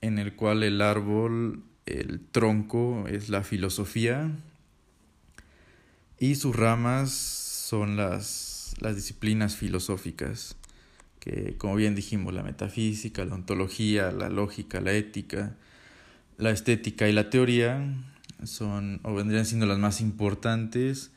en 0.00 0.18
el 0.18 0.34
cual 0.34 0.62
el 0.62 0.80
árbol, 0.80 1.62
el 1.86 2.20
tronco 2.20 3.06
es 3.08 3.28
la 3.28 3.42
filosofía 3.42 4.30
y 6.18 6.36
sus 6.36 6.56
ramas 6.56 7.10
son 7.10 7.96
las, 7.96 8.74
las 8.80 8.96
disciplinas 8.96 9.56
filosóficas, 9.56 10.56
que 11.20 11.56
como 11.58 11.76
bien 11.76 11.94
dijimos, 11.94 12.32
la 12.32 12.42
metafísica, 12.42 13.24
la 13.24 13.34
ontología, 13.34 14.10
la 14.10 14.28
lógica, 14.28 14.80
la 14.80 14.92
ética, 14.92 15.56
la 16.42 16.50
estética 16.50 17.08
y 17.08 17.12
la 17.12 17.30
teoría 17.30 17.80
son 18.44 19.00
o 19.04 19.14
vendrían 19.14 19.46
siendo 19.46 19.66
las 19.66 19.78
más 19.78 20.00
importantes, 20.00 21.12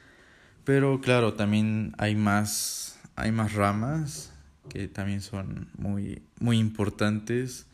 pero 0.64 1.02
claro, 1.02 1.34
también 1.34 1.94
hay 1.98 2.16
más, 2.16 3.00
hay 3.16 3.32
más 3.32 3.54
ramas 3.54 4.32
que 4.70 4.88
también 4.88 5.22
son 5.22 5.68
muy, 5.78 6.22
muy 6.40 6.58
importantes, 6.60 7.68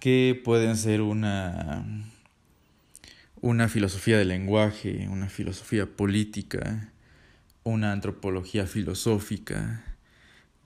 que 0.00 0.40
pueden 0.44 0.76
ser 0.76 1.00
una, 1.00 1.84
una 3.40 3.68
filosofía 3.68 4.18
del 4.18 4.28
lenguaje, 4.28 5.08
una 5.10 5.28
filosofía 5.28 5.86
política, 5.86 6.92
una 7.64 7.92
antropología 7.92 8.66
filosófica, 8.66 9.84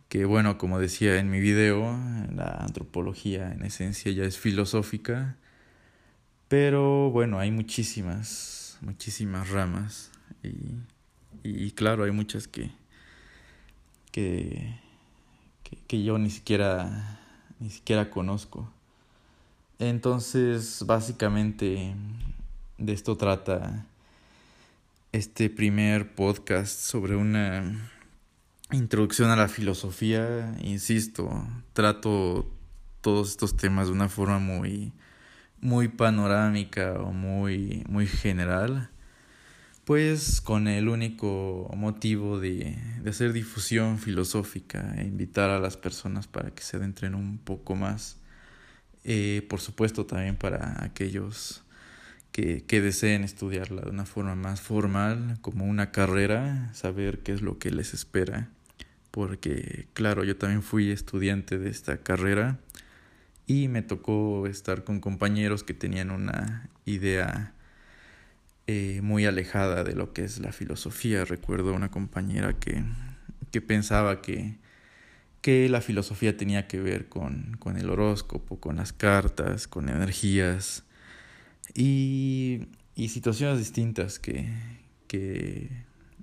que 0.09 0.25
bueno, 0.25 0.59
como 0.59 0.79
decía 0.79 1.19
en 1.19 1.31
mi 1.31 1.41
video, 1.41 1.99
la 2.35 2.59
antropología 2.61 3.53
en 3.53 3.65
esencia 3.65 4.13
ya 4.13 4.25
es 4.25 4.39
filosófica, 4.39 5.37
pero 6.53 7.11
bueno, 7.11 7.39
hay 7.39 7.51
muchísimas, 7.51 8.77
muchísimas 8.83 9.49
ramas 9.49 10.11
y, 10.43 10.53
y 11.43 11.71
claro, 11.71 12.05
hay 12.05 12.11
muchas 12.11 12.47
que, 12.47 12.71
que, 14.11 14.79
que, 15.87 16.05
yo 16.05 16.19
ni 16.19 16.29
siquiera, 16.29 17.19
ni 17.59 17.71
siquiera 17.71 18.11
conozco. 18.11 18.71
Entonces, 19.79 20.85
básicamente, 20.87 21.95
de 22.77 22.93
esto 22.93 23.17
trata 23.17 23.87
este 25.11 25.49
primer 25.49 26.15
podcast 26.15 26.79
sobre 26.79 27.17
una 27.17 27.91
introducción 28.73 29.31
a 29.31 29.37
la 29.37 29.49
filosofía. 29.49 30.55
Insisto, 30.61 31.49
trato 31.73 32.47
todos 33.01 33.31
estos 33.31 33.57
temas 33.57 33.87
de 33.87 33.95
una 33.95 34.11
forma 34.11 34.39
muy, 34.39 34.93
muy 35.63 35.89
panorámica 35.89 36.95
o 37.01 37.13
muy, 37.13 37.85
muy 37.89 38.07
general 38.07 38.91
pues 39.85 40.41
con 40.41 40.69
el 40.69 40.89
único 40.89 41.71
motivo 41.77 42.39
de, 42.39 42.79
de, 43.03 43.11
hacer 43.11 43.33
difusión 43.33 43.99
filosófica 43.99 44.95
e 44.97 45.05
invitar 45.05 45.51
a 45.51 45.59
las 45.59 45.77
personas 45.77 46.27
para 46.29 46.53
que 46.53 46.63
se 46.63 46.77
adentren 46.77 47.15
un 47.15 47.39
poco 47.39 47.75
más. 47.75 48.19
Eh, 49.05 49.45
por 49.49 49.61
supuesto 49.61 50.07
también 50.07 50.37
para 50.37 50.85
aquellos 50.85 51.65
que, 52.31 52.65
que 52.65 52.81
deseen 52.81 53.25
estudiarla 53.25 53.83
de 53.83 53.91
una 53.91 54.07
forma 54.07 54.37
más 54.37 54.61
formal, 54.61 55.39
como 55.41 55.65
una 55.65 55.91
carrera, 55.91 56.73
saber 56.75 57.21
qué 57.25 57.33
es 57.33 57.43
lo 57.43 57.59
que 57.59 57.73
les 57.73 57.93
espera. 57.95 58.51
Porque 59.11 59.89
claro, 59.95 60.25
yo 60.25 60.37
también 60.37 60.63
fui 60.63 60.91
estudiante 60.91 61.59
de 61.59 61.71
esta 61.71 61.99
carrera 61.99 62.59
y 63.53 63.69
me 63.69 63.83
tocó 63.83 64.47
estar 64.47 64.83
con 64.83 65.01
compañeros 65.01 65.63
que 65.63 65.75
tenían 65.75 66.11
una 66.11 66.71
idea 66.87 67.53
eh, 68.67 69.01
muy 69.03 69.27
alejada 69.27 69.85
de 69.85 69.95
lo 69.95 70.15
que 70.15 70.25
es 70.25 70.41
la 70.41 70.53
filosofía. 70.53 71.27
Recuerdo 71.27 71.75
una 71.75 71.91
compañera 71.91 72.55
que, 72.55 72.83
que 73.51 73.61
pensaba 73.61 74.23
que, 74.23 74.57
que 75.43 75.69
la 75.69 75.83
filosofía 75.83 76.35
tenía 76.35 76.67
que 76.67 76.81
ver 76.81 77.11
con, 77.11 77.59
con 77.59 77.77
el 77.77 77.91
horóscopo, 77.91 78.59
con 78.59 78.77
las 78.77 78.95
cartas, 78.95 79.69
con 79.69 79.91
energías 79.91 80.85
y, 81.75 82.69
y 82.95 83.11
situaciones 83.11 83.59
distintas 83.59 84.19
que, 84.19 84.49
que, 85.09 85.69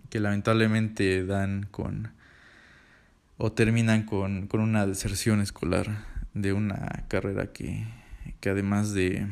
que, 0.10 0.20
lamentablemente 0.20 1.24
dan 1.28 1.68
con 1.70 2.12
o 3.38 3.52
terminan 3.52 4.02
con, 4.02 4.48
con 4.48 4.62
una 4.62 4.88
deserción 4.88 5.42
escolar 5.42 6.09
de 6.34 6.54
una 6.54 7.06
carrera 7.08 7.52
que, 7.52 7.86
que 8.40 8.50
además 8.50 8.94
de 8.94 9.28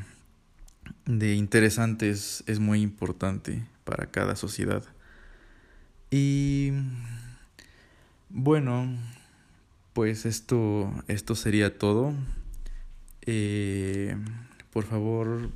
de 1.06 1.36
interesantes 1.36 2.44
es 2.48 2.60
muy 2.60 2.82
importante 2.82 3.64
para 3.84 4.08
cada 4.08 4.36
sociedad. 4.36 4.84
Y 6.12 6.72
bueno, 8.30 8.88
pues 9.94 10.26
esto, 10.26 10.92
esto 11.08 11.36
sería 11.36 11.78
todo. 11.78 12.14
Eh, 13.22 14.16
por 14.72 14.86
favor, 14.86 15.50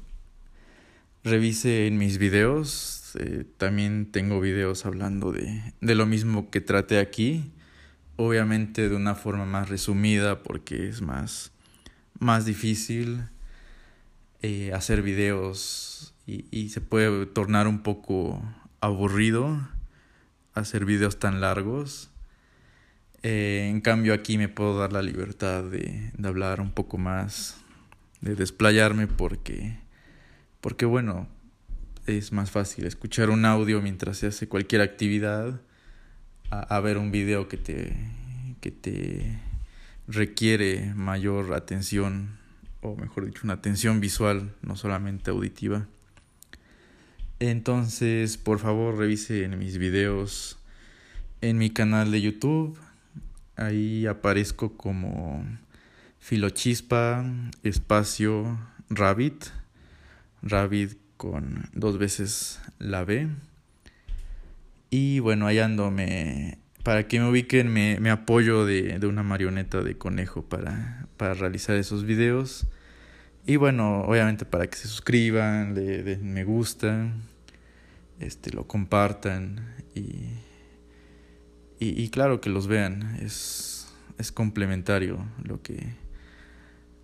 revise 1.24 1.88
en 1.88 1.98
mis 1.98 2.18
videos. 2.18 3.14
Eh, 3.20 3.46
también 3.58 4.12
tengo 4.12 4.40
videos 4.40 4.86
hablando 4.86 5.32
de, 5.32 5.74
de 5.82 5.96
lo 5.96 6.06
mismo 6.06 6.50
que 6.50 6.62
traté 6.62 7.00
aquí. 7.00 7.52
Obviamente 8.24 8.90
de 8.90 8.96
una 8.96 9.16
forma 9.16 9.46
más 9.46 9.70
resumida 9.70 10.44
porque 10.44 10.88
es 10.88 11.02
más, 11.02 11.52
más 12.20 12.46
difícil 12.46 13.24
eh, 14.42 14.72
hacer 14.74 15.02
videos 15.02 16.14
y, 16.28 16.46
y, 16.52 16.70
se 16.70 16.82
puede 16.82 17.26
tornar 17.26 17.68
un 17.68 17.82
poco 17.82 18.42
aburrido 18.80 19.60
hacer 20.54 20.86
videos 20.86 21.20
tan 21.20 21.42
largos. 21.42 22.10
Eh, 23.24 23.68
en 23.70 23.82
cambio 23.82 24.14
aquí 24.14 24.38
me 24.38 24.50
puedo 24.50 24.78
dar 24.78 24.94
la 24.94 25.02
libertad 25.02 25.64
de, 25.64 26.12
hablar 26.24 26.60
un 26.60 26.72
poco 26.72 26.98
más, 26.98 27.58
de 28.22 28.36
desplayarme 28.36 29.08
porque, 29.08 29.78
porque 30.60 30.86
bueno, 30.86 31.28
es 32.08 32.32
más 32.32 32.50
fácil 32.50 32.86
escuchar 32.86 33.30
un 33.30 33.46
audio 33.46 33.82
mientras 33.82 34.18
se 34.18 34.28
hace 34.28 34.48
cualquier 34.48 34.82
actividad 34.82 35.62
a, 36.52 36.80
ver 36.82 36.98
un 36.98 37.12
video 37.12 37.48
que 37.48 37.58
te, 37.58 37.96
que 38.60 38.72
te 38.72 39.40
requiere 40.08 40.94
mayor 40.96 41.54
atención 41.54 42.38
o 42.82 42.96
mejor 42.96 43.26
dicho, 43.26 43.42
una 43.44 43.54
atención 43.54 44.00
visual, 44.00 44.54
no 44.62 44.76
solamente 44.76 45.32
auditiva. 45.32 45.88
Entonces, 47.40 48.38
por 48.38 48.60
favor, 48.60 48.98
revise 48.98 49.44
en 49.44 49.58
mis 49.58 49.78
videos 49.78 50.58
en 51.42 51.58
mi 51.58 51.72
canal 51.72 52.12
de 52.12 52.22
YouTube. 52.22 52.78
Ahí 53.56 54.06
aparezco 54.06 54.78
como 54.78 55.46
Filochispa, 56.20 57.26
espacio, 57.64 58.60
Rabbit. 58.90 59.46
Rabbit 60.44 60.98
con 61.18 61.70
dos 61.74 61.98
veces 61.98 62.60
la 62.80 63.04
B. 63.04 63.30
Y 64.94 65.20
bueno, 65.20 65.48
ahí 65.48 65.58
ando, 65.58 65.90
me, 65.90 66.60
para 66.84 67.08
que 67.08 67.22
me 67.22 67.30
ubiquen, 67.30 67.72
me, 67.72 67.98
me 68.02 68.10
apoyo 68.10 68.66
de, 68.66 69.00
de, 69.00 69.08
una 69.08 69.24
marioneta 69.24 69.82
de 69.82 69.98
conejo 69.98 70.44
para, 70.44 71.08
para 71.16 71.34
realizar 71.34 71.78
esos 71.78 72.04
videos. 72.04 72.68
Y 73.48 73.56
bueno, 73.56 74.02
obviamente 74.02 74.44
para 74.44 74.68
que 74.68 74.78
se 74.78 74.90
suscriban, 74.90 75.76
le 75.76 76.04
den 76.04 76.34
me 76.34 76.44
gusta, 76.44 77.10
este, 78.20 78.52
lo 78.52 78.68
compartan 78.68 79.76
y, 79.96 80.02
y, 81.80 82.04
y, 82.04 82.10
claro 82.10 82.42
que 82.42 82.50
los 82.50 82.68
vean. 82.68 83.18
Es, 83.22 83.88
es 84.18 84.34
complementario 84.34 85.26
lo 85.42 85.62
que, 85.62 85.88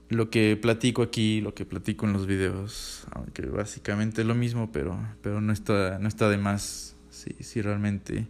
lo 0.09 0.29
que 0.29 0.57
platico 0.61 1.03
aquí, 1.03 1.39
lo 1.39 1.55
que 1.55 1.63
platico 1.63 2.05
en 2.05 2.11
los 2.11 2.27
videos, 2.27 3.07
aunque 3.11 3.45
básicamente 3.45 4.23
es 4.23 4.27
lo 4.27 4.35
mismo, 4.35 4.73
pero, 4.73 4.99
pero 5.21 5.39
no, 5.39 5.53
está, 5.53 5.99
no 5.99 6.09
está 6.09 6.27
de 6.27 6.38
más 6.38 6.97
si, 7.28 7.43
si 7.43 7.61
realmente 7.61 8.28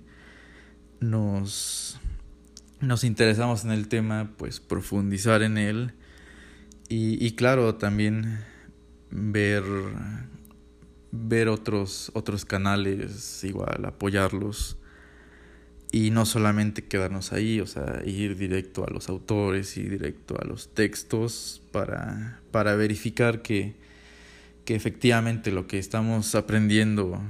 nos, 0.99 1.99
nos 2.79 3.03
interesamos 3.03 3.63
en 3.65 3.71
el 3.71 3.87
tema, 3.87 4.31
pues 4.37 4.59
profundizar 4.59 5.41
en 5.41 5.57
él. 5.57 5.93
Y, 6.89 7.23
y 7.25 7.31
claro, 7.31 7.75
también 7.75 8.39
ver, 9.11 9.63
ver 11.11 11.49
otros, 11.49 12.11
otros 12.13 12.45
canales, 12.45 13.43
igual 13.43 13.85
apoyarlos. 13.85 14.77
Y 15.91 16.11
no 16.11 16.25
solamente 16.25 16.83
quedarnos 16.83 17.31
ahí, 17.31 17.61
o 17.61 17.65
sea, 17.65 18.01
ir 18.05 18.35
directo 18.35 18.85
a 18.85 18.91
los 18.91 19.07
autores 19.07 19.77
y 19.77 19.83
directo 19.83 20.35
a 20.39 20.45
los 20.45 20.73
textos 20.73 21.61
para, 21.71 22.41
para 22.51 22.75
verificar 22.75 23.41
que, 23.41 23.75
que 24.65 24.75
efectivamente 24.75 25.49
lo 25.49 25.65
que 25.65 25.79
estamos 25.79 26.35
aprendiendo 26.35 27.21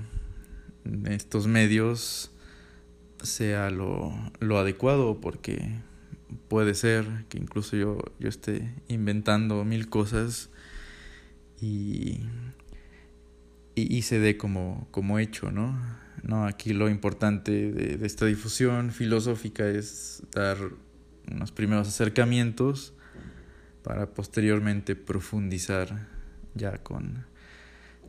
estos 1.09 1.47
medios 1.47 2.31
sea 3.23 3.69
lo, 3.69 4.13
lo 4.39 4.57
adecuado 4.59 5.19
porque 5.19 5.79
puede 6.47 6.75
ser 6.75 7.25
que 7.29 7.37
incluso 7.37 7.75
yo, 7.75 7.97
yo 8.19 8.29
esté 8.29 8.73
inventando 8.87 9.63
mil 9.63 9.89
cosas 9.89 10.49
y, 11.59 12.19
y, 13.75 14.01
se 14.03 14.19
dé 14.19 14.37
como, 14.37 14.87
como 14.91 15.17
hecho, 15.19 15.51
¿no? 15.51 15.79
¿no? 16.23 16.45
Aquí 16.45 16.73
lo 16.73 16.89
importante 16.89 17.71
de, 17.71 18.05
esta 18.05 18.25
difusión 18.25 18.91
filosófica 18.91 19.67
es 19.67 20.23
dar 20.31 20.57
unos 21.31 21.51
primeros 21.51 21.87
acercamientos 21.87 22.93
para 23.83 24.13
posteriormente 24.13 24.95
profundizar 24.95 26.07
ya 26.53 26.77
con, 26.83 27.25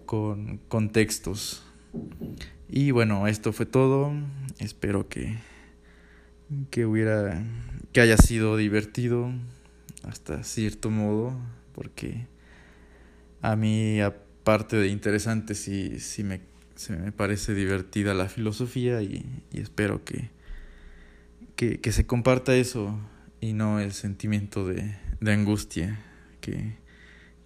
con 0.05 0.59
contextos. 0.68 1.64
Y 2.68 2.90
bueno, 2.90 3.26
esto 3.26 3.52
fue 3.52 3.66
todo. 3.66 4.12
Espero 4.58 5.08
que, 5.08 5.38
que 6.70 6.84
hubiera 6.84 7.42
que 7.92 8.00
haya 8.00 8.16
sido 8.16 8.56
divertido 8.56 9.32
hasta 10.02 10.44
cierto 10.44 10.90
modo, 10.90 11.34
porque 11.74 12.26
a 13.40 13.56
mí 13.56 14.00
aparte 14.00 14.76
de 14.76 14.88
interesante 14.88 15.54
sí, 15.54 16.00
sí 16.00 16.24
me, 16.24 16.40
se 16.74 16.96
me 16.96 17.12
parece 17.12 17.54
divertida 17.54 18.14
la 18.14 18.28
filosofía 18.28 19.02
y, 19.02 19.24
y 19.52 19.60
espero 19.60 20.04
que, 20.04 20.30
que, 21.56 21.80
que, 21.80 21.92
se 21.92 22.06
comparta 22.06 22.54
eso 22.54 22.98
y 23.40 23.52
no 23.52 23.80
el 23.80 23.92
sentimiento 23.92 24.66
de, 24.66 24.96
de 25.20 25.32
angustia 25.32 25.98
que, 26.40 26.76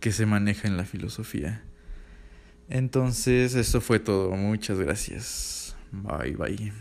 que 0.00 0.12
se 0.12 0.26
maneja 0.26 0.68
en 0.68 0.76
la 0.76 0.84
filosofía. 0.84 1.62
Entonces, 2.72 3.54
eso 3.54 3.82
fue 3.82 3.98
todo. 3.98 4.30
Muchas 4.30 4.78
gracias. 4.78 5.76
Bye 5.92 6.36
bye. 6.36 6.72